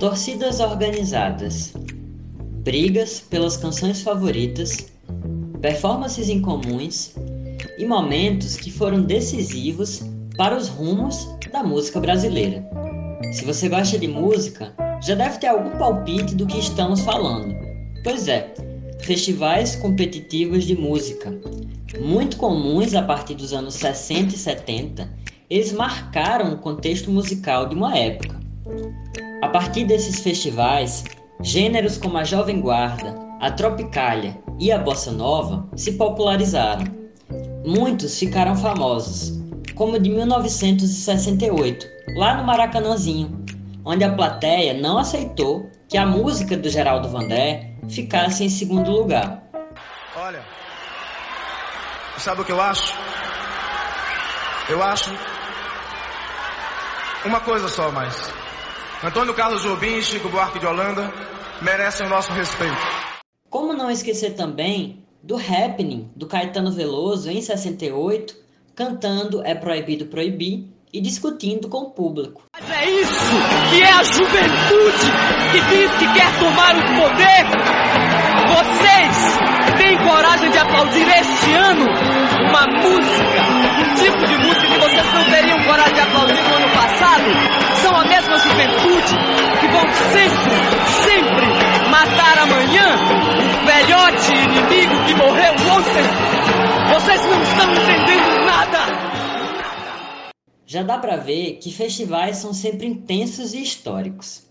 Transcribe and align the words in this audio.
Torcidas 0.00 0.60
organizadas, 0.60 1.74
brigas 2.64 3.20
pelas 3.20 3.58
canções 3.58 4.00
favoritas, 4.00 4.90
performances 5.60 6.30
incomuns 6.30 7.14
e 7.76 7.84
momentos 7.84 8.56
que 8.56 8.70
foram 8.70 9.02
decisivos 9.02 10.02
para 10.38 10.56
os 10.56 10.68
rumos 10.68 11.28
da 11.52 11.62
música 11.62 12.00
brasileira. 12.00 12.66
Se 13.30 13.44
você 13.44 13.68
gosta 13.68 13.98
de 13.98 14.08
música, 14.08 14.72
já 15.02 15.14
deve 15.14 15.36
ter 15.36 15.48
algum 15.48 15.76
palpite 15.76 16.34
do 16.34 16.46
que 16.46 16.58
estamos 16.58 17.02
falando. 17.02 17.54
Pois 18.02 18.26
é, 18.26 18.54
festivais 19.02 19.76
competitivos 19.76 20.64
de 20.64 20.74
música, 20.74 21.30
muito 22.00 22.38
comuns 22.38 22.94
a 22.94 23.02
partir 23.02 23.34
dos 23.34 23.52
anos 23.52 23.74
60 23.74 24.34
e 24.34 24.38
70, 24.38 25.10
eles 25.50 25.72
marcaram 25.72 26.54
o 26.54 26.56
contexto 26.56 27.10
musical 27.10 27.68
de 27.68 27.74
uma 27.74 27.98
época. 27.98 28.40
A 29.42 29.48
partir 29.48 29.84
desses 29.84 30.20
festivais, 30.20 31.04
gêneros 31.40 31.96
como 31.96 32.18
a 32.18 32.24
Jovem 32.24 32.60
Guarda, 32.60 33.16
a 33.40 33.50
Tropicália 33.50 34.38
e 34.58 34.70
a 34.70 34.78
Bossa 34.78 35.10
Nova 35.10 35.66
se 35.74 35.92
popularizaram. 35.92 36.84
Muitos 37.64 38.18
ficaram 38.18 38.54
famosos, 38.54 39.40
como 39.74 39.96
o 39.96 39.98
de 39.98 40.10
1968, 40.10 41.86
lá 42.16 42.36
no 42.36 42.44
Maracanãzinho, 42.44 43.42
onde 43.82 44.04
a 44.04 44.14
plateia 44.14 44.74
não 44.74 44.98
aceitou 44.98 45.70
que 45.88 45.96
a 45.96 46.04
música 46.04 46.54
do 46.54 46.68
Geraldo 46.68 47.08
Vandré 47.08 47.76
ficasse 47.88 48.44
em 48.44 48.50
segundo 48.50 48.90
lugar. 48.90 49.42
Olha, 50.16 50.42
sabe 52.18 52.42
o 52.42 52.44
que 52.44 52.52
eu 52.52 52.60
acho? 52.60 52.94
Eu 54.68 54.82
acho 54.82 55.10
uma 57.24 57.40
coisa 57.40 57.68
só 57.68 57.90
mais. 57.90 58.14
Antônio 59.02 59.32
Carlos 59.32 59.62
Jobim 59.62 59.96
e 59.96 60.02
Chico 60.02 60.28
Buarque 60.28 60.58
de 60.58 60.66
Holanda 60.66 61.10
merecem 61.62 62.06
o 62.06 62.10
nosso 62.10 62.30
respeito. 62.32 62.76
Como 63.48 63.72
não 63.72 63.90
esquecer 63.90 64.34
também 64.34 65.02
do 65.22 65.36
Happening 65.36 66.10
do 66.14 66.26
Caetano 66.26 66.70
Veloso 66.70 67.30
em 67.30 67.40
68, 67.40 68.36
cantando 68.76 69.42
É 69.42 69.54
Proibido 69.54 70.04
Proibir 70.04 70.66
e 70.92 71.00
discutindo 71.00 71.66
com 71.66 71.78
o 71.78 71.90
público. 71.92 72.42
Mas 72.52 72.70
é 72.70 72.90
isso 72.90 73.34
que 73.70 73.82
é 73.82 73.90
a 73.90 74.02
juventude 74.02 75.06
que 75.50 75.60
diz 75.70 75.90
que 75.96 76.12
quer 76.12 76.38
tomar 76.38 76.76
o 76.76 76.82
poder. 77.00 77.46
Vocês 78.52 79.78
têm 79.78 79.89
coragem 80.10 80.50
de 80.50 80.58
aplaudir 80.58 81.06
este 81.08 81.52
ano 81.54 81.86
uma 82.48 82.66
música, 82.82 83.40
um 83.78 83.94
tipo 83.94 84.26
de 84.26 84.36
música 84.38 84.66
que 84.66 84.78
vocês 84.80 85.14
não 85.14 85.24
teriam 85.24 85.62
coragem 85.62 85.94
de 85.94 86.00
aplaudir 86.00 86.42
no 86.42 86.54
ano 86.56 86.68
passado? 86.70 87.30
São 87.80 87.96
a 87.96 88.04
mesma 88.04 88.38
juventude 88.38 89.14
que 89.60 89.68
vão 89.68 89.86
sempre, 90.10 90.50
sempre 91.04 91.46
matar 91.88 92.38
amanhã 92.38 92.96
o 93.54 93.66
velhote 93.66 94.32
inimigo 94.32 95.04
que 95.06 95.14
morreu 95.14 95.52
ontem. 95.76 96.02
Vocês 96.92 97.24
não 97.26 97.42
estão 97.42 97.72
entendendo 97.72 98.44
nada. 98.44 98.78
Já 100.66 100.82
dá 100.82 100.98
para 100.98 101.16
ver 101.16 101.58
que 101.62 101.72
festivais 101.72 102.38
são 102.38 102.52
sempre 102.52 102.86
intensos 102.86 103.54
e 103.54 103.62
históricos. 103.62 104.42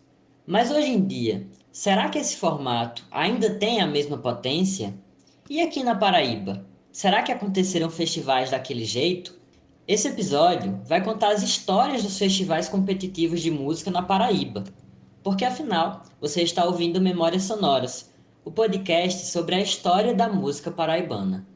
Mas 0.48 0.72
hoje 0.72 0.90
em 0.90 1.06
dia, 1.06 1.48
será 1.70 2.08
que 2.08 2.18
esse 2.18 2.38
formato 2.38 3.04
ainda 3.12 3.50
tem 3.56 3.82
a 3.82 3.88
mesma 3.88 4.18
potência? 4.18 4.94
E 5.50 5.62
aqui 5.62 5.82
na 5.82 5.96
Paraíba, 5.96 6.64
será 6.92 7.24
que 7.24 7.32
aconteceram 7.32 7.90
festivais 7.90 8.52
daquele 8.52 8.86
jeito? 8.86 9.36
Esse 9.88 10.08
episódio 10.08 10.80
vai 10.86 11.04
contar 11.04 11.32
as 11.32 11.42
histórias 11.42 12.04
dos 12.04 12.20
festivais 12.20 12.70
competitivos 12.70 13.42
de 13.42 13.50
música 13.50 13.90
na 13.90 14.04
Paraíba. 14.04 14.64
Porque 15.24 15.44
afinal, 15.44 16.04
você 16.22 16.44
está 16.44 16.64
ouvindo 16.66 17.02
Memórias 17.02 17.46
Sonoras, 17.46 18.14
o 18.46 18.52
podcast 18.52 19.26
sobre 19.26 19.56
a 19.56 19.60
história 19.60 20.14
da 20.14 20.30
música 20.30 20.70
paraibana. 20.70 21.48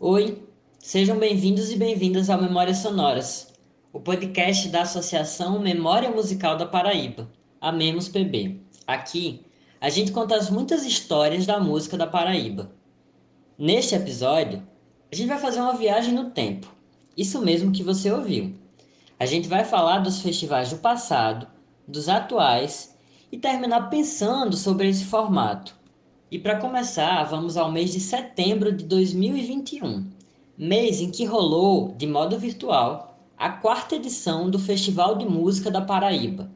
Oi, 0.00 0.42
sejam 0.78 1.18
bem-vindos 1.18 1.70
e 1.70 1.76
bem-vindas 1.76 2.30
ao 2.30 2.40
Memórias 2.40 2.78
Sonoras, 2.78 3.52
o 3.92 4.00
podcast 4.00 4.70
da 4.70 4.80
Associação 4.80 5.58
Memória 5.58 6.10
Musical 6.10 6.56
da 6.56 6.64
Paraíba, 6.64 7.28
a 7.60 7.72
MEMOS 7.72 8.08
PB. 8.08 8.60
Aqui, 8.86 9.44
a 9.80 9.88
gente 9.88 10.12
conta 10.12 10.36
as 10.36 10.50
muitas 10.50 10.84
histórias 10.84 11.46
da 11.46 11.60
música 11.60 11.96
da 11.96 12.06
Paraíba. 12.06 12.72
Neste 13.58 13.94
episódio, 13.94 14.62
a 15.10 15.14
gente 15.14 15.28
vai 15.28 15.38
fazer 15.38 15.60
uma 15.60 15.76
viagem 15.76 16.14
no 16.14 16.30
tempo, 16.30 16.72
isso 17.16 17.40
mesmo 17.40 17.72
que 17.72 17.82
você 17.82 18.10
ouviu. 18.10 18.54
A 19.18 19.26
gente 19.26 19.48
vai 19.48 19.64
falar 19.64 19.98
dos 19.98 20.20
festivais 20.20 20.70
do 20.70 20.78
passado, 20.78 21.46
dos 21.86 22.08
atuais 22.08 22.96
e 23.32 23.38
terminar 23.38 23.90
pensando 23.90 24.56
sobre 24.56 24.88
esse 24.88 25.04
formato 25.04 25.78
e 26.30 26.38
para 26.38 26.60
começar, 26.60 27.24
vamos 27.24 27.56
ao 27.56 27.72
mês 27.72 27.90
de 27.90 28.00
setembro 28.00 28.70
de 28.70 28.84
2021, 28.84 30.06
mês 30.58 31.00
em 31.00 31.10
que 31.10 31.24
rolou, 31.24 31.94
de 31.96 32.06
modo 32.06 32.38
virtual, 32.38 33.18
a 33.34 33.48
quarta 33.48 33.96
edição 33.96 34.50
do 34.50 34.58
Festival 34.58 35.16
de 35.16 35.24
Música 35.24 35.70
da 35.70 35.80
Paraíba, 35.80 36.50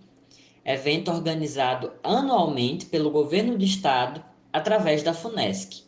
evento 0.64 1.10
organizado 1.10 1.92
anualmente 2.02 2.86
pelo 2.86 3.10
governo 3.10 3.56
do 3.56 3.64
estado 3.64 4.22
através 4.52 5.02
da 5.02 5.12
FUNESC. 5.12 5.84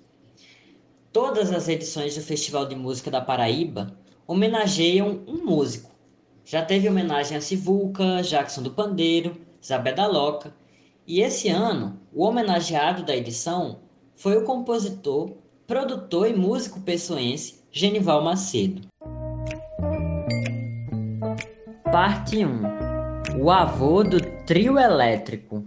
Todas 1.13 1.53
as 1.53 1.69
edições 1.69 2.17
do 2.17 2.23
Festival 2.23 2.67
de 2.67 2.75
Música 2.75 3.11
da 3.11 3.21
Paraíba 3.21 3.97
homenageiam 4.27 5.21
um 5.29 5.45
músico. 5.45 5.91
Já 6.45 6.65
teve 6.65 6.89
homenagem 6.89 7.37
a 7.37 7.41
Sivuca, 7.41 8.23
Jackson 8.23 8.63
do 8.63 8.71
Pandeiro, 8.71 9.37
Zabé 9.65 9.93
da 9.93 10.07
Loca 10.07 10.53
e 11.07 11.21
esse 11.21 11.49
ano, 11.49 12.01
o 12.13 12.25
homenageado 12.25 13.03
da 13.03 13.17
edição 13.17 13.81
foi 14.17 14.37
o 14.37 14.45
compositor, 14.45 15.33
produtor 15.67 16.29
e 16.29 16.35
músico 16.35 16.81
pessoense 16.81 17.63
Genival 17.71 18.23
Macedo. 18.23 18.83
Parte 21.91 22.45
1 22.45 22.74
O 23.37 23.51
avô 23.51 24.03
do 24.03 24.21
trio 24.21 24.79
elétrico. 24.79 25.65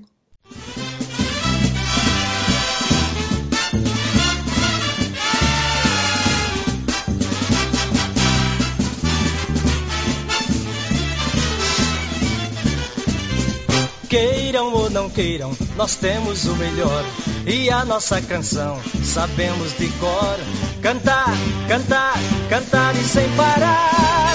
Queiram 14.10 14.74
ou 14.74 14.90
não 14.90 15.10
queiram, 15.10 15.52
nós 15.76 15.96
temos 15.98 16.46
o 16.46 16.56
melhor. 16.56 17.04
E 17.46 17.70
a 17.70 17.84
nossa 17.84 18.22
canção 18.22 18.80
sabemos 19.04 19.78
de 19.78 19.90
cor. 20.00 20.38
Cantar, 20.82 21.34
cantar, 21.68 22.14
cantar 22.50 22.96
e 22.96 23.04
sem 23.04 23.30
parar. 23.36 24.34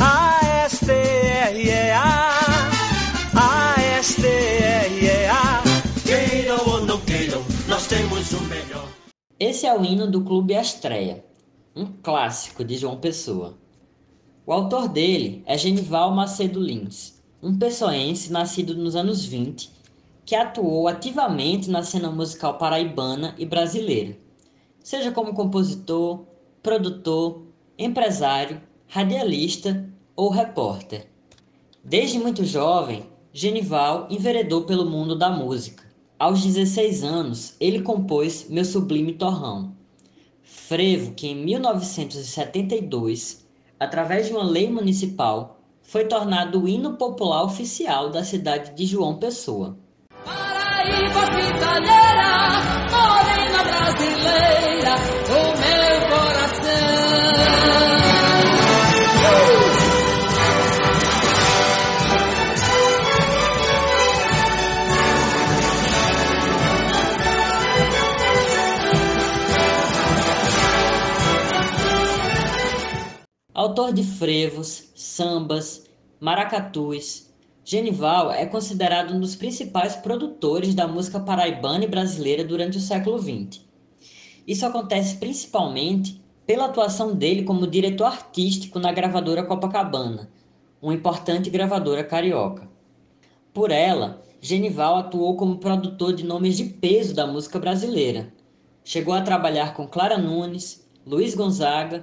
A 0.00 0.64
S 0.64 0.84
T 0.84 0.92
R 0.92 1.62
E 1.64 1.90
A. 1.92 2.41
temos 7.92 8.32
o 8.32 8.40
melhor. 8.44 8.88
Esse 9.38 9.66
é 9.66 9.78
o 9.78 9.84
hino 9.84 10.10
do 10.10 10.24
Clube 10.24 10.54
Astreia, 10.54 11.22
um 11.76 11.84
clássico 11.84 12.64
de 12.64 12.74
João 12.78 12.96
Pessoa. 12.96 13.58
O 14.46 14.52
autor 14.52 14.88
dele 14.88 15.42
é 15.44 15.58
Genival 15.58 16.10
Macedo 16.10 16.58
Lins 16.58 17.20
um 17.42 17.58
pessoense 17.58 18.32
nascido 18.32 18.74
nos 18.74 18.96
anos 18.96 19.26
20, 19.26 19.70
que 20.24 20.34
atuou 20.34 20.88
ativamente 20.88 21.68
na 21.68 21.82
cena 21.82 22.08
musical 22.08 22.56
paraibana 22.56 23.34
e 23.36 23.44
brasileira, 23.44 24.16
seja 24.82 25.10
como 25.10 25.34
compositor, 25.34 26.24
produtor, 26.62 27.42
empresário, 27.76 28.62
radialista 28.86 29.86
ou 30.14 30.30
repórter. 30.30 31.08
Desde 31.84 32.18
muito 32.18 32.42
jovem, 32.44 33.04
Genival 33.34 34.06
enveredou 34.08 34.62
pelo 34.62 34.88
mundo 34.88 35.18
da 35.18 35.28
música. 35.28 35.91
Aos 36.22 36.44
16 36.44 37.02
anos, 37.02 37.56
ele 37.58 37.82
compôs 37.82 38.46
Meu 38.48 38.64
Sublime 38.64 39.14
Torrão, 39.14 39.72
frevo 40.40 41.14
que 41.14 41.26
em 41.26 41.34
1972, 41.34 43.44
através 43.80 44.28
de 44.28 44.32
uma 44.32 44.44
lei 44.44 44.70
municipal, 44.70 45.58
foi 45.82 46.04
tornado 46.04 46.62
o 46.62 46.68
hino 46.68 46.96
popular 46.96 47.42
oficial 47.42 48.08
da 48.08 48.22
cidade 48.22 48.72
de 48.76 48.86
João 48.86 49.18
Pessoa. 49.18 49.76
Paraíba 50.24 51.22
hospitaleira, 51.22 52.60
morena 52.92 53.64
brasileira, 53.64 54.94
do 55.26 55.42
meu 55.58 56.08
coração. 56.08 56.91
Autor 73.54 73.92
de 73.92 74.02
frevos, 74.02 74.90
sambas, 74.94 75.84
maracatus, 76.18 77.30
Genival 77.62 78.32
é 78.32 78.46
considerado 78.46 79.12
um 79.12 79.20
dos 79.20 79.36
principais 79.36 79.94
produtores 79.94 80.74
da 80.74 80.88
música 80.88 81.20
paraibana 81.20 81.84
e 81.84 81.86
brasileira 81.86 82.42
durante 82.42 82.78
o 82.78 82.80
século 82.80 83.18
XX. 83.18 83.60
Isso 84.46 84.64
acontece 84.64 85.16
principalmente 85.16 86.18
pela 86.46 86.64
atuação 86.64 87.14
dele 87.14 87.42
como 87.42 87.66
diretor 87.66 88.06
artístico 88.06 88.78
na 88.78 88.90
gravadora 88.90 89.44
Copacabana, 89.44 90.30
uma 90.80 90.94
importante 90.94 91.50
gravadora 91.50 92.02
carioca. 92.02 92.66
Por 93.52 93.70
ela, 93.70 94.22
Genival 94.40 94.96
atuou 94.96 95.36
como 95.36 95.58
produtor 95.58 96.14
de 96.14 96.24
nomes 96.24 96.56
de 96.56 96.64
peso 96.64 97.14
da 97.14 97.26
música 97.26 97.58
brasileira. 97.58 98.32
Chegou 98.82 99.12
a 99.12 99.20
trabalhar 99.20 99.74
com 99.74 99.86
Clara 99.86 100.16
Nunes, 100.16 100.88
Luiz 101.06 101.34
Gonzaga, 101.34 102.02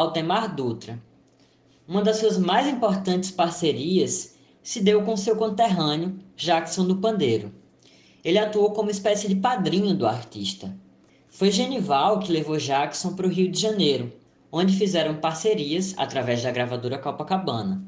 Altemar 0.00 0.54
Dutra. 0.54 0.98
Uma 1.86 2.00
das 2.00 2.16
suas 2.16 2.38
mais 2.38 2.66
importantes 2.66 3.30
parcerias 3.30 4.34
se 4.62 4.80
deu 4.80 5.02
com 5.02 5.14
seu 5.14 5.36
conterrâneo, 5.36 6.18
Jackson 6.34 6.86
do 6.86 6.96
Pandeiro. 6.96 7.52
Ele 8.24 8.38
atuou 8.38 8.70
como 8.70 8.90
espécie 8.90 9.28
de 9.28 9.34
padrinho 9.34 9.94
do 9.94 10.06
artista. 10.06 10.74
Foi 11.28 11.50
Genival 11.50 12.18
que 12.18 12.32
levou 12.32 12.56
Jackson 12.56 13.14
para 13.14 13.26
o 13.26 13.30
Rio 13.30 13.50
de 13.50 13.60
Janeiro, 13.60 14.10
onde 14.50 14.74
fizeram 14.74 15.16
parcerias 15.16 15.94
através 15.98 16.42
da 16.42 16.50
gravadora 16.50 16.96
Copacabana. 16.96 17.84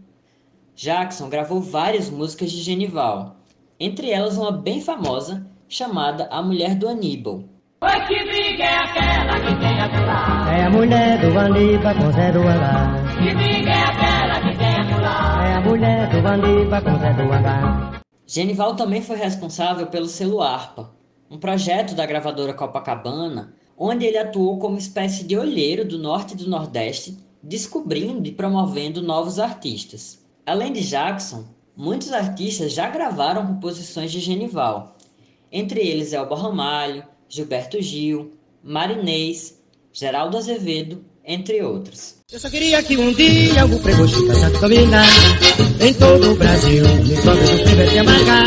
Jackson 0.77 1.31
gravou 1.31 1.63
várias 1.63 2.11
músicas 2.11 2.53
de 2.53 2.61
Genival, 2.61 3.37
entre 3.81 4.11
elas 4.11 4.37
uma 4.37 4.53
bem 4.53 4.83
famosa 4.83 5.47
chamada 5.67 6.27
A 6.27 6.43
Mulher 6.43 6.75
do 6.75 6.87
Aníbal. 6.87 7.45
Oi, 7.83 8.01
que 8.07 8.15
briga 8.27 8.63
é 8.63 8.77
aquela 8.77 9.41
que 9.41 9.59
tem 9.59 9.81
a 9.81 9.89
pular? 9.89 10.57
É 10.57 10.63
a 10.67 10.71
mulher 10.71 11.19
do 11.19 11.37
Aníbal 11.37 11.95
com 11.97 12.13
Zé 12.13 12.31
do 12.31 12.39
Hangar. 12.39 13.19
Que 13.19 13.35
briga 13.35 13.71
é 13.71 13.83
aquela 13.83 14.41
que 14.41 14.57
tem 14.57 14.77
a 14.77 14.95
pular? 14.95 15.45
É 15.45 15.55
a 15.55 15.61
mulher 15.61 16.09
do 16.09 16.29
Aníbal 16.29 16.81
com 16.81 16.99
Zé 17.01 17.13
do 17.13 17.23
Hangar. 17.23 18.01
Genival 18.25 18.77
também 18.77 19.03
foi 19.03 19.17
responsável 19.17 19.89
pelo 19.89 20.07
selo 20.07 20.41
Arpa, 20.41 20.95
um 21.29 21.37
projeto 21.39 21.97
da 21.97 22.07
gravadora 22.07 22.55
Copacabana, 22.55 23.53
onde 23.77 24.07
ele 24.07 24.19
atuou 24.19 24.61
como 24.61 24.79
espécie 24.79 25.25
de 25.25 25.37
olheiro 25.37 25.85
do 25.85 25.99
norte 25.99 26.35
e 26.35 26.37
do 26.37 26.49
nordeste, 26.49 27.19
descobrindo 27.43 28.29
e 28.29 28.31
promovendo 28.31 29.03
novos 29.03 29.41
artistas. 29.41 30.25
Além 30.47 30.73
de 30.73 30.83
Jackson, 30.83 31.47
muitos 31.77 32.13
artistas 32.13 32.73
já 32.73 32.89
gravaram 32.89 33.45
composições 33.45 34.13
de 34.13 34.21
Genival. 34.21 34.95
Entre 35.51 35.81
eles 35.81 36.13
Elba 36.13 36.37
Ramalho, 36.37 37.11
Gilberto 37.33 37.81
Gil, 37.81 38.35
Marinês, 38.63 39.59
Geraldo 39.91 40.37
Azevedo, 40.37 41.03
entre 41.25 41.63
outros. 41.63 42.17
Eu 42.31 42.39
só 42.39 42.51
queria 42.51 42.83
que 42.83 42.95
um 42.99 43.11
dia 43.15 43.65
o 43.65 43.81
dominar 44.61 45.07
em 45.81 45.95
todo 45.95 46.33
o 46.33 46.37
Brasil. 46.37 46.85
Me 46.85 47.17
do 47.23 47.99
amargar. 47.99 48.45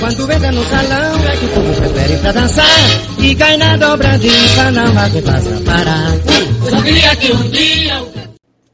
Quando 0.00 0.32
entra 0.32 0.50
no 0.50 0.64
salão 0.64 1.28
é 1.28 1.36
que 1.36 1.44
o 1.44 1.48
povo 1.50 1.76
prefere 1.76 2.18
pra 2.22 2.32
dançar. 2.32 2.64
E 3.22 3.34
cai 3.34 3.58
na 3.58 3.76
não 4.70 4.94
parar. 5.64 6.14
Eu 6.64 6.70
só 6.70 6.82
queria 6.82 7.14
que 7.16 7.32
um 7.32 7.50
dia 7.50 8.02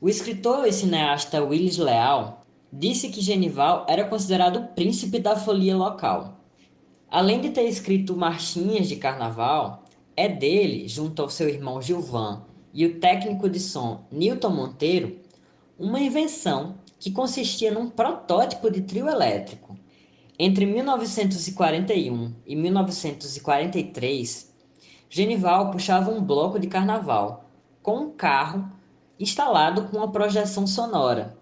O 0.00 0.08
escritor 0.08 0.68
e 0.68 0.72
cineasta 0.72 1.42
Willis 1.42 1.78
Leal 1.78 2.44
disse 2.72 3.08
que 3.08 3.20
Genival 3.20 3.84
era 3.88 4.04
considerado 4.04 4.56
o 4.58 4.66
príncipe 4.68 5.18
da 5.18 5.34
folia 5.34 5.76
local. 5.76 6.37
Além 7.10 7.40
de 7.40 7.50
ter 7.50 7.64
escrito 7.64 8.14
marchinhas 8.14 8.86
de 8.86 8.96
carnaval, 8.96 9.84
é 10.14 10.28
dele, 10.28 10.86
junto 10.86 11.22
ao 11.22 11.30
seu 11.30 11.48
irmão 11.48 11.80
Gilvan 11.80 12.42
e 12.74 12.84
o 12.84 13.00
técnico 13.00 13.48
de 13.48 13.58
som 13.58 14.04
Newton 14.12 14.50
Monteiro, 14.50 15.18
uma 15.78 16.00
invenção 16.00 16.74
que 16.98 17.10
consistia 17.10 17.72
num 17.72 17.88
protótipo 17.88 18.70
de 18.70 18.82
trio 18.82 19.08
elétrico. 19.08 19.74
Entre 20.38 20.66
1941 20.66 22.34
e 22.44 22.54
1943, 22.54 24.54
Genival 25.08 25.70
puxava 25.70 26.10
um 26.10 26.22
bloco 26.22 26.58
de 26.58 26.66
carnaval 26.66 27.48
com 27.82 28.00
um 28.00 28.10
carro 28.10 28.70
instalado 29.18 29.84
com 29.84 29.96
uma 29.96 30.12
projeção 30.12 30.66
sonora. 30.66 31.38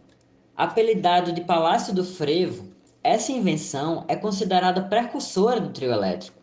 Apelidado 0.56 1.32
de 1.32 1.40
Palácio 1.40 1.92
do 1.92 2.04
Frevo, 2.04 2.75
essa 3.06 3.30
invenção 3.30 4.04
é 4.08 4.16
considerada 4.16 4.82
precursora 4.82 5.60
do 5.60 5.68
trio 5.68 5.92
elétrico. 5.92 6.36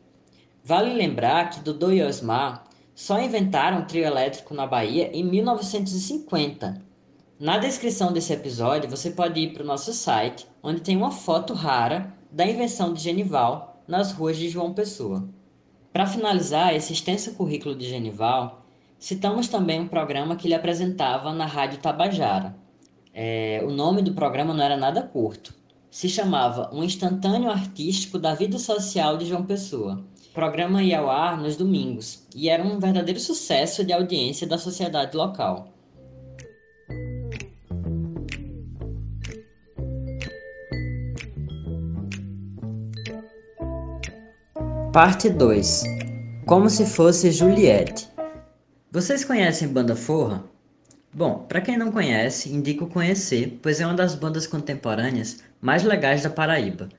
Vale 0.63 0.93
lembrar 0.93 1.49
que 1.49 1.59
Dodô 1.59 1.91
e 1.91 2.01
Osmar 2.01 2.63
só 2.95 3.19
inventaram 3.19 3.79
o 3.79 3.85
trio 3.85 4.05
elétrico 4.05 4.53
na 4.53 4.65
Bahia 4.65 5.09
em 5.11 5.25
1950. 5.25 6.81
Na 7.37 7.57
descrição 7.57 8.13
desse 8.13 8.31
episódio, 8.31 8.89
você 8.89 9.11
pode 9.11 9.41
ir 9.41 9.51
para 9.51 9.63
o 9.63 9.65
nosso 9.65 9.91
site, 9.91 10.47
onde 10.63 10.79
tem 10.79 10.95
uma 10.95 11.11
foto 11.11 11.53
rara 11.53 12.13
da 12.31 12.45
invenção 12.45 12.93
de 12.93 13.01
Genival 13.01 13.83
nas 13.85 14.13
ruas 14.13 14.37
de 14.37 14.47
João 14.47 14.73
Pessoa. 14.73 15.27
Para 15.91 16.07
finalizar 16.07 16.73
esse 16.73 16.93
extenso 16.93 17.33
currículo 17.33 17.75
de 17.75 17.89
Genival, 17.89 18.63
citamos 18.97 19.49
também 19.49 19.81
um 19.81 19.87
programa 19.87 20.37
que 20.37 20.47
ele 20.47 20.55
apresentava 20.55 21.33
na 21.33 21.45
Rádio 21.45 21.79
Tabajara. 21.79 22.55
É, 23.13 23.61
o 23.65 23.69
nome 23.69 24.01
do 24.01 24.13
programa 24.13 24.53
não 24.53 24.63
era 24.63 24.77
nada 24.77 25.03
curto. 25.03 25.62
Se 25.93 26.09
chamava 26.09 26.71
Um 26.73 26.83
Instantâneo 26.83 27.51
Artístico 27.51 28.17
da 28.17 28.33
Vida 28.33 28.57
Social 28.57 29.15
de 29.15 29.27
João 29.27 29.45
Pessoa. 29.45 30.03
O 30.31 30.33
programa 30.33 30.81
ia 30.81 30.97
ao 30.97 31.07
ar 31.07 31.39
nos 31.39 31.55
domingos 31.55 32.25
e 32.35 32.49
era 32.49 32.63
um 32.63 32.79
verdadeiro 32.79 33.19
sucesso 33.19 33.85
de 33.85 33.93
audiência 33.93 34.47
da 34.47 34.57
sociedade 34.57 35.15
local. 35.15 35.67
Parte 44.91 45.29
2 45.29 45.83
Como 46.47 46.71
se 46.71 46.87
fosse 46.87 47.31
Juliette. 47.31 48.09
Vocês 48.91 49.23
conhecem 49.23 49.67
Banda 49.67 49.95
Forra? 49.95 50.52
Bom, 51.15 51.45
para 51.47 51.61
quem 51.61 51.77
não 51.77 51.91
conhece, 51.91 52.51
indico 52.51 52.87
conhecer, 52.87 53.59
pois 53.61 53.79
é 53.79 53.85
uma 53.85 53.93
das 53.93 54.15
bandas 54.15 54.47
contemporâneas 54.47 55.43
mais 55.61 55.83
legais 55.83 56.23
da 56.23 56.29
Paraíba. 56.29 56.89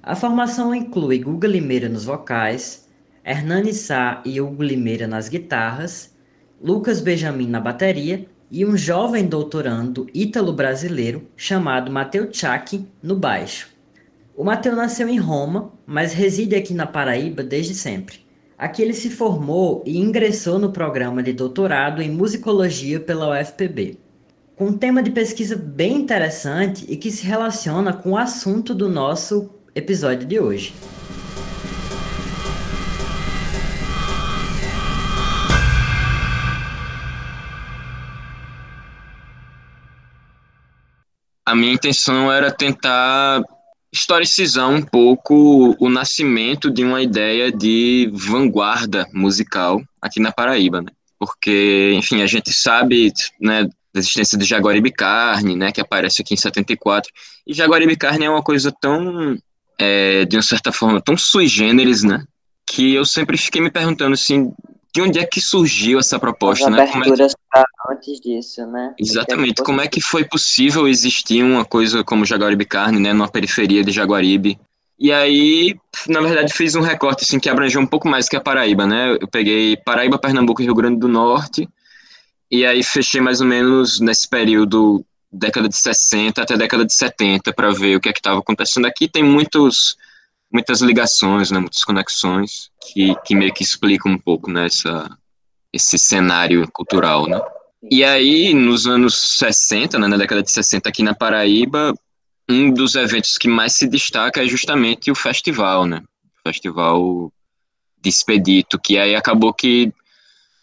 A 0.00 0.14
formação 0.14 0.72
inclui 0.72 1.18
Guga 1.18 1.48
Limeira 1.48 1.88
nos 1.88 2.04
vocais, 2.04 2.88
Hernani 3.24 3.72
Sá 3.72 4.22
e 4.24 4.40
Hugo 4.40 4.62
Limeira 4.62 5.08
nas 5.08 5.28
guitarras, 5.28 6.14
Lucas 6.62 7.00
Benjamin 7.00 7.48
na 7.48 7.58
bateria 7.58 8.24
e 8.52 8.64
um 8.64 8.76
jovem 8.76 9.26
doutorando 9.26 10.06
ítalo-brasileiro 10.14 11.26
chamado 11.36 11.90
Mateu 11.90 12.30
Tchaki 12.30 12.86
no 13.02 13.16
baixo. 13.16 13.68
O 14.36 14.44
Mateu 14.44 14.76
nasceu 14.76 15.08
em 15.08 15.18
Roma, 15.18 15.72
mas 15.84 16.12
reside 16.12 16.54
aqui 16.54 16.72
na 16.72 16.86
Paraíba 16.86 17.42
desde 17.42 17.74
sempre. 17.74 18.23
Aqui 18.56 18.82
ele 18.82 18.94
se 18.94 19.10
formou 19.10 19.82
e 19.84 19.98
ingressou 19.98 20.60
no 20.60 20.70
programa 20.70 21.22
de 21.22 21.32
doutorado 21.32 22.00
em 22.00 22.08
musicologia 22.08 23.00
pela 23.00 23.28
UFPB, 23.30 23.98
com 24.54 24.66
um 24.66 24.78
tema 24.78 25.02
de 25.02 25.10
pesquisa 25.10 25.56
bem 25.56 25.96
interessante 25.96 26.86
e 26.88 26.96
que 26.96 27.10
se 27.10 27.26
relaciona 27.26 27.92
com 27.92 28.12
o 28.12 28.16
assunto 28.16 28.72
do 28.72 28.88
nosso 28.88 29.50
episódio 29.74 30.24
de 30.24 30.38
hoje. 30.38 30.72
A 41.44 41.56
minha 41.56 41.74
intenção 41.74 42.32
era 42.32 42.52
tentar 42.52 43.42
historicizar 43.94 44.68
um 44.68 44.82
pouco 44.82 45.76
o 45.78 45.88
nascimento 45.88 46.68
de 46.68 46.82
uma 46.82 47.00
ideia 47.00 47.52
de 47.52 48.10
vanguarda 48.12 49.06
musical 49.12 49.80
aqui 50.02 50.18
na 50.18 50.32
Paraíba, 50.32 50.82
né? 50.82 50.88
Porque, 51.16 51.92
enfim, 51.94 52.20
a 52.20 52.26
gente 52.26 52.52
sabe, 52.52 53.12
né, 53.40 53.62
da 53.62 54.00
existência 54.00 54.36
de 54.36 54.44
Jaguaribe 54.44 54.90
Carne, 54.90 55.54
né, 55.54 55.70
que 55.70 55.80
aparece 55.80 56.20
aqui 56.20 56.34
em 56.34 56.36
74, 56.36 57.10
e 57.46 57.54
Jaguaribe 57.54 57.96
Carne 57.96 58.24
é 58.24 58.30
uma 58.30 58.42
coisa 58.42 58.72
tão, 58.72 59.38
é, 59.78 60.24
de 60.24 60.36
uma 60.36 60.42
certa 60.42 60.72
forma, 60.72 61.00
tão 61.00 61.16
sui 61.16 61.46
generis, 61.46 62.02
né, 62.02 62.24
que 62.66 62.92
eu 62.92 63.04
sempre 63.04 63.38
fiquei 63.38 63.62
me 63.62 63.70
perguntando, 63.70 64.14
assim, 64.14 64.52
de 64.94 65.02
onde 65.02 65.18
é 65.18 65.26
que 65.26 65.40
surgiu 65.40 65.98
essa 65.98 66.20
proposta, 66.20 66.66
As 66.66 66.70
né? 66.70 66.86
Como 66.86 67.02
é 67.02 67.06
que- 67.06 67.12
aberturas 67.12 67.34
antes 67.90 68.20
disso, 68.20 68.64
né? 68.66 68.94
Exatamente. 68.98 69.60
Como 69.62 69.80
é 69.80 69.88
que 69.88 70.00
foi 70.00 70.24
possível 70.24 70.86
existir 70.86 71.42
uma 71.42 71.64
coisa 71.64 72.04
como 72.04 72.24
Jaguaribe 72.24 72.64
Carne, 72.64 73.00
né, 73.00 73.12
numa 73.12 73.28
periferia 73.28 73.82
de 73.82 73.90
Jaguaribe? 73.90 74.56
E 74.96 75.12
aí, 75.12 75.74
na 76.06 76.20
verdade, 76.20 76.52
fiz 76.54 76.76
um 76.76 76.80
recorte 76.80 77.24
assim 77.24 77.40
que 77.40 77.48
abrangeu 77.48 77.80
um 77.80 77.86
pouco 77.86 78.06
mais 78.08 78.28
que 78.28 78.36
a 78.36 78.40
Paraíba, 78.40 78.86
né? 78.86 79.18
Eu 79.20 79.26
peguei 79.26 79.76
Paraíba, 79.76 80.16
Pernambuco 80.16 80.62
e 80.62 80.64
Rio 80.64 80.74
Grande 80.76 81.00
do 81.00 81.08
Norte. 81.08 81.68
E 82.48 82.64
aí 82.64 82.80
fechei 82.84 83.20
mais 83.20 83.40
ou 83.40 83.46
menos 83.48 83.98
nesse 83.98 84.28
período 84.28 85.04
década 85.32 85.68
de 85.68 85.76
60 85.76 86.40
até 86.40 86.56
década 86.56 86.84
de 86.84 86.94
70 86.94 87.52
para 87.52 87.72
ver 87.72 87.96
o 87.96 88.00
que 88.00 88.08
é 88.08 88.12
que 88.12 88.20
estava 88.20 88.38
acontecendo 88.38 88.86
aqui. 88.86 89.08
Tem 89.08 89.24
muitos 89.24 89.96
muitas 90.54 90.80
ligações, 90.80 91.50
né, 91.50 91.58
muitas 91.58 91.82
conexões 91.82 92.70
que, 92.80 93.12
que 93.24 93.34
meio 93.34 93.52
que 93.52 93.64
explicam 93.64 94.12
um 94.12 94.18
pouco 94.18 94.48
né, 94.48 94.68
esse 95.72 95.98
cenário 95.98 96.70
cultural, 96.72 97.26
né? 97.26 97.40
E 97.90 98.02
aí, 98.04 98.54
nos 98.54 98.86
anos 98.86 99.38
60, 99.38 99.98
né, 99.98 100.06
na 100.06 100.16
década 100.16 100.42
de 100.42 100.50
60 100.50 100.88
aqui 100.88 101.02
na 101.02 101.12
Paraíba, 101.12 101.92
um 102.48 102.70
dos 102.70 102.94
eventos 102.94 103.36
que 103.36 103.48
mais 103.48 103.74
se 103.74 103.86
destaca 103.88 104.42
é 104.42 104.46
justamente 104.46 105.10
o 105.10 105.14
festival, 105.14 105.84
né? 105.84 106.02
O 106.24 106.48
festival 106.48 107.32
de 108.00 108.08
Expedito, 108.08 108.78
que 108.78 108.96
aí 108.96 109.14
acabou 109.14 109.52
que 109.52 109.92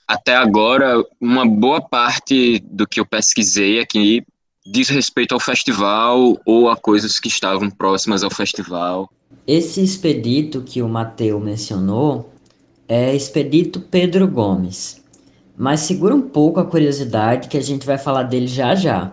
até 0.07 0.35
agora 0.35 1.03
uma 1.19 1.45
boa 1.45 1.81
parte 1.81 2.59
do 2.65 2.87
que 2.87 2.99
eu 2.99 3.05
pesquisei 3.05 3.79
aqui 3.79 4.23
diz 4.65 4.89
respeito 4.89 5.33
ao 5.33 5.39
festival 5.39 6.39
ou 6.45 6.69
a 6.69 6.77
coisas 6.77 7.19
que 7.19 7.27
estavam 7.27 7.69
próximas 7.69 8.23
ao 8.23 8.29
festival. 8.29 9.09
Esse 9.47 9.83
expedito 9.83 10.61
que 10.61 10.81
o 10.81 10.87
Mateu 10.87 11.39
mencionou 11.39 12.31
é 12.87 13.15
Expedito 13.15 13.79
Pedro 13.79 14.27
Gomes. 14.27 15.01
Mas 15.57 15.81
segura 15.81 16.15
um 16.15 16.21
pouco 16.21 16.59
a 16.59 16.65
curiosidade 16.65 17.47
que 17.47 17.57
a 17.57 17.61
gente 17.61 17.85
vai 17.85 17.97
falar 17.97 18.23
dele 18.23 18.47
já 18.47 18.75
já. 18.75 19.11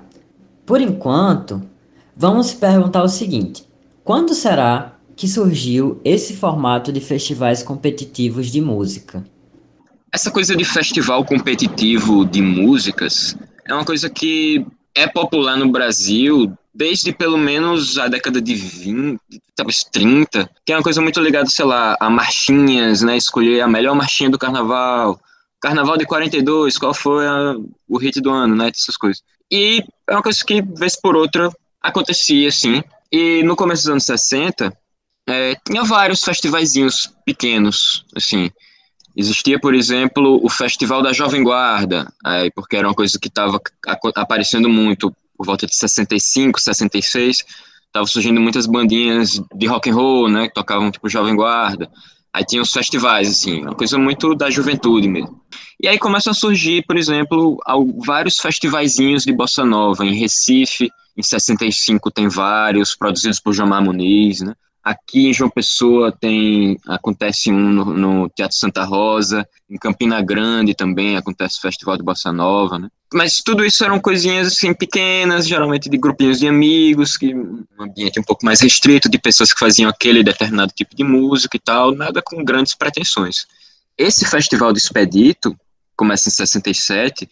Por 0.65 0.81
enquanto, 0.81 1.63
vamos 2.17 2.53
perguntar 2.53 3.03
o 3.03 3.09
seguinte: 3.09 3.65
quando 4.05 4.35
será 4.35 4.95
que 5.17 5.27
surgiu 5.27 6.01
esse 6.05 6.35
formato 6.35 6.93
de 6.93 7.01
festivais 7.01 7.63
competitivos 7.63 8.51
de 8.51 8.61
música? 8.61 9.25
Essa 10.13 10.31
coisa 10.31 10.57
de 10.57 10.65
festival 10.65 11.25
competitivo 11.25 12.25
de 12.25 12.41
músicas 12.41 13.37
é 13.67 13.75
uma 13.75 13.85
coisa 13.85 14.09
que 14.09 14.65
é 14.99 15.07
popular 15.07 15.57
no 15.57 15.71
Brasil 15.71 16.53
desde 16.75 17.13
pelo 17.13 17.37
menos 17.37 17.99
a 17.99 18.09
década 18.09 18.41
de 18.41 18.55
20, 18.55 19.21
talvez 19.55 19.83
30, 19.85 20.49
que 20.65 20.73
é 20.73 20.77
uma 20.77 20.83
coisa 20.83 21.01
muito 21.01 21.21
ligada, 21.21 21.49
sei 21.49 21.65
lá, 21.65 21.97
a 21.99 22.09
marchinhas, 22.09 23.03
né? 23.03 23.17
Escolher 23.17 23.61
a 23.61 23.69
melhor 23.69 23.95
marchinha 23.95 24.31
do 24.31 24.39
carnaval. 24.39 25.21
Carnaval 25.61 25.97
de 25.97 26.07
42, 26.07 26.79
qual 26.79 26.95
foi 26.95 27.27
a, 27.27 27.57
o 27.89 27.99
hit 27.99 28.21
do 28.21 28.31
ano, 28.31 28.55
né? 28.55 28.71
Essas 28.73 28.97
coisas. 28.97 29.23
E 29.51 29.83
é 30.09 30.13
uma 30.13 30.23
coisa 30.23 30.45
que, 30.45 30.63
vez 30.63 30.95
por 30.95 31.17
outra, 31.17 31.51
acontecia, 31.83 32.49
assim. 32.49 32.83
E 33.11 33.43
no 33.43 33.57
começo 33.57 33.83
dos 33.83 33.91
anos 33.91 34.05
60, 34.05 34.73
é, 35.29 35.57
tinha 35.67 35.83
vários 35.83 36.23
festivaizinhos 36.23 37.13
pequenos, 37.25 38.05
assim. 38.15 38.51
Existia, 39.19 39.59
por 39.59 39.75
exemplo, 39.75 40.39
o 40.45 40.49
Festival 40.49 41.03
da 41.03 41.13
Jovem 41.13 41.43
Guarda, 41.43 42.07
aí, 42.25 42.53
porque 42.53 42.77
era 42.77 42.87
uma 42.87 42.95
coisa 42.95 43.19
que 43.19 43.27
estava 43.27 43.61
aparecendo 44.15 44.69
muito 44.69 45.13
por 45.37 45.45
volta 45.45 45.67
de 45.67 45.75
65, 45.75 46.61
66. 46.61 47.45
Estavam 47.87 48.07
surgindo 48.07 48.41
muitas 48.41 48.65
bandinhas 48.65 49.43
de 49.53 49.67
rock 49.67 49.91
and 49.91 49.95
roll, 49.95 50.29
né, 50.29 50.47
que 50.47 50.55
tocavam 50.55 50.89
tipo 50.93 51.09
Jovem 51.09 51.35
Guarda. 51.35 51.91
Aí 52.33 52.45
tinha 52.45 52.63
os 52.63 52.73
festivais, 52.73 53.29
assim, 53.29 53.63
uma 53.63 53.75
coisa 53.75 53.99
muito 53.99 54.37
da 54.37 54.49
juventude 54.51 55.09
mesmo. 55.09 55.43
E 55.83 55.89
aí 55.89 55.99
começam 55.99 56.31
a 56.31 56.35
surgir, 56.35 56.85
por 56.87 56.97
exemplo, 56.97 57.59
vários 58.07 58.39
festivaizinhos 58.39 59.25
de 59.25 59.33
bossa 59.33 59.65
nova. 59.65 60.07
Em 60.07 60.15
Recife, 60.15 60.93
em 61.17 61.23
65, 61.25 62.09
tem 62.13 62.29
vários, 62.29 62.95
produzidos 62.95 63.41
por 63.41 63.53
Jomar 63.53 63.83
Muniz, 63.83 64.43
né? 64.43 64.55
Aqui 64.83 65.29
em 65.29 65.35
João 65.35 65.51
Pessoa 65.51 66.11
tem 66.11 66.79
acontece 66.87 67.51
um 67.51 67.59
no, 67.59 67.85
no, 67.85 68.29
Teatro 68.31 68.57
Santa 68.57 68.85
Rosa, 68.85 69.47
em 69.69 69.77
Campina 69.77 70.23
Grande 70.23 70.75
também 70.75 71.17
acontece 71.17 71.59
o 71.59 71.61
Festival 71.61 71.97
de 71.97 72.03
Bossa 72.03 72.33
Nova, 72.33 72.79
né? 72.79 72.89
Mas 73.13 73.39
tudo 73.39 73.65
isso 73.65 73.85
eram 73.85 73.99
coisinhas 73.99 74.49
assim 74.49 74.75
pequenas, 74.75 75.49
geralmente 75.49 75.89
de 75.89 75.97
grupinhos 75.97 76.39
de 76.39 76.47
amigos, 76.47 77.17
que 77.17 77.35
um 77.35 77.65
ambiente 77.79 78.21
um 78.21 78.23
pouco 78.23 78.45
mais 78.45 78.61
restrito 78.61 79.09
de 79.09 79.19
pessoas 79.19 79.53
que 79.53 79.59
faziam 79.59 79.89
aquele 79.89 80.23
determinado 80.23 80.73
tipo 80.75 80.95
de 80.95 81.05
música 81.05 81.57
e 81.57 81.61
tal, 81.61 81.95
nada 81.95 82.23
com 82.23 82.45
grandes 82.45 82.75
pretensões. 82.75 83.47
Esse 83.97 84.27
Festival 84.27 84.73
de 84.73 84.79
Expedito 84.79 85.57
começa 85.97 86.29
em 86.29 86.33
67, 86.33 87.29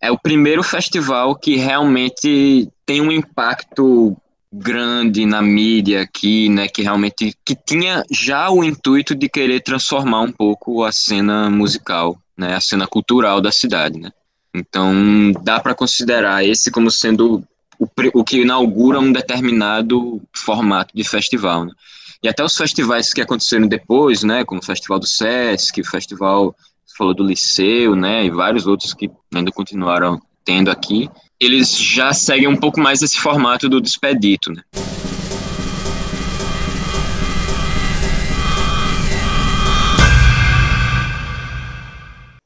é 0.00 0.10
o 0.10 0.18
primeiro 0.18 0.62
festival 0.62 1.34
que 1.36 1.56
realmente 1.56 2.68
tem 2.84 3.00
um 3.00 3.12
impacto 3.12 4.16
grande 4.58 5.26
na 5.26 5.42
mídia 5.42 6.02
aqui, 6.02 6.48
né, 6.48 6.66
que 6.68 6.82
realmente 6.82 7.34
que 7.44 7.54
tinha 7.54 8.02
já 8.10 8.50
o 8.50 8.64
intuito 8.64 9.14
de 9.14 9.28
querer 9.28 9.60
transformar 9.60 10.22
um 10.22 10.32
pouco 10.32 10.82
a 10.82 10.90
cena 10.90 11.50
musical, 11.50 12.18
né, 12.36 12.54
a 12.54 12.60
cena 12.60 12.86
cultural 12.86 13.40
da 13.40 13.52
cidade, 13.52 13.98
né. 13.98 14.10
Então 14.54 15.32
dá 15.42 15.60
para 15.60 15.74
considerar 15.74 16.44
esse 16.44 16.70
como 16.70 16.90
sendo 16.90 17.44
o, 17.78 17.86
o, 18.14 18.24
que 18.24 18.40
inaugura 18.40 18.98
um 18.98 19.12
determinado 19.12 20.22
formato 20.34 20.96
de 20.96 21.04
festival, 21.04 21.66
né. 21.66 21.72
E 22.22 22.28
até 22.28 22.42
os 22.42 22.56
festivais 22.56 23.12
que 23.12 23.20
aconteceram 23.20 23.68
depois, 23.68 24.22
né, 24.22 24.44
como 24.44 24.60
o 24.60 24.64
Festival 24.64 24.98
do 24.98 25.06
Sesc, 25.06 25.80
o 25.80 25.86
Festival 25.86 26.56
falou 26.96 27.14
do 27.14 27.22
Liceu, 27.22 27.94
né, 27.94 28.24
e 28.24 28.30
vários 28.30 28.66
outros 28.66 28.94
que 28.94 29.10
ainda 29.34 29.52
continuaram 29.52 30.18
tendo 30.46 30.70
aqui, 30.70 31.10
eles 31.40 31.76
já 31.76 32.12
seguem 32.12 32.46
um 32.46 32.56
pouco 32.56 32.80
mais 32.80 33.02
esse 33.02 33.18
formato 33.18 33.68
do 33.68 33.80
despedito, 33.80 34.52
né? 34.52 34.62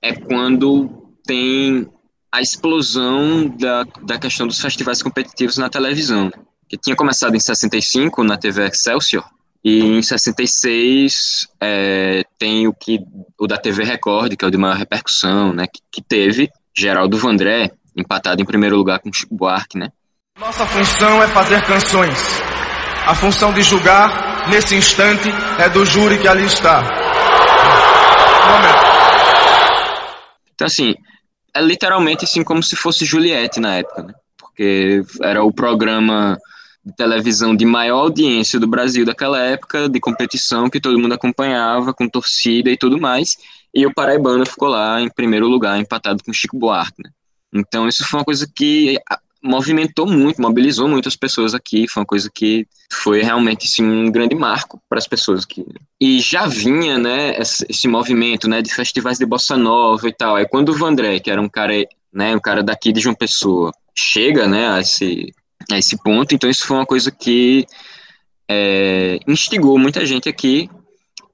É 0.02 0.14
quando 0.14 0.88
tem 1.24 1.86
a 2.32 2.40
explosão 2.40 3.48
da, 3.48 3.84
da 4.02 4.18
questão 4.18 4.46
dos 4.46 4.60
festivais 4.60 5.02
competitivos 5.02 5.58
na 5.58 5.68
televisão, 5.68 6.32
que 6.68 6.78
tinha 6.78 6.96
começado 6.96 7.36
em 7.36 7.40
65 7.40 8.24
na 8.24 8.38
TV 8.38 8.66
Excelsior, 8.66 9.24
e 9.62 9.80
em 9.80 10.02
66 10.02 11.48
é, 11.60 12.24
tem 12.38 12.66
o 12.66 12.72
que 12.72 12.98
o 13.38 13.46
da 13.46 13.58
TV 13.58 13.84
Record, 13.84 14.36
que 14.36 14.44
é 14.44 14.48
o 14.48 14.50
de 14.50 14.56
maior 14.56 14.76
repercussão, 14.76 15.52
né, 15.52 15.66
que, 15.66 15.80
que 15.92 16.02
teve 16.02 16.50
Geraldo 16.74 17.18
Vandré, 17.18 17.70
empatado 17.96 18.40
em 18.40 18.44
primeiro 18.44 18.76
lugar 18.76 18.98
com 19.00 19.12
Chico 19.12 19.34
Buarque, 19.34 19.78
né? 19.78 19.90
Nossa 20.38 20.66
função 20.66 21.22
é 21.22 21.28
fazer 21.28 21.64
canções. 21.64 22.18
A 23.06 23.14
função 23.14 23.52
de 23.52 23.62
julgar, 23.62 24.48
nesse 24.48 24.74
instante, 24.74 25.28
é 25.58 25.68
do 25.68 25.84
júri 25.84 26.18
que 26.18 26.28
ali 26.28 26.44
está. 26.44 26.82
Então, 30.54 30.66
assim, 30.66 30.94
é 31.54 31.60
literalmente 31.62 32.24
assim 32.24 32.44
como 32.44 32.62
se 32.62 32.76
fosse 32.76 33.04
Juliette 33.04 33.60
na 33.60 33.76
época, 33.76 34.02
né? 34.02 34.14
Porque 34.36 35.02
era 35.22 35.42
o 35.42 35.52
programa 35.52 36.38
de 36.84 36.94
televisão 36.94 37.54
de 37.54 37.64
maior 37.64 38.00
audiência 38.00 38.60
do 38.60 38.66
Brasil 38.66 39.04
daquela 39.04 39.38
época, 39.38 39.88
de 39.88 40.00
competição 40.00 40.68
que 40.68 40.80
todo 40.80 40.98
mundo 40.98 41.14
acompanhava, 41.14 41.92
com 41.92 42.08
torcida 42.08 42.70
e 42.70 42.76
tudo 42.76 43.00
mais. 43.00 43.36
E 43.74 43.86
o 43.86 43.94
Paraibano 43.94 44.44
ficou 44.46 44.68
lá 44.68 45.00
em 45.00 45.08
primeiro 45.08 45.48
lugar, 45.48 45.78
empatado 45.78 46.22
com 46.24 46.32
Chico 46.32 46.58
Buarque, 46.58 47.02
né? 47.02 47.10
Então, 47.52 47.88
isso 47.88 48.04
foi 48.04 48.20
uma 48.20 48.24
coisa 48.24 48.46
que 48.54 48.98
movimentou 49.42 50.06
muito, 50.06 50.40
mobilizou 50.40 50.86
muitas 50.86 51.16
pessoas 51.16 51.54
aqui, 51.54 51.88
foi 51.88 52.02
uma 52.02 52.06
coisa 52.06 52.30
que 52.32 52.66
foi 52.92 53.22
realmente 53.22 53.66
assim, 53.66 53.82
um 53.82 54.10
grande 54.10 54.34
marco 54.34 54.80
para 54.88 54.98
as 54.98 55.08
pessoas 55.08 55.44
aqui. 55.44 55.64
E 56.00 56.20
já 56.20 56.46
vinha, 56.46 56.98
né, 56.98 57.38
esse, 57.38 57.88
movimento, 57.88 58.48
né, 58.48 58.60
de 58.60 58.72
festivais 58.74 59.18
de 59.18 59.24
bossa 59.24 59.56
nova 59.56 60.06
e 60.06 60.12
tal. 60.12 60.36
Aí 60.36 60.46
quando 60.46 60.70
o 60.70 60.76
Vandré, 60.76 61.18
que 61.20 61.30
era 61.30 61.40
um 61.40 61.48
cara, 61.48 61.72
né, 62.12 62.36
um 62.36 62.40
cara 62.40 62.62
daqui 62.62 62.92
de 62.92 63.00
João 63.00 63.14
Pessoa, 63.14 63.72
chega, 63.96 64.46
né, 64.46 64.68
a 64.68 64.80
esse, 64.80 65.32
a 65.70 65.78
esse 65.78 65.96
ponto, 66.02 66.34
então 66.34 66.50
isso 66.50 66.66
foi 66.66 66.76
uma 66.76 66.86
coisa 66.86 67.10
que 67.10 67.66
é, 68.48 69.18
instigou 69.26 69.78
muita 69.78 70.04
gente 70.04 70.28
aqui 70.28 70.68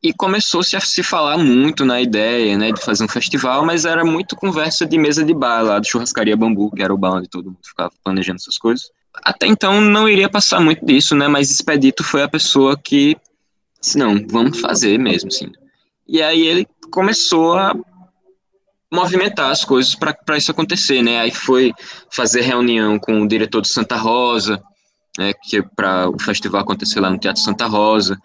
e 0.02 0.12
começou-se 0.12 0.76
a 0.76 0.80
se 0.80 1.02
falar 1.02 1.38
muito 1.38 1.84
na 1.84 2.00
ideia, 2.00 2.56
né, 2.56 2.70
de 2.70 2.80
fazer 2.80 3.04
um 3.04 3.08
festival, 3.08 3.64
mas 3.64 3.84
era 3.84 4.04
muito 4.04 4.36
conversa 4.36 4.86
de 4.86 4.98
mesa 4.98 5.24
de 5.24 5.34
bar 5.34 5.62
lá 5.62 5.78
do 5.78 5.86
Churrascaria 5.86 6.36
Bambu, 6.36 6.70
que 6.70 6.82
era 6.82 6.94
o 6.94 6.98
bar 6.98 7.14
onde 7.14 7.28
todo 7.28 7.46
mundo 7.46 7.58
ficava 7.64 7.90
planejando 8.04 8.36
essas 8.36 8.58
coisas. 8.58 8.90
Até 9.24 9.46
então 9.46 9.80
não 9.80 10.08
iria 10.08 10.28
passar 10.28 10.60
muito 10.60 10.84
disso, 10.84 11.14
né, 11.14 11.26
mas 11.28 11.50
Expedito 11.50 12.04
foi 12.04 12.22
a 12.22 12.28
pessoa 12.28 12.76
que 12.76 13.16
disse, 13.80 13.98
não, 13.98 14.24
vamos 14.28 14.60
fazer 14.60 14.98
mesmo, 14.98 15.30
sim. 15.30 15.50
E 16.06 16.22
aí 16.22 16.46
ele 16.46 16.68
começou 16.90 17.54
a 17.54 17.74
movimentar 18.92 19.50
as 19.50 19.64
coisas 19.64 19.94
para 19.94 20.36
isso 20.36 20.50
acontecer, 20.50 21.02
né, 21.02 21.20
aí 21.20 21.30
foi 21.30 21.72
fazer 22.10 22.42
reunião 22.42 22.98
com 22.98 23.22
o 23.22 23.28
diretor 23.28 23.60
do 23.60 23.66
Santa 23.66 23.96
Rosa, 23.96 24.62
né, 25.18 25.32
que 25.42 25.62
para 25.74 26.08
o 26.08 26.20
festival 26.20 26.60
acontecer 26.60 27.00
lá 27.00 27.10
no 27.10 27.18
Teatro 27.18 27.42
Santa 27.42 27.66
Rosa, 27.66 28.18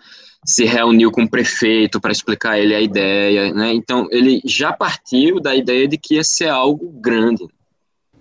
se 0.44 0.66
reuniu 0.66 1.12
com 1.12 1.22
o 1.24 1.30
prefeito 1.30 2.02
para 2.02 2.12
explicar 2.12 2.60
ele 2.60 2.74
a 2.74 2.82
ideia, 2.82 3.54
né? 3.54 3.72
Então 3.74 4.08
ele 4.10 4.42
já 4.44 4.74
partiu 4.74 5.40
da 5.40 5.56
ideia 5.56 5.88
de 5.88 5.96
que 5.98 6.16
ia 6.16 6.24
ser 6.24 6.50
algo 6.50 6.92
grande. 7.00 7.48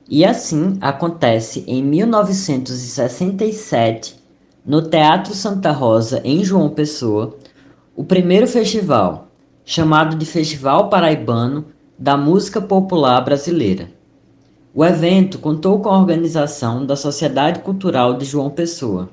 E 0.09 0.25
assim 0.25 0.79
acontece 0.81 1.65
em 1.67 1.83
1967, 1.83 4.21
no 4.67 4.83
Teatro 4.83 5.35
Santa 5.35 5.73
Rosa, 5.73 6.21
em 6.25 6.45
João 6.45 6.69
Pessoa, 6.69 7.37
o 7.97 8.05
primeiro 8.05 8.47
festival, 8.47 9.29
chamado 9.65 10.17
de 10.17 10.27
Festival 10.27 10.91
Paraibano 10.91 11.67
da 11.99 12.17
Música 12.17 12.61
Popular 12.61 13.21
Brasileira. 13.21 13.91
O 14.75 14.85
evento 14.85 15.39
contou 15.39 15.81
com 15.81 15.89
a 15.89 15.99
organização 15.99 16.85
da 16.85 16.97
Sociedade 16.97 17.61
Cultural 17.61 18.17
de 18.17 18.25
João 18.25 18.50
Pessoa, 18.50 19.09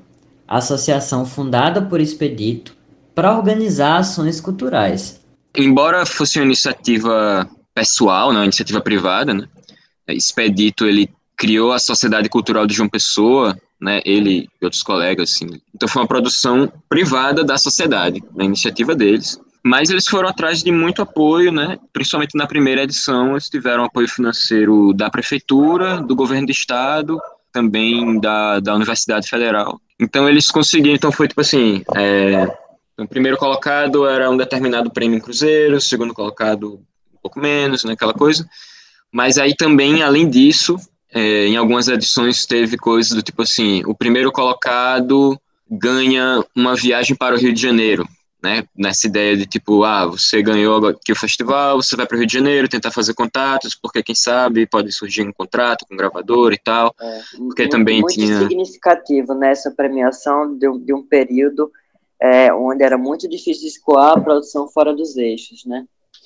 associação 0.48 1.26
fundada 1.26 1.82
por 1.82 2.00
Expedito 2.00 2.77
para 3.18 3.36
organizar 3.36 3.98
ações 3.98 4.40
culturais. 4.40 5.20
Embora 5.56 6.06
fosse 6.06 6.38
uma 6.38 6.46
iniciativa 6.46 7.50
pessoal, 7.74 8.28
não, 8.28 8.42
uma 8.42 8.46
iniciativa 8.46 8.80
privada, 8.80 9.34
né? 9.34 9.48
Expedito, 10.10 10.86
ele 10.86 11.10
criou 11.36 11.74
a 11.74 11.80
Sociedade 11.80 12.30
Cultural 12.30 12.68
de 12.68 12.76
João 12.76 12.88
Pessoa, 12.88 13.58
né, 13.82 14.02
ele 14.06 14.48
e 14.62 14.66
outros 14.66 14.84
colegas, 14.84 15.32
assim. 15.32 15.48
Então 15.74 15.90
foi 15.90 16.04
uma 16.04 16.08
produção 16.08 16.72
privada 16.88 17.44
da 17.44 17.58
sociedade, 17.58 18.24
na 18.36 18.44
iniciativa 18.44 18.94
deles. 18.94 19.42
Mas 19.64 19.90
eles 19.90 20.08
foram 20.08 20.30
atrás 20.30 20.62
de 20.62 20.72
muito 20.72 21.02
apoio, 21.02 21.52
né? 21.52 21.80
Principalmente 21.92 22.38
na 22.38 22.46
primeira 22.46 22.84
edição, 22.84 23.32
eles 23.32 23.50
tiveram 23.50 23.84
apoio 23.84 24.08
financeiro 24.08 24.94
da 24.94 25.10
prefeitura, 25.10 26.00
do 26.02 26.16
governo 26.16 26.46
do 26.46 26.52
estado, 26.52 27.20
também 27.52 28.20
da, 28.20 28.60
da 28.60 28.76
Universidade 28.76 29.28
Federal. 29.28 29.82
Então 30.00 30.30
eles 30.30 30.52
conseguiram, 30.52 30.96
então 30.96 31.12
foi 31.12 31.28
tipo 31.28 31.42
assim, 31.42 31.84
é, 31.96 32.48
o 32.98 33.08
primeiro 33.08 33.38
colocado 33.38 34.08
era 34.08 34.30
um 34.30 34.38
determinado 34.38 34.90
prêmio 34.92 35.18
em 35.18 35.22
cruzeiro, 35.22 35.78
o 35.78 35.82
segundo 35.82 36.14
colocado 36.14 36.76
um 37.14 37.18
pouco 37.22 37.40
menos, 37.40 37.84
né, 37.84 37.94
aquela 37.94 38.14
coisa. 38.14 38.48
Mas 39.12 39.38
aí 39.38 39.56
também, 39.56 40.02
além 40.02 40.30
disso, 40.30 40.78
é, 41.14 41.48
em 41.48 41.56
algumas 41.56 41.88
edições 41.88 42.46
teve 42.46 42.78
coisas 42.78 43.14
do 43.14 43.22
tipo 43.22 43.42
assim, 43.42 43.82
o 43.86 43.96
primeiro 43.96 44.32
colocado 44.32 45.40
ganha 45.70 46.44
uma 46.56 46.76
viagem 46.76 47.16
para 47.16 47.36
o 47.36 47.38
Rio 47.38 47.54
de 47.54 47.62
Janeiro, 47.62 48.08
né? 48.42 48.64
Nessa 48.76 49.08
ideia 49.08 49.36
de 49.36 49.46
tipo, 49.46 49.84
ah, 49.84 50.06
você 50.06 50.42
ganhou 50.42 50.86
aqui 50.88 51.12
o 51.12 51.16
festival, 51.16 51.82
você 51.82 51.96
vai 51.96 52.06
para 52.06 52.16
o 52.16 52.20
Rio 52.20 52.28
de 52.28 52.34
Janeiro 52.34 52.70
tentar 52.70 52.92
fazer 52.92 53.14
contatos, 53.14 53.76
porque 53.76 54.04
quem 54.04 54.16
sabe 54.16 54.66
pode 54.66 54.92
surgir 54.92 55.24
um 55.24 55.34
contrato 55.34 55.86
com 55.86 55.94
um 55.94 55.98
gravador 55.98 56.54
e 56.54 56.58
tal. 56.58 56.94
É, 57.00 57.22
porque 57.38 57.64
muito, 57.64 57.72
também 57.72 58.02
muito 58.02 58.14
tinha. 58.14 58.40
Significativo 58.40 59.34
nessa 59.34 59.72
premiação 59.72 60.58
de, 60.58 60.68
de 60.80 60.94
um 60.94 61.04
período 61.04 61.72
é, 62.22 62.54
onde 62.54 62.84
era 62.84 62.98
muito 62.98 63.28
difícil 63.28 63.68
escoar 63.68 64.18
a 64.18 64.22
produção 64.22 64.68
fora 64.68 64.96
dos 64.96 65.18
eixos, 65.18 65.66
né? 65.66 65.86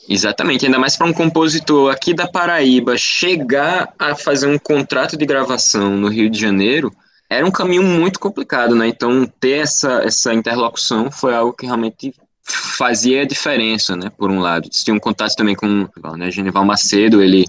Exatamente, 0.10 0.66
ainda 0.66 0.80
mais 0.80 0.98
para 0.98 1.06
um 1.06 1.14
compositor 1.14 1.92
aqui 1.92 2.14
da 2.14 2.28
Paraíba 2.28 2.98
chegar 2.98 3.94
a 4.00 4.16
fazer 4.16 4.48
um 4.48 4.58
contrato 4.58 5.16
de 5.16 5.26
gravação 5.26 5.96
no 5.96 6.08
Rio 6.08 6.30
de 6.30 6.40
Janeiro 6.40 6.92
era 7.32 7.46
um 7.46 7.52
caminho 7.52 7.84
muito 7.84 8.20
complicado, 8.20 8.76
né? 8.76 8.88
Então, 8.88 9.26
ter 9.40 9.60
essa, 9.60 10.02
essa 10.04 10.34
interlocução 10.34 11.10
foi 11.10 11.34
algo 11.34 11.54
que 11.54 11.66
realmente 11.66 12.14
fazia 12.44 13.22
a 13.22 13.26
diferença, 13.26 13.96
né? 13.96 14.12
Por 14.18 14.30
um 14.30 14.42
lado. 14.42 14.68
Tinha 14.68 14.94
um 14.94 15.00
contato 15.00 15.34
também 15.38 15.56
com 15.56 15.88
né, 16.18 16.30
Genival 16.30 16.66
Macedo, 16.66 17.24
ele 17.24 17.46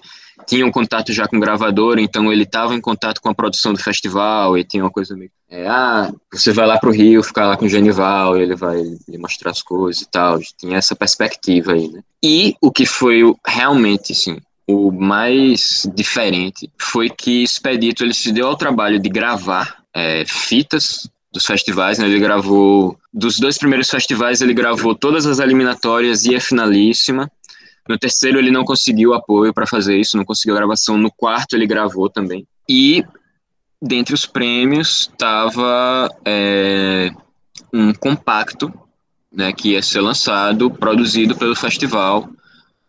tinha 0.46 0.66
um 0.66 0.70
contato 0.70 1.12
já 1.12 1.26
com 1.26 1.40
gravador, 1.40 1.98
então 1.98 2.32
ele 2.32 2.44
estava 2.44 2.74
em 2.74 2.80
contato 2.80 3.20
com 3.20 3.28
a 3.28 3.34
produção 3.34 3.72
do 3.72 3.82
festival 3.82 4.56
e 4.56 4.64
tinha 4.64 4.82
uma 4.82 4.90
coisa 4.90 5.16
meio. 5.16 5.30
É, 5.50 5.66
ah, 5.68 6.12
você 6.32 6.50
vai 6.50 6.66
lá 6.66 6.78
para 6.78 6.88
o 6.88 6.92
Rio 6.92 7.22
ficar 7.22 7.46
lá 7.46 7.56
com 7.56 7.66
o 7.66 7.68
Genival, 7.68 8.38
ele 8.38 8.56
vai 8.56 8.82
lhe 9.08 9.18
mostrar 9.18 9.50
as 9.50 9.62
coisas 9.62 10.02
e 10.02 10.10
tal. 10.10 10.38
Tinha 10.58 10.78
essa 10.78 10.96
perspectiva 10.96 11.72
aí, 11.72 11.88
né? 11.88 12.00
E 12.24 12.56
o 12.60 12.70
que 12.70 12.86
foi 12.86 13.22
realmente, 13.46 14.12
assim, 14.12 14.38
o 14.66 14.90
mais 14.90 15.86
diferente 15.94 16.70
foi 16.78 17.10
que 17.10 17.42
Expedito 17.42 18.02
ele 18.02 18.14
se 18.14 18.32
deu 18.32 18.46
ao 18.46 18.56
trabalho 18.56 18.98
de 18.98 19.08
gravar 19.08 19.82
é, 19.94 20.24
fitas 20.26 21.08
dos 21.32 21.46
festivais, 21.46 21.98
né? 21.98 22.06
Ele 22.06 22.20
gravou 22.20 22.96
dos 23.12 23.38
dois 23.38 23.58
primeiros 23.58 23.88
festivais, 23.88 24.40
ele 24.40 24.54
gravou 24.54 24.94
todas 24.94 25.26
as 25.26 25.38
eliminatórias 25.38 26.24
e 26.24 26.34
a 26.34 26.40
finalíssima. 26.40 27.30
No 27.88 27.98
terceiro 27.98 28.38
ele 28.38 28.50
não 28.50 28.64
conseguiu 28.64 29.14
apoio 29.14 29.52
para 29.52 29.66
fazer 29.66 29.98
isso, 29.98 30.16
não 30.16 30.24
conseguiu 30.24 30.54
gravação. 30.54 30.96
No 30.96 31.10
quarto 31.10 31.54
ele 31.54 31.66
gravou 31.66 32.08
também. 32.08 32.46
E 32.68 33.04
dentre 33.80 34.14
os 34.14 34.24
prêmios 34.24 35.08
estava 35.10 36.08
é, 36.24 37.10
um 37.72 37.92
compacto, 37.92 38.72
né, 39.32 39.52
que 39.52 39.70
ia 39.70 39.82
ser 39.82 40.00
lançado, 40.00 40.70
produzido 40.70 41.36
pelo 41.36 41.56
festival 41.56 42.28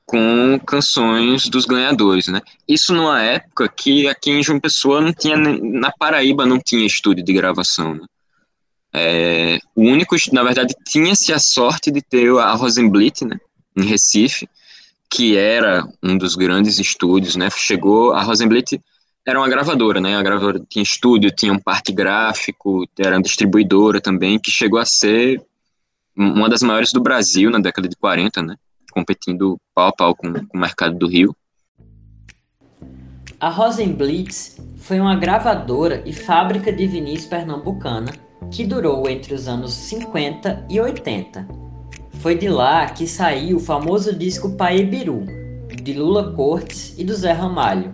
com 0.05 0.59
canções 0.59 1.47
dos 1.47 1.65
ganhadores, 1.65 2.27
né? 2.27 2.41
Isso 2.67 2.93
numa 2.93 3.21
época 3.21 3.69
que 3.69 4.07
aqui 4.07 4.31
em 4.31 4.43
João 4.43 4.59
Pessoa 4.59 5.01
não 5.01 5.13
tinha, 5.13 5.37
na 5.37 5.91
Paraíba 5.91 6.45
não 6.45 6.59
tinha 6.59 6.85
estúdio 6.85 7.23
de 7.23 7.33
gravação, 7.33 7.95
né? 7.95 8.05
É, 8.95 9.59
o 9.75 9.81
único, 9.81 10.15
na 10.31 10.43
verdade, 10.43 10.75
tinha-se 10.85 11.33
a 11.33 11.39
sorte 11.39 11.89
de 11.89 11.99
ter 11.99 12.29
a 12.37 12.53
Rosenblit, 12.53 13.25
né, 13.25 13.39
em 13.75 13.85
Recife, 13.85 14.47
que 15.13 15.37
era 15.37 15.87
um 16.01 16.17
dos 16.17 16.35
grandes 16.35 16.79
estúdios, 16.79 17.35
né? 17.35 17.47
Chegou 17.51 18.13
a 18.13 18.23
Rosenblit 18.23 18.81
era 19.25 19.39
uma 19.39 19.47
gravadora, 19.47 20.01
né? 20.01 20.17
A 20.17 20.23
gravadora 20.23 20.59
tinha 20.67 20.81
estúdio, 20.81 21.31
tinha 21.31 21.53
um 21.53 21.59
parque 21.59 21.93
gráfico, 21.93 22.85
era 22.99 23.15
uma 23.15 23.21
distribuidora 23.21 24.01
também, 24.01 24.39
que 24.39 24.51
chegou 24.51 24.79
a 24.79 24.85
ser 24.85 25.39
uma 26.17 26.49
das 26.49 26.61
maiores 26.61 26.91
do 26.91 26.99
Brasil 26.99 27.49
na 27.49 27.59
década 27.59 27.87
de 27.87 27.95
40, 27.95 28.41
né? 28.41 28.55
competindo 28.91 29.57
pau 29.73 29.87
a 29.87 29.91
pau 29.91 30.15
com, 30.15 30.33
com 30.33 30.57
o 30.57 30.59
mercado 30.59 30.97
do 30.97 31.07
Rio. 31.07 31.35
A 33.39 33.49
Rosenblitz 33.49 34.57
foi 34.77 34.99
uma 34.99 35.15
gravadora 35.15 36.03
e 36.05 36.13
fábrica 36.13 36.71
de 36.71 36.85
vinis 36.87 37.25
pernambucana 37.25 38.11
que 38.51 38.65
durou 38.65 39.07
entre 39.09 39.33
os 39.33 39.47
anos 39.47 39.73
50 39.73 40.67
e 40.69 40.79
80. 40.79 41.72
Foi 42.23 42.35
de 42.35 42.47
lá 42.47 42.85
que 42.85 43.05
saiu 43.05 43.57
o 43.57 43.59
famoso 43.59 44.15
disco 44.15 44.51
Paebiru, 44.51 45.25
de 45.83 45.91
Lula 45.91 46.31
Cortes 46.31 46.97
e 46.97 47.03
do 47.03 47.13
Zé 47.13 47.33
Ramalho, 47.33 47.93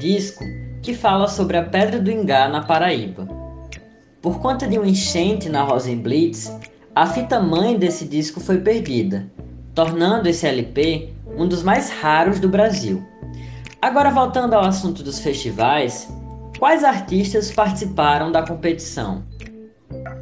disco 0.00 0.44
que 0.82 0.92
fala 0.92 1.28
sobre 1.28 1.56
a 1.56 1.62
Pedra 1.62 2.00
do 2.00 2.10
Ingá 2.10 2.48
na 2.48 2.64
Paraíba. 2.64 3.28
Por 4.20 4.40
conta 4.40 4.66
de 4.66 4.76
um 4.76 4.84
enchente 4.84 5.48
na 5.48 5.62
Rosenblitz, 5.62 6.52
a 6.96 7.06
fita 7.06 7.38
mãe 7.38 7.78
desse 7.78 8.04
disco 8.06 8.40
foi 8.40 8.58
perdida 8.58 9.30
tornando 9.72 10.28
esse 10.28 10.44
LP 10.48 11.10
um 11.38 11.46
dos 11.46 11.62
mais 11.62 11.90
raros 11.90 12.40
do 12.40 12.48
Brasil. 12.48 13.06
Agora 13.80 14.10
voltando 14.10 14.54
ao 14.54 14.64
assunto 14.64 15.00
dos 15.00 15.20
festivais, 15.20 16.08
quais 16.58 16.82
artistas 16.82 17.52
participaram 17.52 18.32
da 18.32 18.44
competição? 18.44 19.22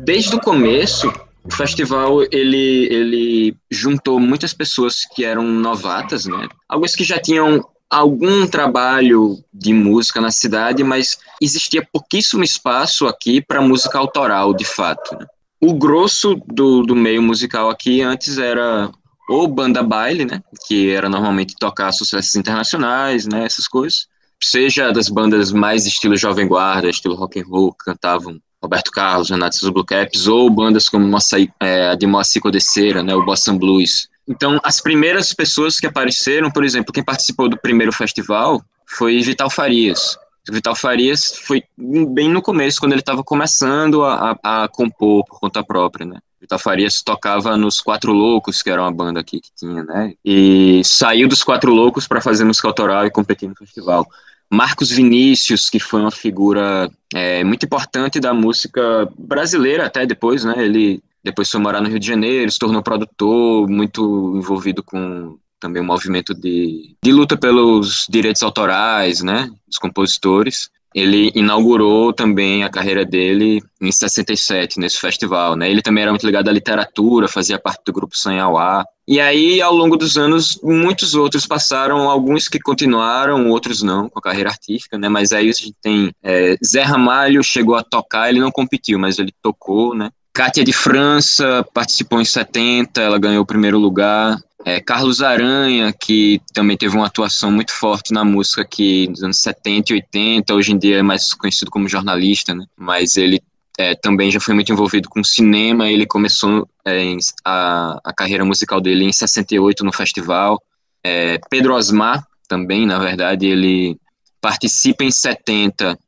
Desde 0.05 0.37
o 0.37 0.41
começo, 0.41 1.11
o 1.45 1.53
festival 1.53 2.23
ele, 2.31 2.87
ele 2.91 3.57
juntou 3.71 4.21
muitas 4.21 4.53
pessoas 4.53 5.05
que 5.15 5.25
eram 5.25 5.45
novatas, 5.45 6.25
né? 6.27 6.49
Algumas 6.69 6.95
que 6.95 7.05
já 7.05 7.19
tinham 7.19 7.65
algum 7.91 8.47
trabalho 8.47 9.45
de 9.53 9.75
música 9.75 10.21
na 10.21 10.31
cidade, 10.31 10.83
mas 10.83 11.19
existia 11.41 11.87
pouquíssimo 11.93 12.43
espaço 12.43 13.07
aqui 13.07 13.43
para 13.43 13.61
música 13.61 13.99
autoral, 13.99 14.55
de 14.55 14.65
fato. 14.65 15.15
Né? 15.19 15.27
O 15.61 15.75
grosso 15.75 16.41
do, 16.47 16.83
do 16.83 16.97
meio 16.97 17.21
musical 17.21 17.69
aqui 17.69 18.01
antes 18.01 18.39
era 18.39 18.91
ou 19.29 19.47
banda 19.47 19.83
baile, 19.83 20.25
né, 20.25 20.43
que 20.67 20.91
era 20.91 21.09
normalmente 21.09 21.55
tocar 21.59 21.93
sucessos 21.93 22.35
internacionais, 22.35 23.27
né, 23.27 23.45
essas 23.45 23.69
coisas, 23.69 24.07
seja 24.43 24.91
das 24.91 25.09
bandas 25.09 25.53
mais 25.53 25.87
estilo 25.87 26.17
jovem 26.17 26.49
guarda, 26.49 26.89
estilo 26.91 27.15
rock 27.15 27.41
and 27.41 27.47
roll, 27.47 27.75
cantavam 27.75 28.41
Roberto 28.63 28.91
Carlos, 28.91 29.31
Renato 29.31 29.57
e 29.61 29.71
Blue 29.71 29.85
Caps, 29.85 30.27
ou 30.27 30.49
bandas 30.49 30.89
como 30.89 31.07
Moacir, 31.07 31.53
é, 31.59 31.97
de 31.97 32.07
Moacir 32.07 32.41
Codeceira, 32.41 33.03
né, 33.03 33.15
o 33.15 33.25
Bossa 33.25 33.53
Blues. 33.53 34.09
Então, 34.29 34.61
as 34.63 34.81
primeiras 34.81 35.35
pessoas 35.35 35.81
que 35.81 35.87
apareceram, 35.87 36.51
por 36.51 36.65
exemplo, 36.65 36.93
quem 36.93 37.03
participou 37.03 37.49
do 37.49 37.59
primeiro 37.59 37.93
festival 37.93 38.63
foi 38.87 39.21
Vital 39.21 39.51
Farias. 39.51 40.17
Vital 40.49 40.75
Farias 40.75 41.41
foi 41.45 41.63
bem 41.77 42.29
no 42.29 42.43
começo, 42.43 42.81
quando 42.81 42.93
ele 42.93 43.01
estava 43.01 43.23
começando 43.23 44.05
a, 44.05 44.37
a, 44.43 44.65
a 44.65 44.69
compor 44.69 45.25
por 45.25 45.41
conta 45.41 45.63
própria, 45.63 46.07
né? 46.07 46.19
Vitor 46.41 46.59
Farias 46.59 47.01
tocava 47.03 47.57
nos 47.57 47.81
Quatro 47.81 48.13
Loucos, 48.13 48.63
que 48.63 48.71
era 48.71 48.83
uma 48.83 48.91
banda 48.91 49.21
aqui 49.21 49.41
que 49.41 49.51
tinha, 49.57 49.85
né? 49.85 50.15
E 50.25 50.83
saiu 50.85 51.29
dos 51.29 51.45
Quatro 51.45 51.73
Loucos 51.73 52.09
para 52.09 52.21
fazer 52.21 52.45
música 52.45 52.67
autoral 52.67 53.07
e 53.07 53.11
competir 53.11 53.49
no 53.49 53.55
festival. 53.55 54.05
Marcos 54.53 54.91
Vinícius, 54.91 55.71
que 55.71 55.81
foi 55.81 56.03
uma 56.03 56.11
figura 56.11 56.91
é, 57.15 57.43
muito 57.43 57.65
importante 57.65 58.21
da 58.21 58.35
música 58.35 59.09
brasileira 59.19 59.87
até 59.87 60.05
depois, 60.05 60.45
né? 60.45 60.55
Ele 60.59 61.03
depois 61.25 61.49
foi 61.49 61.59
morar 61.59 61.81
no 61.81 61.89
Rio 61.89 61.99
de 61.99 62.07
Janeiro, 62.07 62.51
se 62.51 62.59
tornou 62.59 62.83
produtor, 62.83 63.67
muito 63.67 64.35
envolvido 64.37 64.83
com 64.83 65.39
também 65.59 65.81
o 65.81 65.85
movimento 65.85 66.35
de, 66.35 66.95
de 67.03 67.13
luta 67.13 67.35
pelos 67.35 68.07
direitos 68.11 68.43
autorais, 68.43 69.23
né? 69.23 69.51
Dos 69.67 69.79
compositores 69.79 70.69
ele 70.95 71.33
inaugurou 71.35 72.13
também 72.13 72.65
a 72.65 72.71
carreira 72.71 73.05
dele 73.05 73.63
em 73.81 73.91
67, 73.91 74.79
nesse 74.79 75.01
festival, 75.01 75.57
né? 75.57 75.71
Ele 75.71 75.83
também 75.83 76.03
era 76.03 76.13
muito 76.13 76.27
ligado 76.27 76.49
à 76.49 76.53
literatura, 76.53 77.29
fazia 77.29 77.59
parte 77.59 77.83
do 77.87 77.93
grupo 77.93 78.17
Sanhauá. 78.17 78.85
E 79.07 79.19
aí, 79.19 79.61
ao 79.61 79.75
longo 79.75 79.97
dos 79.97 80.17
anos, 80.17 80.61
muitos 80.63 81.15
outros 81.15 81.45
passaram, 81.47 82.09
alguns 82.09 82.49
que 82.49 82.61
continuaram, 82.61 83.49
outros 83.49 83.83
não, 83.83 84.09
com 84.09 84.19
a 84.19 84.23
carreira 84.23 84.51
artística, 84.51 84.97
né? 84.97 85.09
Mas 85.09 85.33
aí 85.33 85.51
a 85.51 85.53
gente 85.53 85.75
tem 85.83 86.13
é, 86.23 86.57
Zé 86.65 86.83
Ramalho 86.83 87.43
chegou 87.43 87.75
a 87.75 87.83
tocar, 87.83 88.29
ele 88.29 88.41
não 88.41 88.51
competiu, 88.51 88.99
mas 88.99 89.19
ele 89.19 89.33
tocou, 89.43 89.95
né? 89.95 90.11
Kátia 90.33 90.65
de 90.65 90.73
França 90.73 91.67
participou 91.75 92.21
em 92.21 92.25
70, 92.25 93.01
ela 93.01 93.19
ganhou 93.19 93.43
o 93.43 93.47
primeiro 93.47 93.79
lugar. 93.79 94.41
É, 94.65 94.81
Carlos 94.81 95.21
Aranha, 95.21 95.93
que 95.93 96.41
também 96.55 96.77
teve 96.77 96.97
uma 96.97 97.07
atuação 97.07 97.51
muito 97.51 97.73
forte 97.73 98.13
na 98.13 98.25
música 98.25 98.63
aqui 98.63 99.09
nos 99.09 99.23
anos 99.23 99.39
70 99.39 99.93
e 99.93 99.97
80, 99.97 100.55
hoje 100.55 100.73
em 100.73 100.79
dia 100.79 100.99
é 100.99 101.03
mais 101.03 101.35
conhecido 101.35 101.71
como 101.71 101.89
jornalista, 101.89 102.55
né? 102.55 102.65
mas 102.77 103.17
ele 103.17 103.43
é, 103.83 103.95
também 103.97 104.31
já 104.31 104.39
foi 104.39 104.55
muito 104.55 104.73
envolvido 104.73 105.09
com 105.09 105.25
cinema, 105.25 105.91
ele 105.91 106.07
começou 106.07 106.69
é, 106.87 107.17
a, 107.45 108.01
a, 108.05 108.13
carreira 108.13 108.45
musical 108.45 108.81
dele 108.81 109.05
em 109.05 109.13
68 109.13 109.85
no 109.85 109.93
festival. 109.93 110.63
É, 111.05 111.41
Pedro 111.51 111.75
Osmar, 111.75 112.25
também, 112.47 112.87
na 112.87 112.99
verdade, 112.99 113.47
ele 113.47 113.99
participa 114.41 115.03
em 115.03 115.11
70 115.11 115.99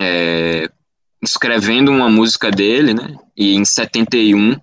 é, 0.00 0.70
escrevendo 1.20 1.90
uma 1.90 2.08
música 2.08 2.50
dele, 2.50 2.94
né? 2.94 3.16
E 3.36 3.54
em 3.54 3.64
71 3.64 4.56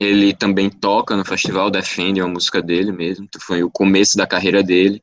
ele 0.00 0.34
também 0.34 0.68
toca 0.68 1.16
no 1.16 1.24
festival, 1.24 1.70
defende 1.70 2.20
uma 2.20 2.28
música 2.28 2.60
dele 2.60 2.92
mesmo, 2.92 3.24
então 3.24 3.40
foi 3.40 3.62
o 3.62 3.70
começo 3.70 4.16
da 4.16 4.26
carreira 4.26 4.62
dele. 4.62 5.00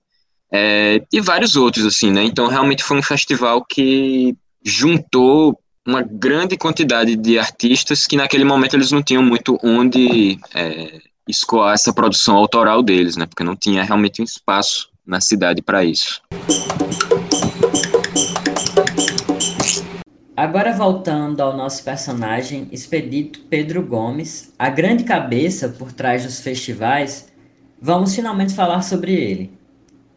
É, 0.52 1.02
e 1.12 1.22
vários 1.22 1.56
outros, 1.56 1.86
assim, 1.86 2.12
né? 2.12 2.24
Então 2.24 2.48
realmente 2.48 2.84
foi 2.84 2.98
um 2.98 3.04
festival 3.04 3.64
que 3.64 4.36
juntou 4.64 5.58
uma 5.86 6.02
grande 6.02 6.58
quantidade 6.58 7.16
de 7.16 7.38
artistas 7.38 8.08
que 8.08 8.16
naquele 8.16 8.46
momento 8.46 8.76
eles 8.76 8.92
não 8.92 9.04
tinham 9.04 9.22
muito 9.22 9.60
onde 9.62 10.40
é, 10.54 11.00
escoar 11.28 11.74
essa 11.74 11.94
produção 11.94 12.36
autoral 12.38 12.82
deles, 12.82 13.18
né? 13.18 13.26
Porque 13.26 13.44
não 13.44 13.56
tinha 13.56 13.84
realmente 13.84 14.22
um 14.22 14.26
espaço 14.26 14.90
na 15.06 15.20
cidade 15.20 15.62
para 15.62 15.84
isso. 15.84 16.22
Agora 20.36 20.74
voltando 20.74 21.42
ao 21.42 21.56
nosso 21.56 21.84
personagem 21.84 22.68
expedito 22.72 23.42
Pedro 23.42 23.84
Gomes, 23.84 24.54
a 24.58 24.70
grande 24.70 25.04
cabeça 25.04 25.70
por 25.70 25.92
trás 25.92 26.24
dos 26.24 26.40
festivais, 26.40 27.32
vamos 27.80 28.16
finalmente 28.16 28.54
falar 28.54 28.82
sobre 28.82 29.14
ele. 29.14 29.52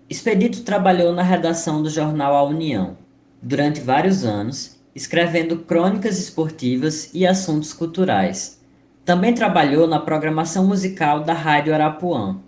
Expedito 0.09 0.63
trabalhou 0.63 1.13
na 1.13 1.23
redação 1.23 1.83
do 1.83 1.91
jornal 1.91 2.35
A 2.35 2.45
União 2.45 2.97
durante 3.43 3.81
vários 3.81 4.25
anos, 4.25 4.76
escrevendo 4.97 5.59
crônicas 5.59 6.19
esportivas 6.19 7.11
e 7.15 7.25
assuntos 7.25 7.73
culturais. 7.73 8.61
Também 9.05 9.33
trabalhou 9.33 9.87
na 9.87 10.01
programação 10.01 10.67
musical 10.67 11.23
da 11.23 11.35
Rádio 11.35 11.73
Arapuã. 11.73 12.41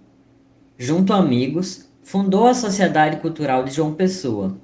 Junto 0.76 1.12
a 1.12 1.18
amigos, 1.18 1.88
fundou 2.02 2.48
a 2.48 2.54
Sociedade 2.54 3.18
Cultural 3.18 3.62
de 3.62 3.72
João 3.72 3.94
Pessoa 3.94 4.58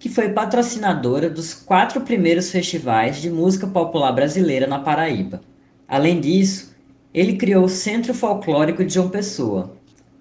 que 0.00 0.08
foi 0.08 0.30
patrocinadora 0.30 1.28
dos 1.28 1.52
quatro 1.52 2.00
primeiros 2.00 2.50
festivais 2.50 3.20
de 3.20 3.28
música 3.28 3.66
popular 3.66 4.10
brasileira 4.12 4.66
na 4.66 4.78
Paraíba. 4.78 5.42
Além 5.86 6.18
disso, 6.18 6.74
ele 7.12 7.36
criou 7.36 7.66
o 7.66 7.68
Centro 7.68 8.14
Folclórico 8.14 8.82
de 8.82 8.94
João 8.94 9.10
Pessoa. 9.10 9.76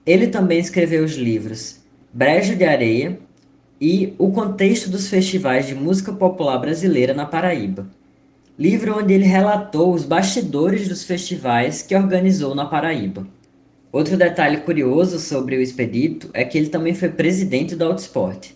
Ele 0.05 0.27
também 0.27 0.59
escreveu 0.59 1.05
os 1.05 1.13
livros 1.13 1.79
Brejo 2.11 2.57
de 2.57 2.65
Areia 2.65 3.19
e 3.79 4.13
O 4.17 4.31
Contexto 4.31 4.89
dos 4.89 5.07
Festivais 5.07 5.67
de 5.67 5.75
Música 5.75 6.11
Popular 6.11 6.57
Brasileira 6.57 7.13
na 7.13 7.25
Paraíba, 7.25 7.87
livro 8.57 8.97
onde 8.97 9.13
ele 9.13 9.23
relatou 9.23 9.93
os 9.93 10.03
bastidores 10.03 10.87
dos 10.89 11.03
festivais 11.03 11.81
que 11.81 11.95
organizou 11.95 12.53
na 12.53 12.65
Paraíba. 12.65 13.25
Outro 13.91 14.17
detalhe 14.17 14.57
curioso 14.57 15.17
sobre 15.17 15.55
o 15.55 15.61
Expedito 15.61 16.29
é 16.33 16.43
que 16.43 16.57
ele 16.57 16.69
também 16.69 16.93
foi 16.93 17.09
presidente 17.09 17.75
do 17.75 17.85
Autosport. 17.85 18.51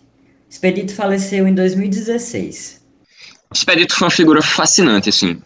Expedito 0.48 0.94
faleceu 0.94 1.48
em 1.48 1.54
2016. 1.54 2.84
Expedito 3.52 3.94
foi 3.94 4.06
uma 4.06 4.10
figura 4.10 4.42
fascinante, 4.42 5.08
assim. 5.08 5.40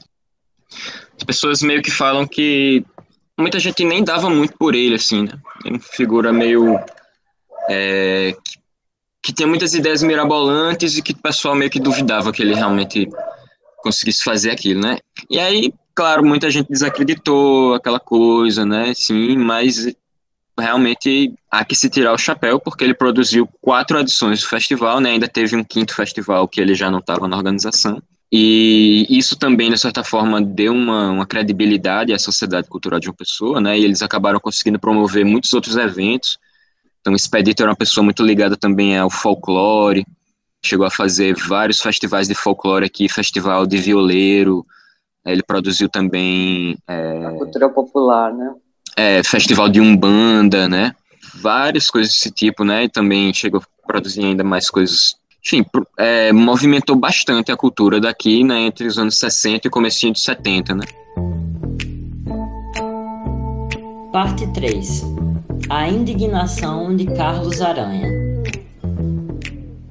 As 1.17 1.25
pessoas 1.25 1.63
meio 1.63 1.83
que 1.83 1.91
falam 1.91 2.27
que 2.27 2.85
muita 3.39 3.59
gente 3.59 3.85
nem 3.85 4.05
dava 4.05 4.29
muito 4.29 4.55
por 4.59 4.75
ele, 4.75 4.97
assim, 4.97 5.23
né? 5.23 5.33
É 5.65 5.71
uma 5.71 5.81
figura 5.81 6.33
meio. 6.33 6.79
É, 7.71 8.35
que, 8.45 8.59
que 9.23 9.33
tinha 9.33 9.47
muitas 9.47 9.75
ideias 9.75 10.03
mirabolantes 10.03 10.97
e 10.97 11.03
que 11.03 11.13
o 11.13 11.17
pessoal 11.19 11.55
meio 11.55 11.71
que 11.71 11.81
duvidava 11.81 12.33
que 12.33 12.43
ele 12.43 12.55
realmente 12.55 13.09
conseguisse 13.79 14.23
fazer 14.23 14.51
aquilo, 14.51 14.81
né? 14.81 14.99
E 15.29 15.39
aí, 15.39 15.73
claro, 15.95 16.25
muita 16.25 16.51
gente 16.51 16.69
desacreditou 16.69 17.75
aquela 17.75 18.01
coisa, 18.01 18.65
né? 18.65 18.93
Sim, 18.95 19.37
mas 19.37 19.95
realmente 20.59 21.33
há 21.51 21.65
que 21.65 21.75
se 21.75 21.89
tirar 21.89 22.13
o 22.13 22.19
chapéu, 22.19 22.59
porque 22.59 22.85
ele 22.85 22.95
produziu 22.95 23.49
quatro 23.61 23.99
edições 23.99 24.41
do 24.41 24.49
festival, 24.49 25.01
né? 25.01 25.11
Ainda 25.11 25.29
teve 25.29 25.57
um 25.57 25.65
quinto 25.65 25.95
festival 25.95 26.49
que 26.49 26.61
ele 26.61 26.75
já 26.75 26.91
não 26.91 26.99
estava 26.99 27.29
na 27.29 27.37
organização. 27.37 28.03
E 28.31 29.07
isso 29.09 29.37
também, 29.39 29.71
de 29.71 29.79
certa 29.79 30.05
forma, 30.05 30.41
deu 30.41 30.73
uma, 30.73 31.11
uma 31.11 31.27
credibilidade 31.27 32.13
à 32.13 32.19
Sociedade 32.19 32.69
Cultural 32.69 33.01
de 33.01 33.09
uma 33.09 33.15
pessoa, 33.15 33.61
né? 33.61 33.79
E 33.79 33.85
eles 33.85 34.03
acabaram 34.03 34.39
conseguindo 34.39 34.79
promover 34.79 35.25
muitos 35.25 35.53
outros 35.55 35.77
eventos. 35.77 36.39
Então, 37.09 37.15
o 37.15 37.17
Expedito 37.17 37.63
era 37.63 37.71
uma 37.71 37.77
pessoa 37.77 38.05
muito 38.05 38.23
ligada 38.23 38.55
também 38.55 38.99
ao 38.99 39.09
folclore, 39.09 40.07
chegou 40.63 40.85
a 40.85 40.91
fazer 40.91 41.35
vários 41.35 41.81
festivais 41.81 42.29
de 42.29 42.35
folclore 42.35 42.85
aqui, 42.85 43.09
festival 43.09 43.67
de 43.67 43.79
violeiro, 43.79 44.67
ele 45.25 45.43
produziu 45.43 45.89
também... 45.89 46.77
É... 46.87 47.25
A 47.25 47.31
cultura 47.31 47.71
popular, 47.71 48.33
né? 48.35 48.53
é, 48.99 49.23
festival 49.23 49.69
de 49.71 49.81
Umbanda, 49.81 50.69
né? 50.69 50.93
Várias 51.41 51.89
coisas 51.89 52.13
desse 52.13 52.31
tipo, 52.31 52.63
né? 52.63 52.85
E 52.85 52.89
também 52.91 53.33
chegou 53.33 53.63
a 53.63 53.87
produzir 53.87 54.25
ainda 54.25 54.45
mais 54.45 54.69
coisas. 54.69 55.15
Enfim, 55.43 55.65
é, 55.97 56.31
movimentou 56.33 56.95
bastante 56.95 57.51
a 57.51 57.57
cultura 57.57 58.01
daqui, 58.01 58.45
né? 58.45 58.59
Entre 58.63 58.87
os 58.87 58.99
anos 58.99 59.17
60 59.17 59.69
e 59.69 59.71
comecinho 59.71 60.13
de 60.13 60.21
70, 60.21 60.75
né? 60.75 60.85
Parte 64.13 64.47
3. 64.53 65.28
A 65.71 65.87
indignação 65.87 66.97
de 66.97 67.05
Carlos 67.05 67.61
Aranha. 67.61 68.09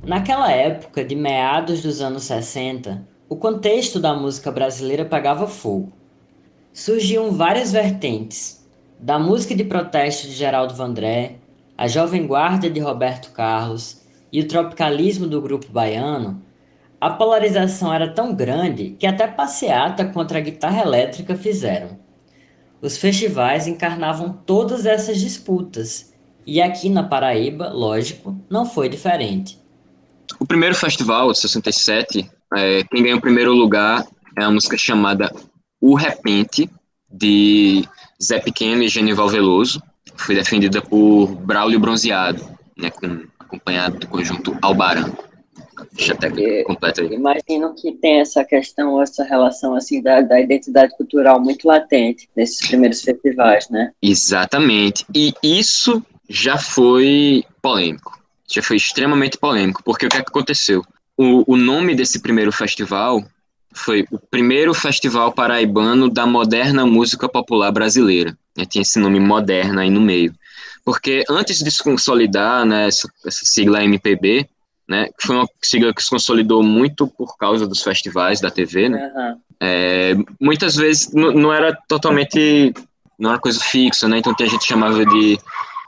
Naquela 0.03 0.51
época, 0.51 1.05
de 1.05 1.15
meados 1.15 1.83
dos 1.83 2.01
anos 2.01 2.23
60, 2.23 3.07
o 3.29 3.35
contexto 3.35 3.99
da 3.99 4.15
música 4.15 4.51
brasileira 4.51 5.05
pegava 5.05 5.45
fogo. 5.45 5.93
Surgiam 6.73 7.31
várias 7.31 7.71
vertentes, 7.71 8.67
da 8.99 9.19
música 9.19 9.53
de 9.55 9.63
protesto 9.63 10.25
de 10.25 10.33
Geraldo 10.33 10.73
Vandré, 10.73 11.35
a 11.77 11.87
Jovem 11.87 12.25
Guarda 12.25 12.69
de 12.69 12.79
Roberto 12.79 13.31
Carlos 13.31 14.01
e 14.33 14.41
o 14.41 14.47
tropicalismo 14.47 15.27
do 15.27 15.39
grupo 15.39 15.67
baiano, 15.71 16.41
a 16.99 17.11
polarização 17.11 17.93
era 17.93 18.11
tão 18.11 18.33
grande 18.33 18.95
que 18.97 19.05
até 19.05 19.27
passeata 19.27 20.03
contra 20.05 20.39
a 20.39 20.41
guitarra 20.41 20.81
elétrica 20.81 21.35
fizeram. 21.35 22.06
Os 22.81 22.97
festivais 22.97 23.67
encarnavam 23.67 24.31
todas 24.45 24.85
essas 24.85 25.19
disputas, 25.19 26.13
e 26.45 26.61
aqui 26.61 26.89
na 26.89 27.03
Paraíba, 27.03 27.69
lógico, 27.69 28.39
não 28.49 28.65
foi 28.65 28.87
diferente. 28.87 29.59
O 30.39 30.45
primeiro 30.45 30.75
festival, 30.75 31.31
de 31.31 31.39
67, 31.39 32.29
é, 32.55 32.83
quem 32.83 33.03
ganhou 33.03 33.17
o 33.17 33.21
primeiro 33.21 33.53
lugar 33.53 34.05
é 34.37 34.43
a 34.43 34.51
música 34.51 34.77
chamada 34.77 35.29
O 35.81 35.95
Repente, 35.95 36.69
de 37.11 37.83
Zé 38.21 38.39
Pequeno 38.39 38.83
e 38.83 38.87
Genival 38.87 39.27
Veloso. 39.27 39.81
Foi 40.15 40.35
defendida 40.35 40.81
por 40.81 41.27
Braulio 41.35 41.79
Bronzeado, 41.79 42.41
né, 42.77 42.89
com, 42.89 43.23
acompanhado 43.39 43.99
do 43.99 44.07
conjunto 44.07 44.57
Albarã. 44.61 45.11
Deixa 45.93 46.13
até 46.13 46.63
completa 46.63 47.01
aí. 47.01 47.13
Imagino 47.13 47.73
que 47.75 47.93
tem 47.93 48.19
essa 48.19 48.43
questão, 48.43 49.01
essa 49.01 49.23
relação 49.23 49.75
assim 49.75 50.01
da, 50.01 50.21
da 50.21 50.39
identidade 50.39 50.95
cultural 50.95 51.41
muito 51.41 51.67
latente 51.67 52.29
nesses 52.35 52.67
primeiros 52.67 53.01
festivais, 53.01 53.69
né? 53.69 53.91
Exatamente. 54.01 55.05
E 55.13 55.33
isso 55.43 56.03
já 56.29 56.57
foi 56.57 57.43
polêmico. 57.61 58.17
Já 58.49 58.61
foi 58.61 58.77
extremamente 58.77 59.37
polêmico, 59.37 59.83
porque 59.83 60.05
o 60.05 60.09
que, 60.09 60.17
é 60.17 60.21
que 60.21 60.29
aconteceu? 60.29 60.83
O, 61.17 61.53
o 61.53 61.57
nome 61.57 61.95
desse 61.95 62.21
primeiro 62.21 62.51
festival 62.51 63.23
foi 63.73 64.05
o 64.11 64.17
primeiro 64.17 64.73
festival 64.73 65.31
paraibano 65.31 66.09
da 66.09 66.25
moderna 66.25 66.85
música 66.85 67.27
popular 67.27 67.71
brasileira. 67.71 68.37
Né, 68.57 68.65
tinha 68.65 68.81
esse 68.81 68.99
nome 68.99 69.19
moderna 69.19 69.81
aí 69.81 69.89
no 69.89 70.01
meio. 70.01 70.33
Porque 70.83 71.23
antes 71.29 71.59
de 71.59 71.69
se 71.69 71.83
consolidar 71.83 72.65
né, 72.65 72.87
essa, 72.87 73.09
essa 73.25 73.41
sigla 73.43 73.83
MPB, 73.83 74.47
né, 74.87 75.09
que 75.19 75.27
foi 75.27 75.35
uma 75.35 75.47
sigla 75.61 75.93
que 75.93 76.03
se 76.03 76.09
consolidou 76.09 76.63
muito 76.63 77.07
por 77.07 77.37
causa 77.37 77.67
dos 77.67 77.81
festivais 77.81 78.39
da 78.39 78.49
TV, 78.49 78.89
né? 78.89 79.11
Uhum. 79.15 79.37
É, 79.59 80.15
muitas 80.39 80.75
vezes 80.75 81.11
não 81.13 81.51
era 81.51 81.77
totalmente, 81.87 82.73
não 83.19 83.31
era 83.31 83.39
coisa 83.39 83.59
fixa, 83.59 84.07
né? 84.07 84.19
Então 84.19 84.33
a 84.39 84.45
gente 84.45 84.65
chamava 84.65 85.05
de 85.05 85.37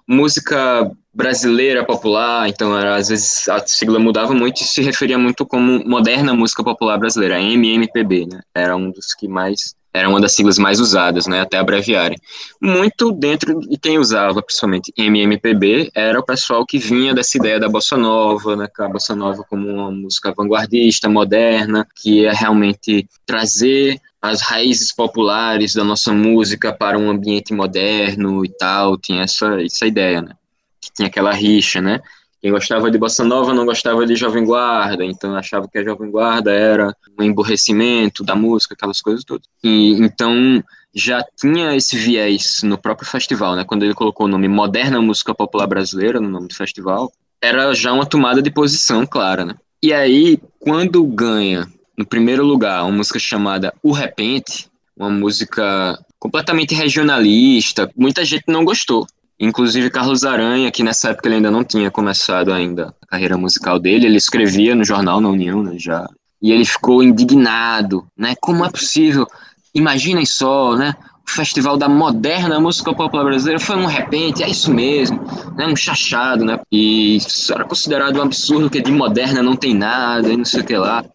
música 0.08 0.92
brasileira 1.14 1.86
popular, 1.86 2.48
então 2.50 2.78
era, 2.78 2.96
às 2.96 3.10
vezes 3.10 3.48
a 3.48 3.66
sigla 3.66 4.00
mudava 4.00 4.34
muito 4.34 4.62
e 4.62 4.66
se 4.66 4.82
referia 4.82 5.18
muito 5.18 5.46
como 5.46 5.84
moderna 5.86 6.34
música 6.34 6.64
popular 6.64 6.98
brasileira, 6.98 7.40
MMPB, 7.40 8.26
né? 8.26 8.42
Era 8.54 8.76
um 8.76 8.92
dos 8.92 9.14
que 9.14 9.28
mais 9.28 9.76
era 9.94 10.08
uma 10.08 10.22
das 10.22 10.34
siglas 10.34 10.58
mais 10.58 10.80
usadas, 10.80 11.28
né, 11.28 11.42
até 11.42 11.58
abreviarem. 11.58 12.18
Muito 12.62 13.12
dentro 13.12 13.60
e 13.70 13.78
quem 13.78 13.98
usava, 13.98 14.42
principalmente 14.42 14.94
MMPB, 14.96 15.92
era 15.96 16.20
o 16.20 16.26
pessoal 16.26 16.66
que 16.66 16.78
vinha 16.78 17.14
dessa 17.14 17.38
ideia 17.38 17.60
da 17.60 17.68
bossa 17.68 17.98
nova, 17.98 18.56
né, 18.56 18.68
a 18.78 18.88
bossa 18.88 19.16
nova 19.16 19.44
como 19.44 19.68
uma 19.68 19.92
música 19.92 20.34
vanguardista, 20.36 21.10
moderna, 21.10 21.88
que 21.96 22.22
ia 22.22 22.34
realmente 22.34 23.08
trazer 23.26 24.00
as 24.22 24.42
raízes 24.42 24.94
populares 24.94 25.74
da 25.74 25.84
nossa 25.84 26.12
música 26.12 26.74
para 26.74 26.98
um 26.98 27.10
ambiente 27.10 27.54
moderno 27.54 28.44
e 28.44 28.50
tal, 28.50 28.98
tinha 28.98 29.24
essa, 29.24 29.62
essa 29.62 29.86
ideia, 29.86 30.22
né? 30.22 30.34
Que 30.82 30.92
tinha 30.94 31.08
aquela 31.08 31.32
rixa, 31.32 31.82
né? 31.82 32.02
Quem 32.42 32.52
gostava 32.52 32.90
de 32.90 32.98
bossa 32.98 33.24
nova 33.24 33.54
não 33.54 33.66
gostava 33.66 34.06
de 34.06 34.16
jovem 34.16 34.46
guarda, 34.46 35.04
então 35.04 35.36
achava 35.36 35.68
que 35.68 35.78
a 35.78 35.84
jovem 35.84 36.10
guarda 36.10 36.52
era 36.52 36.96
um 37.20 37.24
emborrecimento 37.24 38.24
da 38.24 38.34
música, 38.34 38.74
aquelas 38.74 39.02
coisas 39.02 39.26
todas. 39.26 39.46
E 39.64 39.94
então 39.94 40.64
já 40.96 41.24
tinha 41.38 41.76
esse 41.76 41.98
viés 41.98 42.64
no 42.64 42.78
próprio 42.78 43.08
festival, 43.08 43.56
né? 43.56 43.64
Quando 43.66 43.84
ele 43.84 43.94
colocou 43.94 44.26
o 44.26 44.30
nome 44.30 44.48
Moderna 44.48 45.02
Música 45.02 45.36
Popular 45.36 45.68
Brasileira 45.68 46.22
no 46.22 46.30
nome 46.30 46.48
do 46.48 46.56
festival, 46.56 47.12
era 47.42 47.74
já 47.74 47.92
uma 47.92 48.06
tomada 48.06 48.42
de 48.42 48.50
posição 48.50 49.06
clara, 49.06 49.46
né? 49.46 49.56
E 49.82 49.94
aí, 49.94 50.40
quando 50.60 51.04
ganha, 51.06 51.68
no 51.98 52.06
primeiro 52.06 52.46
lugar, 52.46 52.84
uma 52.84 52.98
música 52.98 53.20
chamada 53.20 53.74
O 53.84 53.92
Repente, 53.92 54.70
uma 54.96 55.10
música 55.10 55.98
completamente 56.18 56.76
regionalista, 56.76 57.90
muita 57.96 58.26
gente 58.26 58.44
não 58.48 58.66
gostou. 58.66 59.08
Inclusive 59.40 59.90
Carlos 59.90 60.26
Aranha, 60.26 60.70
que 60.70 60.84
nessa 60.84 61.10
época 61.12 61.28
ele 61.28 61.36
ainda 61.36 61.50
não 61.50 61.64
tinha 61.64 61.90
começado 61.90 62.52
ainda 62.52 62.94
a 63.02 63.08
carreira 63.08 63.38
musical 63.38 63.80
dele, 63.80 64.06
ele 64.06 64.18
escrevia 64.18 64.76
no 64.76 64.84
jornal 64.84 65.22
na 65.22 65.30
União, 65.30 65.64
né, 65.64 65.76
já. 65.78 66.08
E 66.42 66.52
ele 66.52 66.66
ficou 66.66 67.02
indignado, 67.02 68.06
né? 68.18 68.34
Como 68.42 68.66
é 68.66 68.70
possível? 68.70 69.28
Imaginem 69.74 70.26
só, 70.26 70.76
né? 70.76 70.96
Festival 71.30 71.78
da 71.78 71.88
Moderna 71.88 72.60
Música 72.60 72.94
Popular 72.94 73.24
Brasileira 73.24 73.60
foi 73.60 73.76
um 73.76 73.86
repente, 73.86 74.44
é 74.44 74.50
isso 74.50 74.74
mesmo, 74.74 75.22
né, 75.56 75.68
um 75.68 75.76
chachado, 75.76 76.44
né, 76.44 76.60
e 76.72 77.18
isso 77.18 77.54
era 77.54 77.64
considerado 77.64 78.18
um 78.18 78.22
absurdo 78.24 78.70
que 78.70 78.82
de 78.82 78.92
moderna 78.92 79.44
não 79.44 79.56
tem 79.56 79.74
nada 79.74 80.30
e 80.30 80.38
não 80.38 80.46
sei 80.46 80.62
o 80.62 80.66
que 80.66 80.76
lá. 80.76 81.06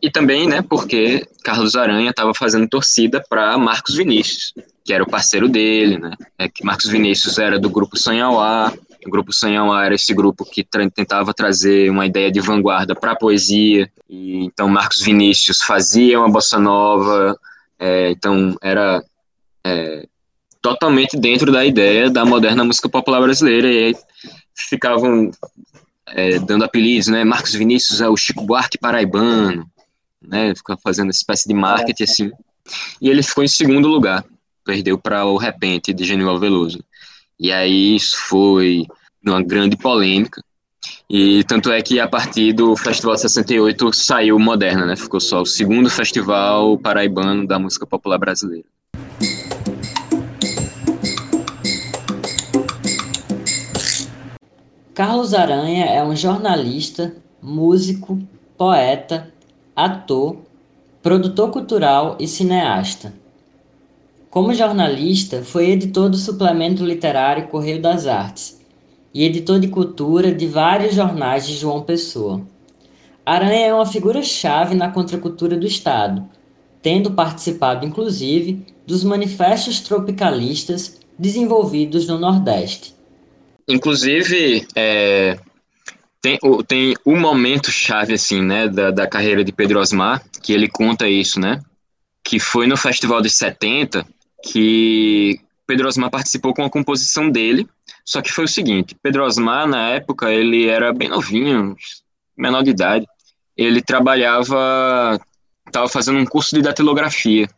E 0.00 0.10
também, 0.10 0.46
né, 0.46 0.62
porque 0.62 1.26
Carlos 1.42 1.74
Aranha 1.74 2.10
estava 2.10 2.34
fazendo 2.34 2.68
torcida 2.68 3.24
para 3.28 3.56
Marcos 3.56 3.96
Vinícius, 3.96 4.52
que 4.84 4.92
era 4.92 5.02
o 5.02 5.08
parceiro 5.08 5.48
dele, 5.48 5.98
né, 5.98 6.12
é 6.38 6.48
que 6.48 6.64
Marcos 6.64 6.86
Vinícius 6.86 7.38
era 7.38 7.58
do 7.58 7.70
grupo 7.70 7.96
Sanhauá, 7.96 8.72
o 9.06 9.10
grupo 9.10 9.32
Sanhauá 9.32 9.84
era 9.84 9.94
esse 9.94 10.14
grupo 10.14 10.44
que 10.44 10.62
tra 10.62 10.88
tentava 10.90 11.34
trazer 11.34 11.90
uma 11.90 12.06
ideia 12.06 12.30
de 12.30 12.40
vanguarda 12.40 12.94
para 12.94 13.12
a 13.12 13.16
poesia, 13.16 13.90
e 14.08 14.44
então 14.44 14.68
Marcos 14.68 15.00
Vinícius 15.00 15.62
fazia 15.62 16.20
uma 16.20 16.30
bossa 16.30 16.58
nova, 16.58 17.36
é, 17.78 18.10
então 18.10 18.56
era 18.62 19.02
é, 19.64 20.06
totalmente 20.60 21.18
dentro 21.18 21.50
da 21.50 21.64
ideia 21.64 22.08
da 22.08 22.24
moderna 22.24 22.64
música 22.64 22.88
popular 22.88 23.20
brasileira, 23.20 23.68
e 23.68 23.84
aí 23.86 23.96
ficavam 24.54 25.30
é, 26.06 26.38
dando 26.38 26.64
apelidos, 26.64 27.08
né? 27.08 27.24
Marcos 27.24 27.54
Vinícius 27.54 28.00
é 28.00 28.08
o 28.08 28.16
Chico 28.16 28.44
Buarque 28.44 28.78
paraibano, 28.78 29.66
né? 30.20 30.54
Ficava 30.54 30.78
fazendo 30.82 31.06
uma 31.06 31.10
espécie 31.10 31.48
de 31.48 31.54
marketing 31.54 32.02
assim. 32.04 32.30
E 33.00 33.10
ele 33.10 33.22
ficou 33.22 33.42
em 33.42 33.48
segundo 33.48 33.88
lugar, 33.88 34.24
perdeu 34.64 34.98
para 34.98 35.24
o 35.24 35.36
Repente 35.36 35.92
de 35.92 36.04
Genival 36.04 36.38
Veloso. 36.38 36.82
E 37.38 37.50
aí 37.50 37.96
isso 37.96 38.16
foi 38.28 38.86
uma 39.24 39.42
grande 39.42 39.76
polêmica. 39.76 40.42
E 41.08 41.44
tanto 41.44 41.70
é 41.70 41.82
que 41.82 42.00
a 42.00 42.08
partir 42.08 42.52
do 42.52 42.76
Festival 42.76 43.16
68 43.16 43.92
saiu 43.92 44.38
Moderna, 44.38 44.86
né? 44.86 44.96
Ficou 44.96 45.20
só 45.20 45.42
o 45.42 45.46
segundo 45.46 45.90
festival 45.90 46.78
paraibano 46.78 47.46
da 47.46 47.58
música 47.58 47.86
popular 47.86 48.18
brasileira. 48.18 48.66
Carlos 54.94 55.32
Aranha 55.32 55.86
é 55.86 56.04
um 56.04 56.14
jornalista, 56.14 57.16
músico, 57.40 58.18
poeta, 58.58 59.32
ator, 59.74 60.36
produtor 61.02 61.50
cultural 61.50 62.14
e 62.20 62.28
cineasta. 62.28 63.14
Como 64.28 64.52
jornalista, 64.52 65.42
foi 65.42 65.70
editor 65.70 66.10
do 66.10 66.18
suplemento 66.18 66.84
literário 66.84 67.48
Correio 67.48 67.80
das 67.80 68.06
Artes 68.06 68.60
e 69.14 69.24
editor 69.24 69.58
de 69.58 69.68
cultura 69.68 70.30
de 70.30 70.46
vários 70.46 70.94
jornais 70.94 71.46
de 71.46 71.54
João 71.54 71.80
Pessoa. 71.80 72.42
Aranha 73.24 73.68
é 73.68 73.72
uma 73.72 73.86
figura-chave 73.86 74.74
na 74.74 74.90
contracultura 74.90 75.56
do 75.56 75.66
Estado, 75.66 76.22
tendo 76.82 77.12
participado 77.12 77.86
inclusive 77.86 78.66
dos 78.86 79.02
manifestos 79.04 79.80
tropicalistas 79.80 81.00
desenvolvidos 81.18 82.06
no 82.06 82.18
Nordeste. 82.18 83.00
Inclusive, 83.72 84.66
é, 84.76 85.38
tem, 86.20 86.38
tem 86.68 86.94
um 87.06 87.18
momento 87.18 87.70
chave, 87.70 88.12
assim, 88.12 88.42
né, 88.42 88.68
da, 88.68 88.90
da 88.90 89.06
carreira 89.06 89.42
de 89.42 89.50
Pedro 89.50 89.80
Osmar, 89.80 90.22
que 90.42 90.52
ele 90.52 90.68
conta 90.68 91.08
isso, 91.08 91.40
né, 91.40 91.58
que 92.22 92.38
foi 92.38 92.66
no 92.66 92.76
Festival 92.76 93.22
de 93.22 93.30
70, 93.30 94.06
que 94.44 95.40
Pedro 95.66 95.88
Osmar 95.88 96.10
participou 96.10 96.52
com 96.52 96.62
a 96.62 96.68
composição 96.68 97.30
dele, 97.30 97.66
só 98.04 98.20
que 98.20 98.30
foi 98.30 98.44
o 98.44 98.48
seguinte, 98.48 98.94
Pedro 99.02 99.24
Osmar, 99.24 99.66
na 99.66 99.88
época, 99.88 100.30
ele 100.30 100.68
era 100.68 100.92
bem 100.92 101.08
novinho, 101.08 101.74
menor 102.36 102.62
de 102.62 102.70
idade, 102.70 103.06
ele 103.56 103.80
trabalhava, 103.80 105.18
estava 105.66 105.88
fazendo 105.88 106.18
um 106.18 106.26
curso 106.26 106.54
de 106.54 106.60
datilografia, 106.60 107.48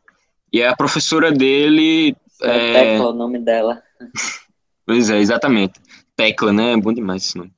e 0.53 0.62
a 0.62 0.77
professora 0.77 1.33
dele... 1.33 2.16
É, 2.40 2.94
é... 2.94 3.00
o 3.00 3.12
nome 3.12 3.40
dela. 3.40 3.83
Pois 4.87 5.09
é, 5.09 5.18
exatamente. 5.18 5.81
Tecla, 6.16 6.53
né? 6.53 6.72
É 6.72 6.77
bom 6.77 6.92
demais 6.92 7.24
esse 7.24 7.37
nome. 7.37 7.53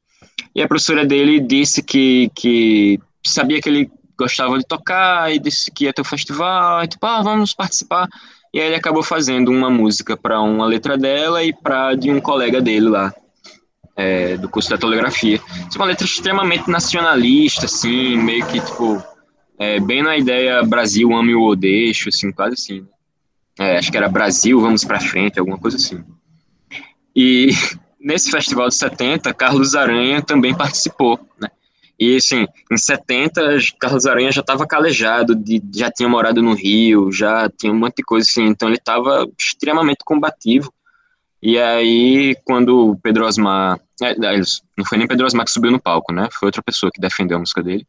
E 0.54 0.62
a 0.62 0.68
professora 0.68 1.04
dele 1.04 1.40
disse 1.40 1.82
que, 1.82 2.30
que 2.34 2.98
sabia 3.24 3.60
que 3.60 3.68
ele 3.68 3.90
gostava 4.18 4.58
de 4.58 4.66
tocar 4.66 5.32
e 5.32 5.38
disse 5.38 5.70
que 5.70 5.84
ia 5.84 5.92
ter 5.92 6.00
o 6.00 6.04
um 6.04 6.08
festival, 6.08 6.82
e 6.82 6.88
tipo, 6.88 7.04
ah, 7.04 7.22
vamos 7.22 7.52
participar. 7.52 8.08
E 8.54 8.60
aí 8.60 8.68
ele 8.68 8.76
acabou 8.76 9.02
fazendo 9.02 9.50
uma 9.50 9.68
música 9.68 10.16
para 10.16 10.40
uma 10.40 10.66
letra 10.66 10.96
dela 10.96 11.44
e 11.44 11.52
para 11.52 11.94
de 11.94 12.10
um 12.10 12.20
colega 12.20 12.60
dele 12.60 12.88
lá, 12.88 13.12
é, 13.94 14.36
do 14.38 14.48
curso 14.48 14.72
de 14.72 14.80
telegrafia. 14.80 15.38
É 15.74 15.76
uma 15.76 15.84
letra 15.84 16.06
extremamente 16.06 16.70
nacionalista, 16.70 17.66
assim, 17.66 18.16
meio 18.16 18.46
que, 18.46 18.58
tipo, 18.60 19.02
é, 19.58 19.78
bem 19.78 20.02
na 20.02 20.16
ideia 20.16 20.62
Brasil, 20.62 21.12
ame 21.12 21.34
o 21.34 21.42
odeixo, 21.42 22.08
assim, 22.08 22.32
quase 22.32 22.54
assim. 22.54 22.86
É, 23.58 23.78
acho 23.78 23.90
que 23.90 23.96
era 23.96 24.08
Brasil, 24.08 24.60
vamos 24.60 24.84
para 24.84 25.00
frente, 25.00 25.38
alguma 25.38 25.58
coisa 25.58 25.76
assim. 25.76 26.02
E 27.14 27.50
nesse 28.06 28.30
festival 28.30 28.68
de 28.68 28.76
70, 28.76 29.34
Carlos 29.34 29.74
Aranha 29.74 30.22
também 30.22 30.54
participou, 30.56 31.18
né? 31.40 31.48
E, 31.98 32.16
assim, 32.16 32.46
em 32.70 32.76
70, 32.76 33.58
Carlos 33.80 34.06
Aranha 34.06 34.30
já 34.30 34.42
estava 34.42 34.66
calejado, 34.66 35.34
de, 35.34 35.60
já 35.74 35.90
tinha 35.90 36.08
morado 36.08 36.40
no 36.42 36.54
Rio, 36.54 37.10
já 37.10 37.50
tinha 37.50 37.72
um 37.72 37.78
monte 37.78 37.96
de 37.96 38.02
coisa, 38.04 38.28
assim, 38.30 38.44
então 38.44 38.68
ele 38.68 38.76
estava 38.76 39.26
extremamente 39.36 40.04
combativo. 40.04 40.72
E 41.42 41.58
aí, 41.58 42.36
quando 42.44 42.90
o 42.90 42.96
Pedro 42.96 43.26
Osmar... 43.26 43.80
É, 44.00 44.14
não 44.76 44.84
foi 44.84 44.98
nem 44.98 45.08
Pedro 45.08 45.26
Osmar 45.26 45.46
que 45.46 45.50
subiu 45.50 45.70
no 45.70 45.80
palco, 45.80 46.12
né? 46.12 46.28
Foi 46.30 46.46
outra 46.46 46.62
pessoa 46.62 46.92
que 46.94 47.00
defendeu 47.00 47.38
a 47.38 47.40
música 47.40 47.62
dele. 47.62 47.86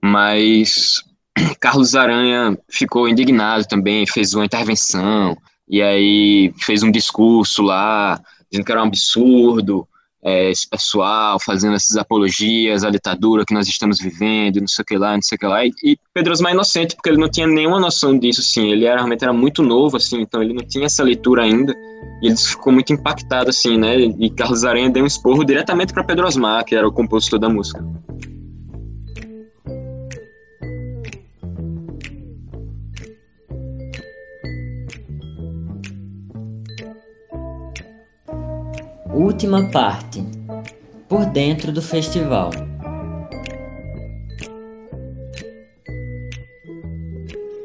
Mas 0.00 1.02
Carlos 1.58 1.96
Aranha 1.96 2.56
ficou 2.70 3.08
indignado 3.08 3.66
também, 3.66 4.06
fez 4.06 4.34
uma 4.34 4.44
intervenção, 4.44 5.36
e 5.66 5.80
aí 5.80 6.52
fez 6.60 6.82
um 6.82 6.90
discurso 6.90 7.62
lá, 7.62 8.20
dizendo 8.52 8.66
que 8.66 8.72
era 8.72 8.82
um 8.82 8.86
absurdo, 8.86 9.88
é, 10.24 10.50
esse 10.50 10.68
pessoal 10.68 11.38
fazendo 11.40 11.74
essas 11.74 11.96
apologias 11.96 12.84
à 12.84 12.90
ditadura 12.90 13.44
que 13.44 13.52
nós 13.52 13.66
estamos 13.66 13.98
vivendo, 13.98 14.60
não 14.60 14.68
sei 14.68 14.82
o 14.82 14.86
que 14.86 14.96
lá, 14.96 15.14
não 15.14 15.22
sei 15.22 15.34
o 15.34 15.38
que 15.38 15.46
lá. 15.46 15.66
E, 15.66 15.72
e 15.82 15.98
Pedro 16.14 16.32
Osmar 16.32 16.52
é 16.52 16.54
inocente, 16.54 16.94
porque 16.94 17.10
ele 17.10 17.18
não 17.18 17.28
tinha 17.28 17.46
nenhuma 17.46 17.80
noção 17.80 18.16
disso, 18.16 18.40
assim. 18.40 18.70
Ele 18.70 18.84
era, 18.84 18.98
realmente 18.98 19.24
era 19.24 19.32
muito 19.32 19.62
novo, 19.62 19.96
assim, 19.96 20.20
então 20.20 20.40
ele 20.40 20.54
não 20.54 20.64
tinha 20.64 20.86
essa 20.86 21.02
leitura 21.02 21.42
ainda. 21.42 21.74
E 22.22 22.28
ele 22.28 22.36
ficou 22.36 22.72
muito 22.72 22.92
impactado, 22.92 23.50
assim, 23.50 23.76
né? 23.76 23.96
E 23.96 24.30
Carlos 24.30 24.64
Aranha 24.64 24.90
deu 24.90 25.02
um 25.02 25.06
esporro 25.06 25.44
diretamente 25.44 25.92
para 25.92 26.04
Pedro 26.04 26.26
Osmar, 26.26 26.64
que 26.64 26.76
era 26.76 26.86
o 26.86 26.92
compositor 26.92 27.40
da 27.40 27.48
música. 27.48 27.84
Última 39.14 39.70
parte 39.70 40.24
Por 41.06 41.26
dentro 41.26 41.70
do 41.70 41.82
festival. 41.82 42.50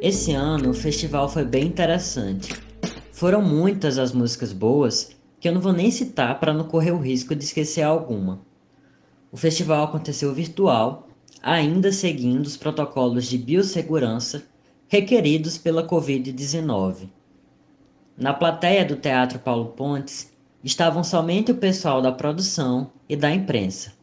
Esse 0.01 0.33
ano 0.33 0.71
o 0.71 0.73
festival 0.73 1.29
foi 1.29 1.45
bem 1.45 1.67
interessante. 1.67 2.53
Foram 3.13 3.41
muitas 3.41 3.97
as 3.97 4.11
músicas 4.11 4.51
boas 4.51 5.15
que 5.39 5.47
eu 5.47 5.53
não 5.53 5.61
vou 5.61 5.71
nem 5.71 5.89
citar 5.89 6.37
para 6.37 6.53
não 6.53 6.65
correr 6.65 6.91
o 6.91 6.99
risco 6.99 7.33
de 7.33 7.45
esquecer 7.45 7.81
alguma. 7.81 8.41
O 9.31 9.37
festival 9.37 9.85
aconteceu 9.85 10.33
virtual, 10.33 11.07
ainda 11.41 11.93
seguindo 11.93 12.45
os 12.45 12.57
protocolos 12.57 13.25
de 13.25 13.37
biossegurança 13.37 14.43
requeridos 14.89 15.57
pela 15.57 15.87
Covid-19. 15.87 17.07
Na 18.17 18.33
plateia 18.33 18.83
do 18.83 18.97
Teatro 18.97 19.39
Paulo 19.39 19.67
Pontes 19.67 20.35
estavam 20.63 21.03
somente 21.03 21.51
o 21.51 21.55
pessoal 21.55 22.01
da 22.01 22.11
produção 22.11 22.91
e 23.07 23.15
da 23.15 23.33
imprensa. 23.33 23.93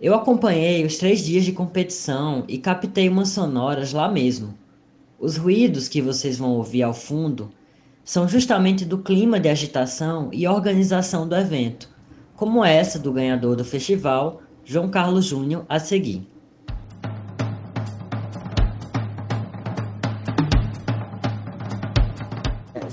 Eu 0.00 0.14
acompanhei 0.14 0.84
os 0.84 0.98
três 0.98 1.24
dias 1.24 1.44
de 1.44 1.52
competição 1.52 2.44
e 2.46 2.58
captei 2.58 3.08
umas 3.08 3.30
sonoras 3.30 3.92
lá 3.92 4.08
mesmo. 4.08 4.54
Os 5.18 5.36
ruídos 5.36 5.88
que 5.88 6.02
vocês 6.02 6.36
vão 6.36 6.50
ouvir 6.50 6.82
ao 6.82 6.92
fundo 6.92 7.50
são 8.04 8.28
justamente 8.28 8.84
do 8.84 8.98
clima 8.98 9.40
de 9.40 9.48
agitação 9.48 10.28
e 10.32 10.46
organização 10.46 11.26
do 11.26 11.34
evento, 11.34 11.88
como 12.36 12.64
essa 12.64 12.98
do 12.98 13.12
ganhador 13.12 13.56
do 13.56 13.64
festival, 13.64 14.42
João 14.64 14.88
Carlos 14.88 15.24
Júnior, 15.24 15.64
a 15.68 15.78
seguir. 15.78 16.28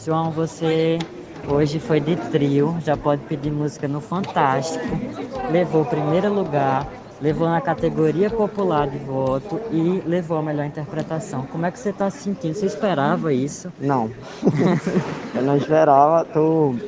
João, 0.03 0.31
você 0.31 0.97
Hoje 1.45 1.79
foi 1.79 1.99
de 1.99 2.15
trio, 2.17 2.79
já 2.79 2.95
pode 2.97 3.23
pedir 3.25 3.51
música 3.51 3.87
no 3.87 3.99
Fantástico. 4.01 5.03
Levou 5.47 5.81
o 5.83 5.85
primeiro 5.85 6.31
lugar, 6.33 6.87
levou 7.19 7.49
na 7.49 7.61
categoria 7.61 8.31
popular 8.31 8.87
de 8.87 8.97
voto 8.97 9.61
e 9.67 10.01
levou 10.05 10.37
a 10.37 10.43
melhor 10.43 10.65
interpretação. 10.65 11.45
Como 11.47 11.65
é 11.65 11.71
que 11.71 11.79
você 11.79 11.89
está 11.89 12.09
se 12.09 12.21
sentindo? 12.21 12.55
Você 12.55 12.65
esperava 12.65 13.33
isso? 13.33 13.73
Não, 13.77 14.15
eu 15.33 15.41
não 15.43 15.55
esperava. 15.57 16.25
Tô, 16.25 16.79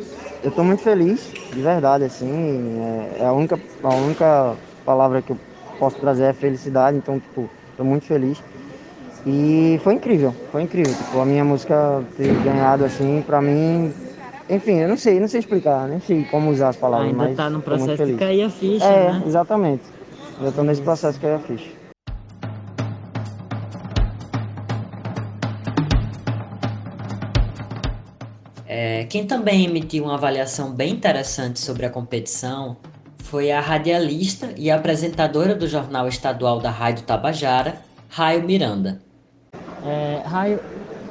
eu 0.42 0.50
estou 0.50 0.64
muito 0.64 0.82
feliz, 0.84 1.38
de 1.52 1.62
verdade, 1.62 2.04
assim. 2.06 2.80
É, 2.80 3.20
é, 3.22 3.26
a, 3.26 3.34
única, 3.34 3.62
a 3.82 3.94
única 3.96 4.60
palavra 4.84 5.24
que 5.24 5.32
eu 5.32 5.42
posso 5.78 5.98
trazer 5.98 6.26
é 6.26 6.34
felicidade, 6.34 6.98
então, 6.98 7.20
tipo, 7.20 7.54
estou 7.72 7.86
muito 7.86 8.06
feliz. 8.06 8.44
E 9.26 9.78
foi 9.82 9.96
incrível, 9.96 10.38
foi 10.52 10.64
incrível. 10.64 10.96
Tipo, 10.96 11.20
a 11.20 11.26
minha 11.26 11.46
música 11.46 12.08
ter 12.16 12.40
ganhado, 12.40 12.84
assim, 12.86 13.24
pra 13.24 13.42
mim, 13.42 13.96
enfim, 14.50 14.80
eu 14.80 14.88
não 14.88 14.98
sei, 14.98 15.20
não 15.20 15.28
sei 15.28 15.40
explicar, 15.40 15.88
nem 15.88 16.00
sei 16.00 16.24
como 16.26 16.52
usar 16.52 16.70
as 16.70 16.76
palavras. 16.76 17.10
Ainda 17.10 17.24
mas 17.24 17.36
tá 17.36 17.50
no 17.50 17.62
processo 17.62 18.06
de 18.06 18.14
cair 18.14 18.44
a 18.44 18.50
ficha, 18.50 18.86
É, 18.86 19.12
né? 19.12 19.24
exatamente. 19.26 19.84
Eu 20.42 20.52
tô 20.52 20.64
nesse 20.64 20.82
processo 20.82 21.20
que 21.20 21.26
eu 21.26 21.40
fiz. 21.40 21.62
É, 28.68 29.06
quem 29.06 29.26
também 29.26 29.66
emitiu 29.66 30.04
uma 30.06 30.16
avaliação 30.16 30.72
bem 30.72 30.92
interessante 30.94 31.60
sobre 31.60 31.86
a 31.86 31.90
competição 31.90 32.78
foi 33.20 33.52
a 33.52 33.60
radialista 33.60 34.54
e 34.58 34.70
apresentadora 34.70 35.56
do 35.56 35.68
Jornal 35.68 36.08
Estadual 36.08 36.60
da 36.60 36.70
Rádio 36.70 37.04
Tabajara, 37.06 37.76
Raio 38.10 38.44
Miranda. 38.44 39.02
É, 39.84 40.22
Raio, 40.26 40.60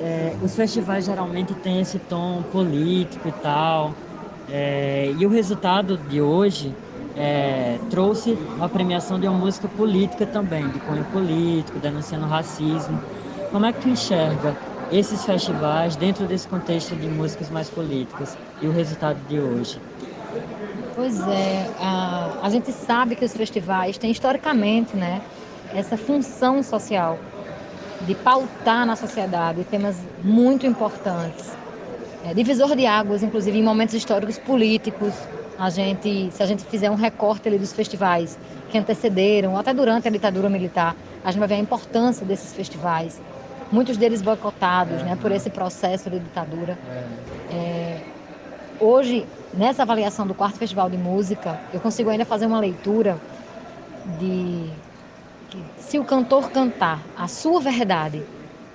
é, 0.07 0.37
os 0.41 0.55
festivais 0.55 1.05
geralmente 1.05 1.57
têm 1.57 1.81
esse 1.81 1.99
tom 2.01 2.45
político 2.45 3.27
e 3.29 3.33
tal, 3.33 3.99
é, 4.47 5.11
e 5.13 5.25
o 5.27 5.31
resultado 5.31 5.97
de 5.99 6.21
hoje 6.21 6.79
é, 7.15 7.81
trouxe 7.89 8.43
a 8.59 8.69
premiação 8.69 9.19
de 9.19 9.27
uma 9.29 9.39
música 9.39 9.69
política 9.69 10.27
também, 10.27 10.71
de 10.71 10.81
cunho 10.81 11.07
político, 11.07 11.81
denunciando 11.81 12.27
racismo. 12.27 13.03
Como 13.49 13.65
é 13.67 13.73
que 13.73 13.79
tu 13.81 13.89
enxerga 13.89 14.59
esses 14.89 15.25
festivais 15.25 15.97
dentro 15.97 16.27
desse 16.27 16.47
contexto 16.49 16.97
de 16.97 17.09
músicas 17.09 17.49
mais 17.51 17.71
políticas 17.71 18.39
e 18.61 18.69
o 18.69 18.73
resultado 18.73 19.23
de 19.25 19.41
hoje? 19.41 19.83
Pois 20.93 21.27
é, 21.27 21.73
a, 21.77 22.37
a 22.47 22.51
gente 22.51 22.73
sabe 22.73 23.17
que 23.17 23.25
os 23.25 23.33
festivais 23.35 23.99
têm 23.99 24.13
historicamente 24.13 24.97
né, 24.97 25.23
essa 25.73 25.97
função 25.97 26.63
social 26.63 27.25
de 28.07 28.15
pautar 28.15 28.87
na 28.87 28.97
sociedade 28.97 29.65
temas 29.65 29.97
muito 30.23 30.67
importantes. 30.67 31.53
É, 32.25 32.33
divisor 32.33 32.75
de 32.75 32.87
águas, 32.87 33.23
inclusive 33.23 33.59
em 33.59 33.63
momentos 33.63 33.95
históricos 33.95 34.39
políticos. 34.39 35.13
A 35.59 35.71
gente, 35.71 36.31
se 36.33 36.43
a 36.43 36.47
gente 36.47 36.65
fizer 36.65 36.91
um 36.91 36.95
recorte 36.95 37.47
ali 37.49 37.59
dos 37.59 37.73
festivais 37.73 38.39
que 38.71 38.79
antecederam, 38.79 39.57
até 39.57 39.73
durante 39.73 40.09
a 40.09 40.11
ditadura 40.11 40.49
militar, 40.49 40.97
a 41.25 41.31
gente 41.31 41.39
vai 41.39 41.49
ver 41.49 41.55
a 41.55 41.59
importância 41.59 42.27
desses 42.27 42.53
festivais. 42.53 43.21
Muitos 43.71 43.97
deles 43.97 44.21
boicotados 44.21 45.03
né, 45.03 45.17
por 45.21 45.31
esse 45.31 45.51
processo 45.51 46.11
de 46.11 46.19
ditadura. 46.19 46.79
É, 47.53 47.99
hoje, 48.81 49.27
nessa 49.53 49.83
avaliação 49.83 50.27
do 50.27 50.35
quarto 50.35 50.59
festival 50.59 50.91
de 50.91 50.97
música, 50.97 51.59
eu 51.73 51.81
consigo 51.81 52.11
ainda 52.11 52.25
fazer 52.25 52.47
uma 52.47 52.59
leitura 52.59 53.17
de 54.19 54.71
que 55.55 55.73
se 55.77 55.99
o 55.99 56.05
cantor 56.05 56.51
cantar 56.51 57.11
a 57.15 57.29
sua 57.29 57.61
verdade, 57.61 58.27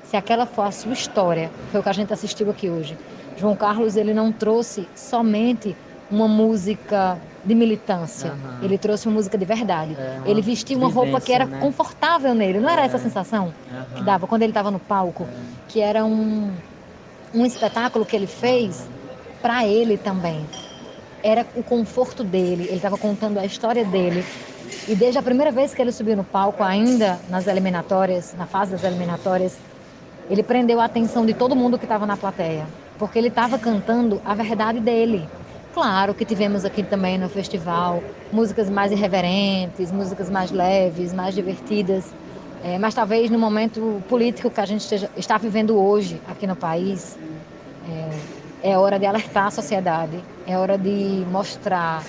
se 0.01 0.15
aquela 0.15 0.45
for 0.45 0.63
a 0.63 0.71
sua 0.71 0.93
história, 0.93 1.53
foi 1.67 1.79
o 1.79 1.83
que 1.83 1.89
a 1.89 1.93
gente 1.93 2.13
assistiu 2.13 2.49
aqui 2.49 2.69
hoje. 2.69 2.97
João 3.35 3.55
Carlos 3.55 3.95
ele 3.97 4.13
não 4.13 4.31
trouxe 4.31 4.89
somente 4.95 5.77
uma 6.09 6.27
música 6.27 7.21
de 7.43 7.53
militância, 7.55 8.31
Aham. 8.31 8.57
ele 8.61 8.77
trouxe 8.77 9.07
uma 9.07 9.15
música 9.15 9.37
de 9.37 9.45
verdade. 9.45 9.93
É, 9.95 10.21
ele 10.25 10.41
vestiu 10.41 10.77
uma 10.79 10.87
roupa 10.89 11.19
que 11.21 11.31
era 11.33 11.45
né? 11.47 11.59
confortável 11.59 12.33
nele, 12.33 12.59
não 12.59 12.69
era 12.69 12.81
É. 12.81 12.85
essa 12.85 12.97
a 12.97 12.99
sensação 12.99 13.55
que 13.93 14.01
Aham. 14.01 14.05
dava 14.05 14.27
quando 14.27 14.43
ele 14.43 14.51
estava 14.51 14.71
no 14.71 14.79
palco, 14.79 15.29
que 15.67 15.79
era 15.81 16.05
um 16.05 16.61
um 17.33 17.45
espetáculo 17.45 18.05
que 18.05 18.15
ele 18.15 18.27
fez 18.27 18.91
para 19.41 19.67
ele 19.67 19.97
também. 19.97 20.51
Era 21.21 21.47
o 21.53 21.63
conforto 21.63 22.23
dele, 22.23 22.63
ele 22.65 22.77
estava 22.77 22.97
contando 22.97 23.37
a 23.39 23.45
história 23.45 23.85
dele. 23.85 24.27
E 24.87 24.95
desde 24.95 25.19
a 25.19 25.21
primeira 25.21 25.51
vez 25.51 25.73
que 25.73 25.81
ele 25.81 25.91
subiu 25.91 26.17
no 26.17 26.23
palco, 26.23 26.63
ainda 26.63 27.19
nas 27.29 27.47
eliminatórias, 27.47 28.33
na 28.33 28.45
fase 28.45 28.71
das 28.71 28.83
eliminatórias, 28.83 29.57
ele 30.29 30.43
prendeu 30.43 30.79
a 30.79 30.85
atenção 30.85 31.25
de 31.25 31.33
todo 31.33 31.55
mundo 31.55 31.77
que 31.77 31.85
estava 31.85 32.05
na 32.05 32.17
plateia, 32.17 32.67
porque 32.97 33.17
ele 33.17 33.27
estava 33.27 33.57
cantando 33.57 34.21
a 34.25 34.33
verdade 34.33 34.79
dele. 34.79 35.27
Claro 35.73 36.13
que 36.13 36.25
tivemos 36.25 36.65
aqui 36.65 36.83
também 36.83 37.17
no 37.17 37.29
festival 37.29 38.01
músicas 38.31 38.69
mais 38.69 38.91
irreverentes, 38.91 39.91
músicas 39.91 40.29
mais 40.29 40.51
leves, 40.51 41.13
mais 41.13 41.33
divertidas, 41.33 42.13
é, 42.63 42.77
mas 42.77 42.93
talvez 42.93 43.29
no 43.29 43.39
momento 43.39 44.03
político 44.07 44.49
que 44.49 44.59
a 44.59 44.65
gente 44.65 44.81
esteja, 44.81 45.09
está 45.15 45.37
vivendo 45.37 45.79
hoje 45.79 46.21
aqui 46.27 46.45
no 46.45 46.55
país, 46.55 47.17
é, 48.61 48.71
é 48.71 48.77
hora 48.77 48.99
de 48.99 49.05
alertar 49.05 49.47
a 49.47 49.51
sociedade, 49.51 50.23
é 50.45 50.57
hora 50.57 50.77
de 50.77 51.25
mostrar 51.31 52.03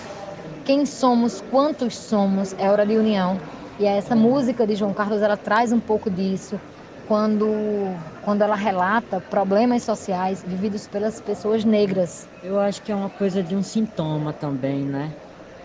quem 0.64 0.84
somos, 0.86 1.40
quantos 1.40 1.96
somos, 1.96 2.54
é 2.58 2.70
hora 2.70 2.86
de 2.86 2.96
união. 2.96 3.38
E 3.78 3.84
essa 3.86 4.14
música 4.14 4.66
de 4.66 4.74
João 4.74 4.92
Carlos, 4.92 5.22
ela 5.22 5.36
traz 5.36 5.72
um 5.72 5.80
pouco 5.80 6.10
disso 6.10 6.60
quando, 7.04 7.96
quando 8.20 8.42
ela 8.42 8.54
relata 8.54 9.20
problemas 9.20 9.82
sociais 9.82 10.42
vividos 10.46 10.86
pelas 10.86 11.20
pessoas 11.20 11.64
negras. 11.64 12.28
Eu 12.42 12.58
acho 12.58 12.82
que 12.82 12.90
é 12.92 12.96
uma 12.96 13.10
coisa 13.10 13.42
de 13.42 13.54
um 13.56 13.62
sintoma 13.62 14.32
também, 14.32 14.86
né? 14.86 15.16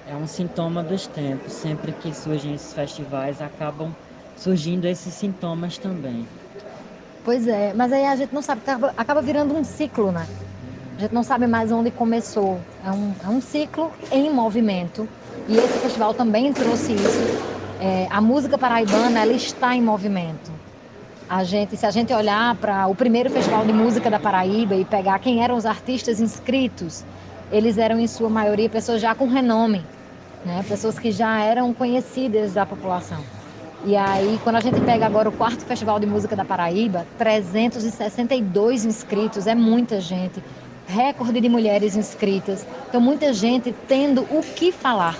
É 0.06 0.16
um 0.18 0.28
sintoma 0.28 0.84
dos 0.84 1.08
tempos. 1.08 1.54
Sempre 1.54 1.94
que 1.94 2.14
surgem 2.14 2.54
esses 2.54 2.74
festivais, 2.74 3.42
acabam 3.42 3.96
surgindo 4.36 4.86
esses 4.86 5.16
sintomas 5.16 5.78
também. 5.80 6.30
Pois 7.24 7.48
é, 7.48 7.74
mas 7.74 7.92
aí 7.92 8.06
a 8.06 8.16
gente 8.16 8.32
não 8.34 8.42
sabe, 8.42 8.62
acaba, 8.62 8.94
acaba 8.96 9.22
virando 9.22 9.56
um 9.56 9.64
ciclo, 9.64 10.12
né? 10.12 10.30
A 10.98 11.02
gente 11.02 11.14
não 11.14 11.24
sabe 11.24 11.46
mais 11.46 11.72
onde 11.72 11.92
começou. 11.92 12.58
É 12.86 12.90
um, 12.90 13.14
é 13.24 13.28
um 13.28 13.42
ciclo 13.42 13.92
em 14.12 14.32
movimento. 14.32 15.08
E 15.48 15.58
esse 15.58 15.80
festival 15.80 16.14
também 16.14 16.54
trouxe 16.54 16.94
isso. 16.94 17.46
É, 17.82 18.08
a 18.10 18.22
música 18.22 18.58
paraibana, 18.58 19.20
ela 19.20 19.34
está 19.34 19.76
em 19.76 19.82
movimento. 19.82 20.52
A 21.30 21.44
gente, 21.44 21.76
se 21.76 21.86
a 21.86 21.92
gente 21.92 22.14
olhar 22.14 22.56
para 22.56 22.88
o 22.88 22.96
primeiro 22.96 23.30
festival 23.30 23.66
de 23.66 23.74
música 23.74 24.10
da 24.10 24.20
Paraíba 24.20 24.76
e 24.76 24.86
pegar 24.86 25.20
quem 25.20 25.44
eram 25.44 25.56
os 25.56 25.66
artistas 25.66 26.22
inscritos, 26.22 27.04
eles 27.52 27.78
eram 27.78 28.00
em 28.00 28.08
sua 28.08 28.30
maioria 28.30 28.70
pessoas 28.70 29.02
já 29.02 29.14
com 29.14 29.28
renome, 29.28 29.84
né? 30.46 30.64
Pessoas 30.68 30.98
que 30.98 31.12
já 31.12 31.42
eram 31.44 31.74
conhecidas 31.74 32.54
da 32.54 32.66
população. 32.66 33.26
E 33.84 33.96
aí, 33.96 34.40
quando 34.44 34.56
a 34.56 34.62
gente 34.62 34.80
pega 34.82 35.06
agora 35.06 35.30
o 35.30 35.32
quarto 35.32 35.66
Festival 35.66 36.00
de 36.00 36.08
Música 36.08 36.36
da 36.36 36.46
Paraíba, 36.46 37.06
362 37.18 38.86
inscritos, 38.86 39.46
é 39.46 39.54
muita 39.54 40.00
gente. 40.00 40.42
Recorde 40.88 41.42
de 41.42 41.50
mulheres 41.50 41.96
inscritas. 41.96 42.66
Então, 42.88 43.02
muita 43.02 43.34
gente 43.34 43.74
tendo 43.88 44.22
o 44.24 44.42
que 44.42 44.72
falar. 44.72 45.18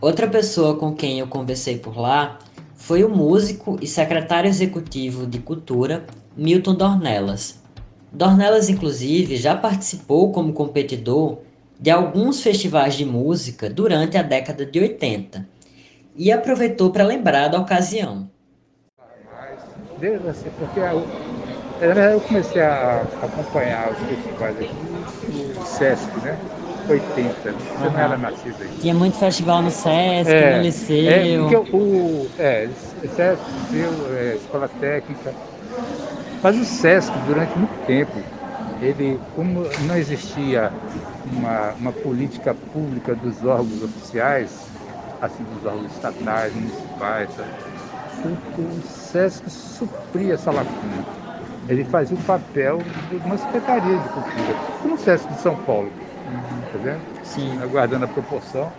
Outra 0.00 0.28
pessoa 0.28 0.76
com 0.76 0.94
quem 0.94 1.18
eu 1.18 1.26
conversei 1.26 1.78
por 1.78 1.98
lá 1.98 2.38
foi 2.74 3.02
o 3.02 3.08
músico 3.08 3.76
e 3.82 3.86
secretário 3.86 4.48
executivo 4.48 5.26
de 5.26 5.40
Cultura, 5.40 6.06
Milton 6.36 6.74
Dornelas. 6.74 7.60
Dornelas, 8.12 8.68
inclusive, 8.68 9.36
já 9.36 9.56
participou 9.56 10.30
como 10.32 10.52
competidor 10.52 11.38
de 11.78 11.90
alguns 11.90 12.42
festivais 12.42 12.94
de 12.94 13.04
música 13.04 13.68
durante 13.68 14.16
a 14.16 14.22
década 14.22 14.64
de 14.64 14.78
80 14.78 15.46
e 16.14 16.32
aproveitou 16.32 16.90
para 16.90 17.04
lembrar 17.04 17.48
da 17.48 17.58
ocasião. 17.58 18.30
Desde 19.96 20.28
assim, 20.28 20.50
porque 20.52 20.78
eu, 20.80 21.10
na 21.78 21.86
verdade 21.88 22.14
eu 22.14 22.22
comecei 22.22 22.60
a 22.60 23.02
acompanhar 23.20 23.92
os 23.92 24.02
festivais 24.02 24.58
aqui 24.58 25.08
no 25.26 25.64
Sesc, 25.64 26.20
né? 26.20 26.42
80, 26.86 27.54
você 27.74 27.90
não 27.90 28.00
era 28.00 28.18
nascido 28.18 28.62
aí. 28.62 28.74
Tinha 28.80 28.94
muito 28.94 29.16
festival 29.18 29.62
no 29.62 29.70
Sesc, 29.70 30.34
É, 30.34 30.58
no 30.58 30.62
Liceu. 30.62 30.96
É, 31.12 31.38
porque 31.38 31.56
o, 31.72 32.32
é, 32.36 32.72
Sesc, 32.74 33.50
Liceu, 33.52 34.12
é, 34.12 34.34
Escola 34.36 34.68
Técnica. 34.68 35.36
Mas 36.42 36.56
o 36.58 36.64
Sesc, 36.64 37.18
durante 37.18 37.56
muito 37.58 37.76
tempo, 37.84 38.28
ele, 38.78 39.20
como 39.32 39.76
não 39.78 39.96
existia 39.96 40.76
uma, 41.22 41.74
uma 41.74 41.92
política 41.92 42.54
pública 42.54 43.16
dos 43.16 43.42
órgãos 43.44 43.82
oficiais, 43.82 44.74
assim, 45.20 45.44
dos 45.44 45.64
órgãos 45.64 45.92
estatais, 45.92 46.54
municipais, 46.54 47.32
sabe? 47.34 47.54
O, 48.22 48.80
Sesc 48.80 49.48
supria 49.50 50.34
essa 50.34 50.50
lacuna. 50.52 51.08
Ele 51.68 51.84
fazia 51.84 52.16
o 52.16 52.20
papel 52.20 52.92
de 52.94 53.16
uma 53.18 53.38
secretaria 53.38 54.00
de 54.00 54.10
cultura, 54.10 54.58
como 54.80 54.94
o 54.94 54.98
Sesc 54.98 55.28
de 55.28 55.36
São 55.36 55.56
Paulo, 55.58 55.96
tá 56.70 56.78
vendo? 56.78 57.06
Sim. 57.22 57.66
Aguardando 57.66 58.04
a 58.06 58.08
proporção. 58.08 58.76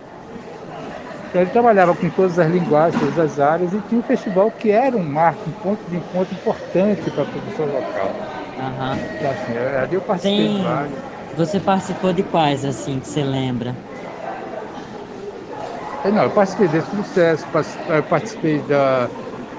Então 1.28 1.42
ele 1.42 1.50
trabalhava 1.50 1.94
com 1.96 2.10
todas 2.10 2.38
as 2.38 2.50
linguagens, 2.50 2.96
todas 2.98 3.18
as 3.18 3.38
áreas 3.38 3.72
e 3.74 3.82
tinha 3.82 3.98
um 4.00 4.02
festival 4.02 4.50
que 4.52 4.70
era 4.70 4.96
um 4.96 5.02
marco, 5.04 5.48
um 5.50 5.52
ponto 5.52 5.88
de 5.88 5.96
encontro 5.96 6.34
importante 6.34 7.10
para 7.10 7.22
a 7.24 7.26
produção 7.26 7.66
local. 7.66 8.22
Aham. 8.58 9.02
Então, 9.16 9.30
assim, 9.30 9.52
eu- 9.56 9.78
ali 9.78 9.94
eu 9.94 10.02
participei 10.02 10.50
Tem. 10.50 10.58
vários. 10.60 11.02
Você 11.32 11.60
participou 11.60 12.12
de 12.12 12.24
quais, 12.24 12.64
assim, 12.64 13.00
que 13.00 13.06
você 13.06 13.22
lembra? 13.24 13.78
É, 16.02 16.10
Não, 16.10 16.22
eu 16.24 16.32
participei 16.32 16.68
desse 16.68 16.88
processo, 16.88 17.48
participei 18.08 18.62
da. 18.62 19.12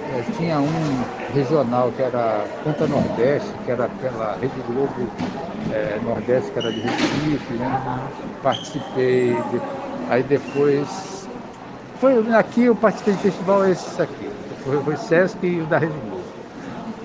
Eh, 0.10 0.24
Tinha 0.24 0.62
um 0.62 1.10
regional 1.28 1.92
que 1.92 2.02
era 2.02 2.50
Canta 2.62 2.88
Nordeste, 2.88 3.60
que 3.60 3.72
era 3.72 3.90
pela 3.90 4.36
Rede 4.36 4.62
Globo 4.62 5.16
eh, 5.68 6.00
Nordeste, 6.02 6.52
que 6.52 6.60
era 6.60 6.74
de 6.74 6.82
Recife, 6.82 7.58
né? 7.58 8.12
Participei, 8.42 9.44
de- 9.44 9.64
aí 10.08 10.24
depois. 10.24 11.30
Foi, 11.96 12.32
aqui 12.34 12.64
eu 12.64 12.76
participei 12.76 13.16
de 13.16 13.22
festival 13.22 13.66
esses 13.68 14.00
aqui. 14.00 14.36
Foi, 14.64 14.84
foi 14.84 14.98
Sesc 14.98 15.46
e 15.46 15.62
o 15.62 15.68
da 15.68 15.78
Rede 15.80 16.00
Globo. 16.00 16.28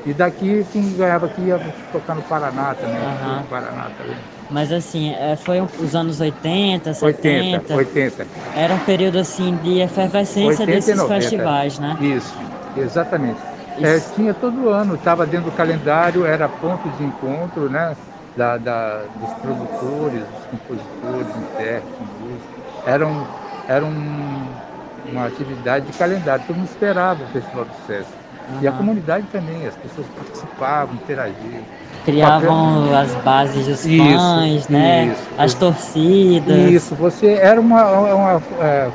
E 0.05 0.13
daqui 0.15 0.65
quem 0.67 0.95
ganhava 0.95 1.27
aqui 1.27 1.43
ia 1.43 1.59
tocar 1.91 2.15
no 2.15 2.23
Paraná 2.23 2.75
também, 2.75 3.07
Aham. 3.07 3.43
no 3.43 3.49
Paraná 3.49 3.91
também. 3.91 4.23
Mas 4.51 4.71
assim, 4.71 5.11
é, 5.11 5.37
foi 5.37 5.59
os 5.79 5.95
anos 5.95 6.21
80, 6.21 6.93
70. 6.95 7.59
80, 7.59 7.77
80. 7.77 8.29
Era 8.55 8.75
um 8.75 8.79
período 8.79 9.19
assim 9.19 9.57
de 9.57 9.81
efervescência 9.81 10.67
80 10.67 10.77
desses 10.77 10.95
90. 10.97 11.19
festivais, 11.21 11.79
né? 11.79 11.97
Isso, 11.99 12.39
exatamente. 12.75 13.45
É, 13.81 14.01
tinha 14.01 14.35
todo 14.35 14.69
ano, 14.69 14.95
estava 14.95 15.27
dentro 15.27 15.47
do 15.47 15.53
calendário, 15.53 16.25
era 16.25 16.49
ponto 16.49 16.91
de 16.91 17.03
encontro 17.05 17.69
né, 17.69 17.97
da, 18.35 18.57
da- 18.59 19.09
dos 19.09 19.35
produtores, 19.35 20.29
dos 20.29 20.47
compositores, 20.47 21.37
intérpretes, 21.37 22.01
músicos. 22.01 22.55
Era, 22.85 23.07
um, 23.07 23.27
era 23.67 23.85
um- 23.85 24.57
uma 25.05 25.27
atividade 25.27 25.87
de 25.87 25.93
calendário, 25.93 26.45
todo 26.47 26.57
mundo 26.57 26.67
esperava 26.69 27.25
o 27.25 27.29
Festival 27.29 27.65
do 27.67 27.73
Sucesso. 27.73 28.17
E 28.61 28.67
a 28.67 28.73
comunidade 28.73 29.27
também, 29.27 29.67
as 29.67 29.77
pessoas 29.77 30.09
participavam, 30.09 30.95
interagiam. 30.97 31.67
Criavam 32.05 32.95
as 32.95 33.15
bases 33.17 33.67
dos 33.67 33.85
Isso, 33.85 33.97
fãs, 33.97 34.69
né? 34.69 35.07
isso. 35.07 35.31
As 35.39 35.55
torcidas. 35.55 36.73
Isso, 36.73 36.97
você 36.97 37.35
era 37.35 37.61
uma, 37.61 37.91
uma, 38.15 38.43
é, 38.61 38.89
um 38.89 38.93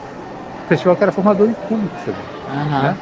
festival 0.67 0.95
que 0.97 1.03
era 1.03 1.11
formador 1.11 1.47
de 1.47 1.55
público 1.67 1.95
também. 2.03 2.25
Aham. 2.47 2.83
né? 2.93 2.97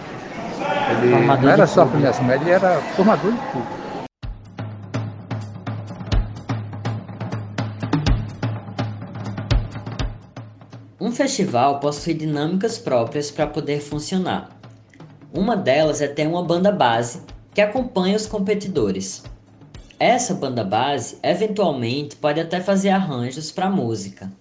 Ele 0.90 1.12
Formador 1.12 1.44
não 1.44 1.50
era 1.50 1.68
só 1.68 1.86
premiação, 1.86 2.24
mas 2.24 2.42
ele 2.42 2.52
era 2.52 2.82
formador 2.96 3.32
de 3.32 3.38
público. 3.52 3.88
Um 11.00 11.12
festival 11.12 11.80
possui 11.80 12.14
dinâmicas 12.14 12.78
próprias 12.78 13.30
para 13.30 13.48
poder 13.48 13.82
funcionar. 13.82 14.50
Uma 15.34 15.58
delas 15.58 16.02
é 16.02 16.08
ter 16.08 16.26
uma 16.26 16.44
banda 16.44 16.72
base 16.72 17.22
que 17.54 17.60
acompanha 17.60 18.16
os 18.16 18.26
competidores. 18.26 19.24
Essa 20.00 20.34
banda 20.34 20.64
base, 20.64 21.18
eventualmente, 21.22 22.16
pode 22.16 22.40
até 22.40 22.62
fazer 22.62 22.90
arranjos 22.92 23.52
para 23.52 23.70
música. 23.70 24.32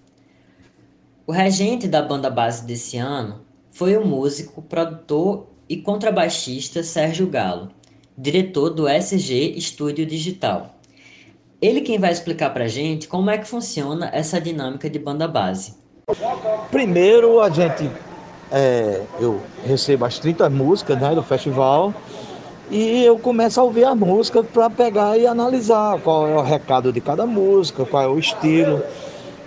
O 1.25 1.31
regente 1.31 1.87
da 1.87 2.01
banda 2.01 2.29
base 2.29 2.65
desse 2.65 2.97
ano 2.97 3.41
foi 3.69 3.97
o 3.97 4.05
músico, 4.05 4.61
produtor 4.61 5.56
e 5.69 5.77
contrabaixista 5.77 6.83
Sérgio 6.83 7.27
Galo, 7.27 7.69
diretor 8.17 8.69
do 8.69 8.87
SG 8.87 9.53
Estúdio 9.57 10.05
Digital. 10.05 10.75
Ele 11.61 11.81
quem 11.81 11.99
vai 11.99 12.11
explicar 12.11 12.51
pra 12.51 12.67
gente 12.67 13.07
como 13.07 13.29
é 13.29 13.37
que 13.37 13.47
funciona 13.47 14.09
essa 14.13 14.39
dinâmica 14.39 14.89
de 14.89 14.99
banda 14.99 15.27
base. 15.27 15.75
Primeiro 16.71 17.41
a 17.41 17.49
gente, 17.49 17.89
é, 18.51 19.01
eu 19.19 19.41
recebo 19.65 20.05
as 20.05 20.19
30 20.19 20.49
músicas 20.49 21.01
né, 21.01 21.13
do 21.13 21.23
festival 21.23 21.93
e 22.69 23.03
eu 23.03 23.17
começo 23.17 23.59
a 23.59 23.63
ouvir 23.63 23.85
a 23.85 23.95
música 23.95 24.43
para 24.43 24.69
pegar 24.69 25.17
e 25.17 25.25
analisar 25.25 25.99
qual 26.01 26.27
é 26.27 26.35
o 26.35 26.41
recado 26.41 26.93
de 26.93 27.01
cada 27.01 27.25
música, 27.25 27.85
qual 27.85 28.03
é 28.03 28.07
o 28.07 28.19
estilo. 28.19 28.83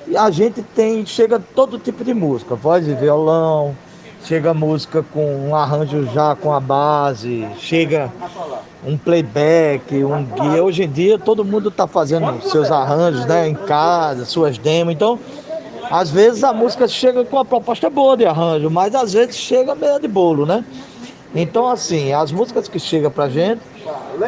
E 0.09 0.17
a 0.17 0.31
gente 0.31 0.63
tem, 0.63 1.07
chega 1.07 1.39
todo 1.39 1.79
tipo 1.79 2.03
de 2.03 2.13
música, 2.13 2.55
voz 2.55 2.89
e 2.89 2.95
violão, 2.95 3.77
chega 4.25 4.55
música 4.55 5.05
com 5.13 5.49
um 5.49 5.55
arranjo 5.55 6.07
já 6.13 6.35
com 6.35 6.53
a 6.53 6.61
base, 6.61 7.47
chega 7.59 8.13
um 8.85 8.97
playback, 8.97 10.05
um 10.05 10.25
guia. 10.25 10.63
Hoje 10.63 10.85
em 10.85 10.91
dia 10.91 11.19
todo 11.19 11.45
mundo 11.45 11.69
está 11.69 11.87
fazendo 11.87 12.41
seus 12.43 12.71
arranjos 12.71 13.25
né, 13.27 13.49
em 13.49 13.55
casa, 13.55 14.25
suas 14.25 14.59
demos, 14.59 14.95
então 14.95 15.19
às 15.91 16.11
vezes 16.11 16.45
a 16.45 16.53
música 16.53 16.87
chega 16.87 17.25
com 17.25 17.37
uma 17.37 17.45
proposta 17.45 17.91
boa 17.91 18.17
de 18.17 18.25
arranjo, 18.25 18.71
mas 18.71 18.95
às 18.95 19.13
vezes 19.13 19.37
chega 19.37 19.75
meio 19.75 19.99
de 19.99 20.07
bolo, 20.07 20.47
né? 20.47 20.65
Então, 21.35 21.69
assim, 21.69 22.13
as 22.13 22.33
músicas 22.33 22.69
que 22.69 22.79
chegam 22.79 23.11
pra 23.11 23.29
gente, 23.29 23.61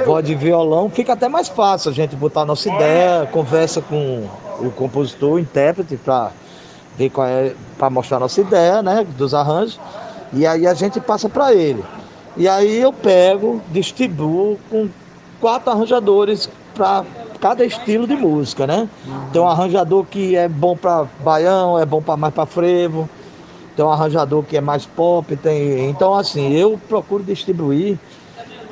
voz 0.05 0.25
de 0.25 0.35
violão, 0.35 0.89
fica 0.89 1.13
até 1.13 1.29
mais 1.29 1.49
fácil 1.49 1.91
a 1.91 1.95
gente 1.95 2.15
botar 2.15 2.43
a 2.43 2.45
nossa 2.45 2.69
ideia, 2.69 3.27
conversa 3.27 3.81
com 3.81 4.29
o 4.61 4.71
compositor, 4.71 5.33
o 5.33 5.39
intérprete, 5.39 5.97
pra 5.97 6.31
pra 7.79 7.91
mostrar 7.91 8.19
a 8.19 8.21
nossa 8.21 8.41
ideia, 8.41 8.83
né, 8.83 9.07
dos 9.17 9.35
arranjos, 9.35 9.81
e 10.33 10.47
aí 10.47 10.67
a 10.67 10.75
gente 10.75 11.01
passa 11.01 11.29
pra 11.29 11.53
ele. 11.53 11.85
E 12.37 12.49
aí 12.49 12.81
eu 12.81 12.93
pego, 12.93 13.61
distribuo 13.71 14.59
com 14.71 14.89
quatro 15.41 15.71
arranjadores 15.71 16.49
para 16.75 17.05
cada 17.41 17.65
estilo 17.65 18.07
de 18.07 18.17
música, 18.17 18.67
né? 18.67 18.89
Tem 19.33 19.43
um 19.43 19.49
arranjador 19.49 20.05
que 20.05 20.37
é 20.37 20.49
bom 20.49 20.77
para 20.77 21.07
baião, 21.23 21.79
é 21.79 21.85
bom 21.85 22.01
para 22.01 22.17
mais 22.17 22.33
para 22.33 22.47
frevo. 22.47 23.09
Tem 23.77 23.85
um 23.85 23.91
arranjador 23.91 24.43
que 24.45 24.57
é 24.57 24.61
mais 24.61 24.87
pop, 24.87 25.37
tem. 25.37 25.91
Então 25.91 26.15
assim, 26.15 26.53
eu 26.53 26.81
procuro 26.89 27.23
distribuir 27.23 27.99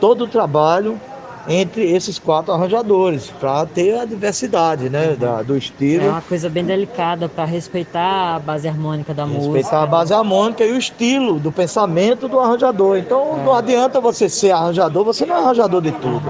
todo 0.00 0.24
o 0.24 0.28
trabalho 0.28 0.98
entre 1.50 1.90
esses 1.90 2.16
quatro 2.18 2.52
arranjadores 2.52 3.28
para 3.40 3.66
ter 3.66 3.98
a 3.98 4.04
diversidade, 4.04 4.88
né, 4.88 5.16
da- 5.18 5.42
do 5.42 5.56
estilo. 5.56 6.06
É 6.06 6.08
uma 6.10 6.22
coisa 6.22 6.48
bem 6.48 6.64
delicada 6.64 7.28
para 7.28 7.44
respeitar 7.44 8.36
a 8.36 8.38
base 8.38 8.68
harmônica 8.68 9.12
da 9.12 9.26
música. 9.26 9.54
Respeitar 9.54 9.82
a 9.82 9.86
base 9.86 10.14
harmônica 10.14 10.64
e 10.64 10.70
o 10.72 10.78
estilo 10.78 11.40
do 11.40 11.50
pensamento 11.50 12.28
do 12.28 12.38
arranjador. 12.38 12.98
Então 12.98 13.36
não 13.44 13.52
adianta 13.52 14.00
você 14.00 14.28
ser 14.28 14.52
arranjador, 14.52 15.04
você 15.04 15.26
não 15.26 15.34
é 15.36 15.38
arranjador 15.40 15.82
de 15.82 15.90
tudo. 15.90 16.22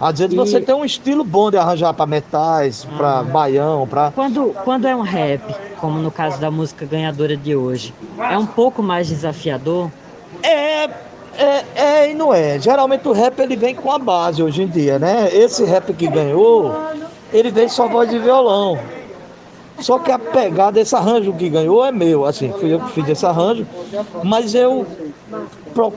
Às 0.00 0.18
vezes 0.18 0.34
E- 0.34 0.36
você 0.36 0.60
tem 0.60 0.74
um 0.74 0.84
estilo 0.84 1.22
bom 1.24 1.48
de 1.50 1.56
arranjar 1.56 1.94
para 1.94 2.04
metais, 2.04 2.84
para 2.96 3.22
baião, 3.22 3.86
para 3.86 4.10
Quando, 4.10 4.52
quando 4.64 4.86
é 4.86 4.94
um 4.96 5.00
rap, 5.00 5.40
como 5.80 5.98
no 6.00 6.10
caso 6.10 6.38
da 6.40 6.50
música 6.50 6.84
ganhadora 6.84 7.36
de 7.36 7.54
hoje, 7.54 7.94
é 8.18 8.36
um 8.36 8.44
pouco 8.44 8.82
mais 8.82 9.06
desafiador? 9.06 9.90
É, 10.42 10.88
é, 11.38 11.64
é 11.74 12.10
e 12.10 12.14
não 12.14 12.32
é. 12.32 12.58
Geralmente 12.58 13.06
o 13.06 13.12
rap 13.12 13.38
ele 13.40 13.56
vem 13.56 13.74
com 13.74 13.90
a 13.90 13.98
base 13.98 14.42
hoje 14.42 14.62
em 14.62 14.68
dia, 14.68 14.98
né? 14.98 15.28
Esse 15.32 15.64
rap 15.64 15.92
que 15.92 16.06
ganhou, 16.06 16.74
ele 17.32 17.50
vem 17.50 17.68
só 17.68 17.88
voz 17.88 18.08
de 18.08 18.18
violão. 18.18 18.78
Só 19.78 19.98
que 19.98 20.10
a 20.10 20.18
pegada 20.18 20.72
desse 20.72 20.96
arranjo 20.96 21.34
que 21.34 21.48
ganhou 21.48 21.84
é 21.84 21.92
meu, 21.92 22.24
assim, 22.24 22.50
fui 22.52 22.72
eu 22.72 22.80
que 22.80 22.92
fiz 22.92 23.08
esse 23.08 23.26
arranjo, 23.26 23.66
mas 24.24 24.54
eu 24.54 24.86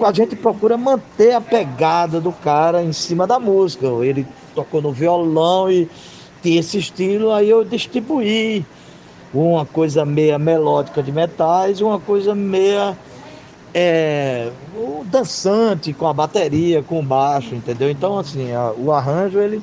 a 0.06 0.12
gente 0.12 0.36
procura 0.36 0.78
manter 0.78 1.34
a 1.34 1.40
pegada 1.40 2.20
do 2.20 2.32
cara 2.32 2.84
em 2.84 2.92
cima 2.92 3.26
da 3.26 3.40
música. 3.40 3.88
Ele 4.04 4.28
tocou 4.54 4.82
no 4.82 4.92
violão 4.92 5.72
e 5.72 5.90
tinha 6.42 6.60
esse 6.60 6.78
estilo, 6.78 7.32
aí 7.32 7.50
eu 7.50 7.64
distribuí 7.64 8.66
uma 9.34 9.66
coisa 9.66 10.04
meia 10.06 10.38
melódica 10.38 11.02
de 11.02 11.12
metais, 11.12 11.80
uma 11.80 12.00
coisa 12.00 12.36
meia 12.36 12.98
é, 13.74 14.52
o 14.76 15.04
dançante 15.06 15.94
com 15.94 16.08
a 16.08 16.14
bateria, 16.14 16.82
com 16.84 17.00
o 17.00 17.04
baixo, 17.04 17.56
entendeu? 17.56 17.90
Então 17.90 18.18
assim, 18.18 18.52
a- 18.54 18.74
o 18.78 18.92
arranjo 18.92 19.40
ele 19.40 19.62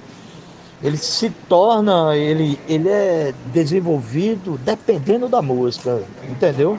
ele 0.83 0.97
se 0.99 1.31
torna, 1.49 2.15
ele, 2.17 2.59
ele 2.69 2.89
é 2.89 3.33
desenvolvido 3.47 4.59
dependendo 4.63 5.27
da 5.29 5.41
música, 5.41 6.03
entendeu? 6.29 6.79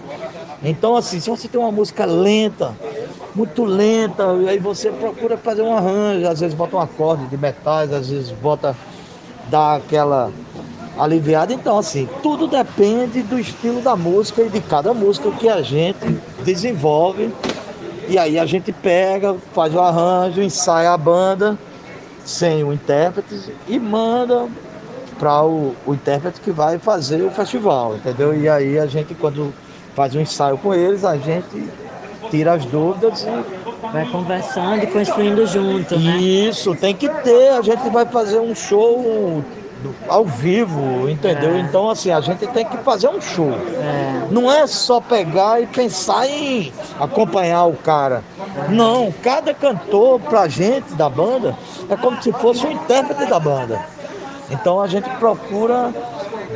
Então, 0.64 0.96
assim, 0.96 1.20
se 1.20 1.30
você 1.30 1.48
tem 1.48 1.60
uma 1.60 1.72
música 1.72 2.06
lenta, 2.06 2.76
muito 3.34 3.66
lenta, 3.66 4.32
aí 4.48 4.60
você 4.60 4.92
procura 4.92 5.36
fazer 5.38 5.64
um 5.64 5.76
arranjo, 5.76 6.28
às 6.28 6.40
vezes 6.40 6.56
bota 6.56 6.76
um 6.76 6.80
acorde 6.80 7.26
de 7.28 7.38
metais, 7.38 7.92
às 7.92 8.10
vezes 8.10 8.32
bota, 8.32 8.76
dá 9.50 9.76
aquela 9.76 10.32
aliviada. 10.98 11.54
Então, 11.54 11.78
assim, 11.78 12.08
tudo 12.22 12.48
depende 12.48 13.22
do 13.24 13.40
estilo 13.40 13.82
da 13.82 13.96
música 13.96 14.44
e 14.44 14.50
de 14.50 14.62
cada 14.62 14.94
música 14.94 15.32
que 15.32 15.50
a 15.50 15.62
gente 15.62 16.20
desenvolve. 16.44 17.34
E 18.08 18.18
aí 18.18 18.40
a 18.40 18.46
gente 18.46 18.72
pega, 18.72 19.36
faz 19.54 19.74
o 19.76 19.80
arranjo, 19.80 20.42
ensaia 20.42 20.92
a 20.92 20.98
banda 20.98 21.58
sem 22.24 22.64
o 22.64 22.74
intérprete 22.74 23.54
e 23.68 23.80
manda 23.80 24.48
para 25.18 25.44
o, 25.44 25.76
o 25.86 25.94
intérprete 25.94 26.40
que 26.42 26.52
vai 26.52 26.78
fazer 26.78 27.24
o 27.24 27.32
festival, 27.32 27.96
entendeu? 27.96 28.40
E 28.40 28.48
aí 28.48 28.78
a 28.78 28.86
gente, 28.86 29.14
quando 29.16 29.54
faz 29.96 30.16
um 30.16 30.20
ensaio 30.20 30.58
com 30.58 30.74
eles, 30.74 31.04
a 31.04 31.18
gente 31.18 31.70
tira 32.30 32.54
as 32.54 32.66
dúvidas 32.66 33.24
e 33.24 33.68
Vai 33.92 34.06
conversando 34.10 34.84
e 34.84 34.88
construindo 34.88 35.46
junto, 35.46 35.98
né? 35.98 36.18
isso, 36.18 36.76
tem 36.76 36.94
que 36.94 37.08
ter. 37.08 37.50
A 37.50 37.62
gente 37.62 37.90
vai 37.90 38.06
fazer 38.06 38.40
um 38.40 38.54
show 38.54 39.44
ao 40.08 40.26
vivo, 40.26 41.10
entendeu? 41.10 41.56
É. 41.56 41.60
Então, 41.60 41.90
assim, 41.90 42.12
a 42.12 42.22
gente 42.22 42.46
tem 42.48 42.66
que 42.66 42.78
fazer 42.78 43.08
um 43.08 43.22
show. 43.22 43.52
Não 44.32 44.52
é 44.52 44.66
só 44.68 45.00
pegar 45.00 45.62
e 45.62 45.68
pensar 45.68 46.28
em 46.28 46.72
acompanhar 47.00 47.66
o 47.66 47.74
cara. 47.74 48.24
Não, 48.70 49.14
cada 49.24 49.54
cantor 49.54 50.20
pra 50.20 50.48
gente 50.48 50.94
da 50.94 51.10
banda 51.10 51.56
é 51.90 51.96
como 51.96 52.22
se 52.22 52.32
fosse 52.34 52.66
um 52.66 52.72
intérprete 52.72 53.26
da 53.26 53.40
banda. 53.40 53.80
Então 54.50 54.82
a 54.82 54.88
gente 54.88 55.10
procura 55.18 55.94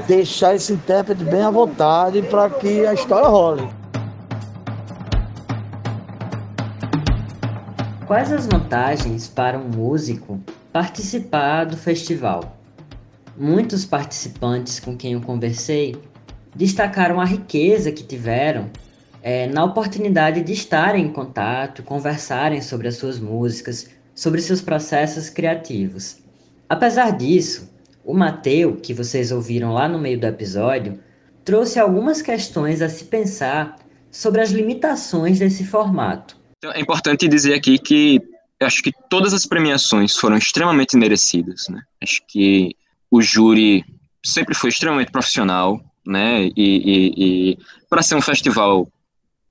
deixar 0.08 0.56
esse 0.56 0.74
intérprete 0.74 1.24
bem 1.24 1.44
à 1.44 1.50
vontade 1.50 2.22
para 2.24 2.50
que 2.50 2.86
a 2.86 2.94
história 2.94 3.28
role. 3.28 3.70
Quais 8.08 8.32
as 8.32 8.46
vantagens 8.46 9.28
para 9.28 9.58
um 9.58 9.70
músico 9.70 10.40
participar 10.74 11.66
do 11.66 11.78
festival? 11.78 12.61
Muitos 13.38 13.86
participantes 13.86 14.80
com 14.80 14.96
quem 14.96 15.14
eu 15.14 15.22
conversei 15.22 15.96
destacaram 16.56 17.20
a 17.20 17.26
riqueza 17.26 17.92
que 17.92 18.04
tiveram 18.04 18.70
eh, 19.24 19.48
na 19.48 19.64
oportunidade 19.64 20.42
de 20.42 20.54
estarem 20.54 21.06
em 21.06 21.14
contato, 21.14 21.84
conversarem 21.84 22.62
sobre 22.62 22.88
as 22.88 22.96
suas 22.96 23.20
músicas, 23.20 23.90
sobre 24.14 24.42
seus 24.42 24.62
processos 24.62 25.30
criativos. 25.30 26.18
Apesar 26.68 27.12
disso, 27.12 27.72
o 28.04 28.14
Mateu, 28.14 28.76
que 28.76 28.94
vocês 28.94 29.32
ouviram 29.32 29.74
lá 29.74 29.88
no 29.88 30.00
meio 30.00 30.20
do 30.20 30.28
episódio, 30.28 31.00
trouxe 31.46 31.80
algumas 31.80 32.22
questões 32.22 32.82
a 32.82 32.90
se 32.90 33.06
pensar 33.06 33.78
sobre 34.12 34.42
as 34.42 34.52
limitações 34.52 35.40
desse 35.40 35.66
formato. 35.66 36.38
Então, 36.58 36.72
é 36.74 36.80
importante 36.80 37.28
dizer 37.28 37.54
aqui 37.54 37.78
que 37.80 38.22
acho 38.62 38.84
que 38.84 38.92
todas 39.10 39.34
as 39.34 39.46
premiações 39.46 40.16
foram 40.16 40.38
extremamente 40.38 40.96
merecidas, 40.96 41.68
né? 41.70 41.82
Acho 42.02 42.22
que 42.28 42.76
o 43.12 43.22
júri 43.22 43.84
sempre 44.26 44.56
foi 44.56 44.70
extremamente 44.70 45.12
profissional, 45.12 45.80
né? 46.08 46.46
E, 46.46 46.52
e- 46.58 47.14
e 47.18 47.58
para 47.90 48.02
ser 48.02 48.16
um 48.16 48.22
festival 48.22 48.88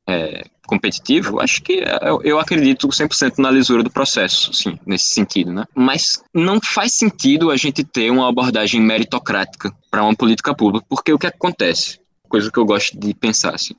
é, 0.08 0.44
competitivo, 0.66 1.40
acho 1.40 1.62
que 1.62 1.84
eu, 2.02 2.22
eu 2.22 2.38
acredito 2.38 2.88
100% 2.88 3.38
na 3.38 3.50
lisura 3.50 3.82
do 3.82 3.90
processo, 3.90 4.52
sim, 4.52 4.78
nesse 4.86 5.10
sentido, 5.10 5.52
né? 5.52 5.64
Mas 5.74 6.22
não 6.34 6.60
faz 6.60 6.94
sentido 6.94 7.50
a 7.50 7.56
gente 7.56 7.84
ter 7.84 8.10
uma 8.10 8.28
abordagem 8.28 8.80
meritocrática 8.80 9.72
para 9.90 10.02
uma 10.02 10.14
política 10.14 10.54
pública, 10.54 10.86
porque 10.88 11.12
o 11.12 11.18
que 11.18 11.26
acontece? 11.26 12.00
Coisa 12.28 12.50
que 12.50 12.58
eu 12.58 12.64
gosto 12.64 12.98
de 12.98 13.12
pensar, 13.14 13.54
assim. 13.54 13.74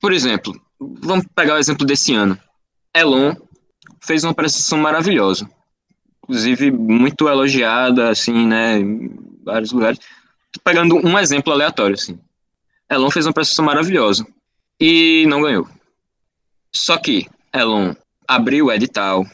Por 0.00 0.12
exemplo, 0.12 0.58
vamos 0.78 1.26
pegar 1.34 1.54
o 1.54 1.58
exemplo 1.58 1.86
desse 1.86 2.14
ano. 2.14 2.38
Elon 2.94 3.34
fez 4.02 4.24
uma 4.24 4.32
apresentação 4.32 4.78
maravilhosa. 4.78 5.48
Inclusive, 6.30 6.70
muito 6.70 7.28
elogiada, 7.28 8.08
assim, 8.08 8.46
né, 8.46 8.78
em 8.78 9.10
vários 9.44 9.72
lugares. 9.72 9.98
Tô 10.52 10.60
pegando 10.62 10.94
um 11.04 11.18
exemplo 11.18 11.52
aleatório, 11.52 11.94
assim. 11.94 12.16
Elon 12.88 13.10
fez 13.10 13.26
uma 13.26 13.30
apresentação 13.30 13.64
maravilhosa 13.64 14.24
e 14.78 15.26
não 15.26 15.42
ganhou. 15.42 15.68
Só 16.72 16.96
que 16.98 17.26
Elon 17.52 17.94
abriu 18.28 18.66
o 18.66 18.72
edital, 18.72 19.26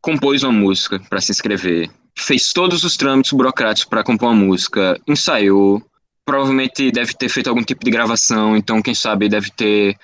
compôs 0.00 0.42
uma 0.42 0.50
música 0.50 0.98
para 1.10 1.20
se 1.20 1.32
inscrever, 1.32 1.90
fez 2.16 2.50
todos 2.50 2.82
os 2.82 2.96
trâmites 2.96 3.32
burocráticos 3.32 3.90
para 3.90 4.02
compor 4.02 4.30
uma 4.30 4.46
música, 4.46 4.98
ensaiou, 5.06 5.82
provavelmente 6.24 6.90
deve 6.90 7.12
ter 7.12 7.28
feito 7.28 7.50
algum 7.50 7.62
tipo 7.62 7.84
de 7.84 7.90
gravação, 7.90 8.56
então 8.56 8.80
quem 8.80 8.94
sabe 8.94 9.28
deve 9.28 9.50
ter 9.50 9.98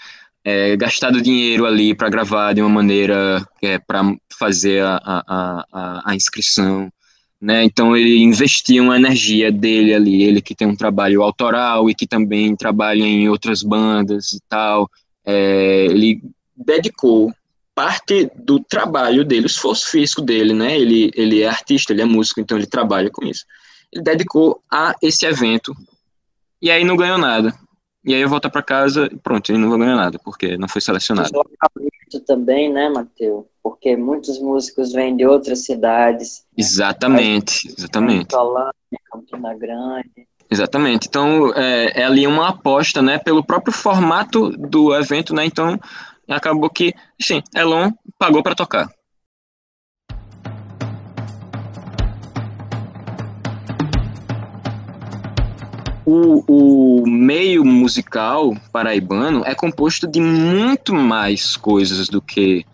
é, 0.45 0.77
gastado 0.77 1.23
dinheiro 1.23 1.65
ali 1.65 1.95
para 1.95 2.11
gravar 2.11 2.53
de 2.53 2.61
uma 2.61 2.69
maneira 2.69 3.43
é, 3.63 3.79
para 3.79 4.03
fazer 4.39 4.83
a, 4.83 5.01
a, 5.05 5.67
a, 5.73 6.11
a 6.11 6.15
inscrição. 6.15 6.91
Né? 7.41 7.65
Então 7.65 7.97
ele 7.97 8.19
investia 8.23 8.83
uma 8.83 8.97
energia 8.97 9.53
dele 9.53 9.95
ali, 9.95 10.23
ele 10.23 10.41
que 10.41 10.55
tem 10.55 10.67
um 10.67 10.77
trabalho 10.77 11.23
autoral 11.23 11.91
e 11.91 11.95
que 11.95 12.07
também 12.07 12.57
trabalha 12.57 13.03
em 13.03 13.29
outras 13.29 13.63
bandas 13.63 14.33
e 14.33 14.41
tal, 14.49 14.89
é, 15.25 15.87
ele 15.87 16.23
dedicou 16.57 17.33
parte 17.75 18.31
do 18.37 18.61
trabalho 18.61 19.25
dele, 19.25 19.45
o 19.45 19.47
esforço 19.47 19.91
físico 19.91 20.23
dele, 20.23 20.53
né? 20.55 20.79
Ele, 20.79 21.11
ele 21.15 21.43
é 21.43 21.49
artista, 21.49 21.93
ele 21.93 22.03
é 22.03 22.05
músico, 22.05 22.41
então 22.41 22.57
ele 22.57 22.67
trabalha 22.67 23.11
com 23.11 23.25
isso. 23.27 23.45
Ele 23.93 24.03
dedicou 24.03 24.63
a 24.71 24.95
esse 25.03 25.27
evento 25.27 25.75
e 26.63 26.71
aí 26.71 26.85
não 26.85 26.97
ganhou 26.97 27.19
nada. 27.19 27.53
E 28.05 28.15
aí 28.15 28.21
eu 28.21 28.29
volto 28.29 28.51
para 28.51 28.63
casa 28.63 29.09
e 29.11 29.17
pronto, 29.17 29.51
ele 29.51 29.59
não 29.59 29.71
vai 29.71 29.79
ganhar 29.79 29.97
nada, 29.97 30.19
porque 30.23 30.57
não 30.57 30.69
foi 30.69 30.81
selecionado. 30.81 31.29
Deslocamento 31.29 32.21
também, 32.27 32.73
né, 32.73 32.89
Matheus? 32.89 33.45
Porque 33.65 33.97
muitos 33.97 34.39
músicos 34.39 34.93
vêm 34.93 35.17
de 35.17 35.25
outras 35.27 35.65
cidades. 35.65 36.45
Exatamente, 36.55 37.67
exatamente. 37.67 38.31
Solânia, 38.31 38.75
Campina 39.11 39.55
Grande. 39.55 40.29
Exatamente. 40.51 41.09
Então, 41.09 41.51
é, 41.55 42.03
é 42.03 42.05
ali 42.05 42.27
uma 42.27 42.51
aposta, 42.51 43.01
né, 43.01 43.17
pelo 43.17 43.43
próprio 43.43 43.73
formato 43.73 44.51
do 44.51 44.95
evento, 44.95 45.35
né? 45.35 45.47
Então, 45.47 45.81
acabou 46.29 46.69
que, 46.69 46.93
sim, 47.19 47.43
Elon 47.57 47.91
pagou 48.19 48.43
para 48.43 48.55
tocar. 48.55 48.87
O, 56.07 57.01
o 57.03 57.07
meio 57.09 57.65
musical 57.65 58.55
paraibano 58.71 59.43
é 59.47 59.55
composto 59.55 60.07
de 60.07 60.21
muito 60.21 60.95
mais 60.95 61.57
coisas 61.57 62.09
do 62.09 62.21
que 62.21 62.67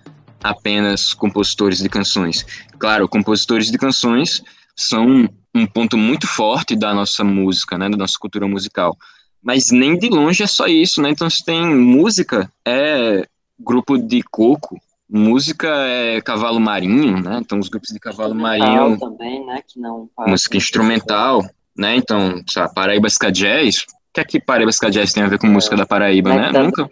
apenas 0.42 1.12
compositores 1.12 1.78
de 1.78 1.88
canções. 1.88 2.44
Claro, 2.78 3.08
compositores 3.08 3.70
de 3.70 3.78
canções 3.78 4.42
são 4.74 5.28
um 5.54 5.66
ponto 5.66 5.96
muito 5.96 6.26
forte 6.26 6.76
da 6.76 6.94
nossa 6.94 7.22
música, 7.24 7.76
né, 7.76 7.88
da 7.88 7.96
nossa 7.96 8.18
cultura 8.18 8.46
musical. 8.46 8.96
Mas 9.42 9.70
nem 9.70 9.98
de 9.98 10.08
longe 10.08 10.42
é 10.42 10.46
só 10.46 10.66
isso, 10.66 11.00
né? 11.00 11.10
Então 11.10 11.28
você 11.28 11.42
tem 11.42 11.74
música, 11.74 12.50
é 12.66 13.26
grupo 13.58 13.96
de 13.96 14.22
coco, 14.22 14.78
música 15.08 15.68
é 15.68 16.20
cavalo 16.20 16.60
marinho, 16.60 17.22
né? 17.22 17.38
Então 17.40 17.58
os 17.58 17.68
grupos 17.68 17.90
de 17.90 17.98
cavalo 17.98 18.34
marinho, 18.34 18.98
também, 18.98 19.44
né, 19.46 19.62
que 19.66 19.80
não 19.80 20.08
música 20.26 20.56
instrumental, 20.56 21.42
né? 21.76 21.96
Então, 21.96 22.42
sabe, 22.46 22.74
Paraíba 22.74 23.08
Ska 23.08 23.30
Jazz, 23.30 23.78
o 23.78 24.12
que 24.12 24.20
é 24.20 24.24
que 24.24 24.40
Paraíba 24.40 24.70
Ska 24.70 24.90
Jazz 24.90 25.12
tem 25.12 25.22
a 25.22 25.28
ver 25.28 25.38
com 25.38 25.46
música 25.46 25.76
da 25.76 25.86
Paraíba, 25.86 26.30
né? 26.30 26.52
Néctar 26.52 26.64
Nunca. 26.64 26.90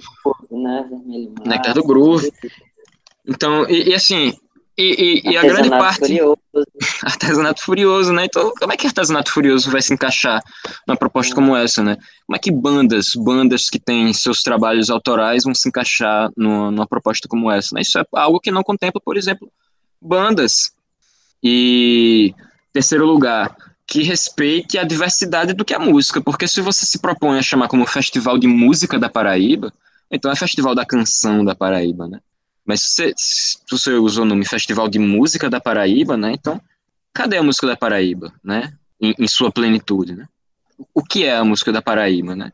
do 0.51 0.59
né, 0.59 0.87
Mar. 0.91 1.47
Nectar 1.47 1.75
do 1.75 1.85
Groove. 1.85 2.33
Então, 3.29 3.69
e, 3.69 3.91
e 3.91 3.95
assim, 3.95 4.33
e, 4.79 5.23
e- 5.27 5.33
e 5.33 5.37
a 5.37 5.43
grande 5.43 5.69
parte. 5.69 5.99
Furioso. 5.99 6.39
Artesanato 7.03 7.63
Furioso, 7.63 8.13
né? 8.13 8.25
Então, 8.27 8.53
como 8.59 8.73
é 8.73 8.77
que 8.77 8.87
Artesanato 8.87 9.33
Furioso 9.33 9.71
vai 9.71 9.83
se 9.83 9.93
encaixar 9.93 10.41
numa 10.87 10.97
proposta 10.97 11.35
como 11.35 11.57
essa, 11.57 11.83
né? 11.83 11.97
Como 12.27 12.37
é 12.37 12.39
que 12.39 12.53
bandas, 12.53 13.11
bandas 13.17 13.69
que 13.69 13.81
têm 13.81 14.13
seus 14.13 14.43
trabalhos 14.43 14.89
autorais 14.89 15.43
vão 15.43 15.55
se 15.55 15.69
encaixar 15.69 16.31
numa, 16.37 16.71
numa 16.71 16.87
proposta 16.87 17.27
como 17.29 17.51
essa, 17.51 17.75
né? 17.75 17.81
Isso 17.81 17.99
é 17.99 18.05
algo 18.15 18.39
que 18.39 18.53
não 18.53 18.63
contempla, 18.63 19.01
por 19.05 19.17
exemplo, 19.17 19.51
bandas. 20.01 20.73
E, 21.43 22.33
terceiro 22.73 23.05
lugar, 23.05 23.55
que 23.85 24.03
respeite 24.03 24.79
a 24.79 24.85
diversidade 24.85 25.55
do 25.55 25.65
que 25.65 25.75
é 25.75 25.79
música, 25.79 26.21
porque 26.21 26.47
se 26.47 26.61
você 26.61 26.87
se 26.87 27.01
propõe 27.01 27.39
a 27.39 27.43
chamar 27.43 27.67
como 27.67 27.87
Festival 27.87 28.39
de 28.39 28.47
Música 28.47 28.99
da 28.99 29.09
Paraíba, 29.09 29.73
então 30.11 30.31
é 30.31 30.37
Festival 30.37 30.75
da 30.75 30.87
Canção 30.87 31.45
da 31.45 31.55
Paraíba, 31.55 32.07
né? 32.07 32.21
Mas 32.69 32.83
se 32.83 33.15
você, 33.71 33.95
usou 33.95 34.25
o 34.25 34.29
nome 34.29 34.45
Festival 34.45 34.91
de 34.91 34.99
Música 34.99 35.49
da 35.49 35.59
Paraíba, 35.59 36.19
né? 36.19 36.33
Então, 36.35 36.61
cadê 37.15 37.39
a 37.39 37.43
música 37.43 37.67
da 37.67 37.75
Paraíba, 37.75 38.31
né? 38.45 38.75
Em, 39.01 39.15
em 39.19 39.27
sua 39.27 39.51
plenitude, 39.51 40.15
né? 40.15 40.27
O 40.95 41.03
que 41.03 41.25
é 41.25 41.35
a 41.35 41.43
música 41.43 41.73
da 41.73 41.81
Paraíba, 41.81 42.37
né? 42.37 42.53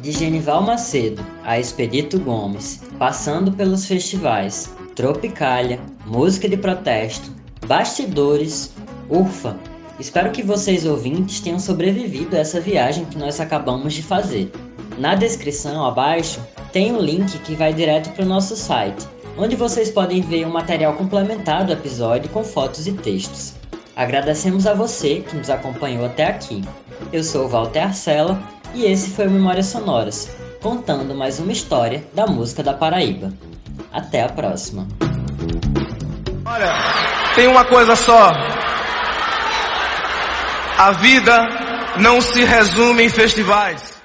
De 0.00 0.12
Genival 0.12 0.62
Macedo 0.62 1.26
a 1.42 1.58
Expedito 1.58 2.20
Gomes, 2.20 2.84
passando 2.96 3.50
pelos 3.50 3.84
festivais 3.84 4.72
Tropicália, 4.94 5.80
Música 6.06 6.48
de 6.48 6.56
Protesto, 6.56 7.34
Bastidores, 7.66 8.72
Urfa. 9.10 9.58
Espero 9.98 10.30
que 10.30 10.44
vocês 10.44 10.86
ouvintes 10.86 11.40
tenham 11.40 11.58
sobrevivido 11.58 12.36
a 12.36 12.38
essa 12.38 12.60
viagem 12.60 13.04
que 13.04 13.18
nós 13.18 13.40
acabamos 13.40 13.94
de 13.94 14.02
fazer. 14.04 14.52
Na 14.98 15.14
descrição 15.14 15.86
abaixo 15.86 16.40
tem 16.72 16.92
um 16.92 17.00
link 17.00 17.38
que 17.38 17.54
vai 17.54 17.72
direto 17.72 18.10
para 18.10 18.24
o 18.24 18.28
nosso 18.28 18.56
site, 18.56 19.06
onde 19.36 19.54
vocês 19.54 19.92
podem 19.92 20.20
ver 20.20 20.44
um 20.44 20.50
material 20.50 20.94
complementar 20.94 21.64
do 21.64 21.72
episódio 21.72 22.28
com 22.30 22.42
fotos 22.42 22.88
e 22.88 22.92
textos. 22.92 23.54
Agradecemos 23.94 24.66
a 24.66 24.74
você 24.74 25.20
que 25.20 25.36
nos 25.36 25.50
acompanhou 25.50 26.04
até 26.04 26.26
aqui. 26.26 26.64
Eu 27.12 27.22
sou 27.22 27.44
o 27.44 27.48
Walter 27.48 27.84
Arcela 27.84 28.42
e 28.74 28.86
esse 28.86 29.10
foi 29.10 29.28
o 29.28 29.30
Memórias 29.30 29.66
Sonoras, 29.66 30.36
contando 30.60 31.14
mais 31.14 31.38
uma 31.38 31.52
história 31.52 32.04
da 32.12 32.26
música 32.26 32.64
da 32.64 32.74
Paraíba. 32.74 33.32
Até 33.92 34.24
a 34.24 34.28
próxima. 34.28 34.84
Olha, 36.44 36.72
tem 37.36 37.46
uma 37.46 37.64
coisa 37.64 37.94
só. 37.94 38.32
A 40.76 40.90
vida 40.92 41.48
não 41.98 42.20
se 42.20 42.44
resume 42.44 43.04
em 43.04 43.08
festivais. 43.08 43.97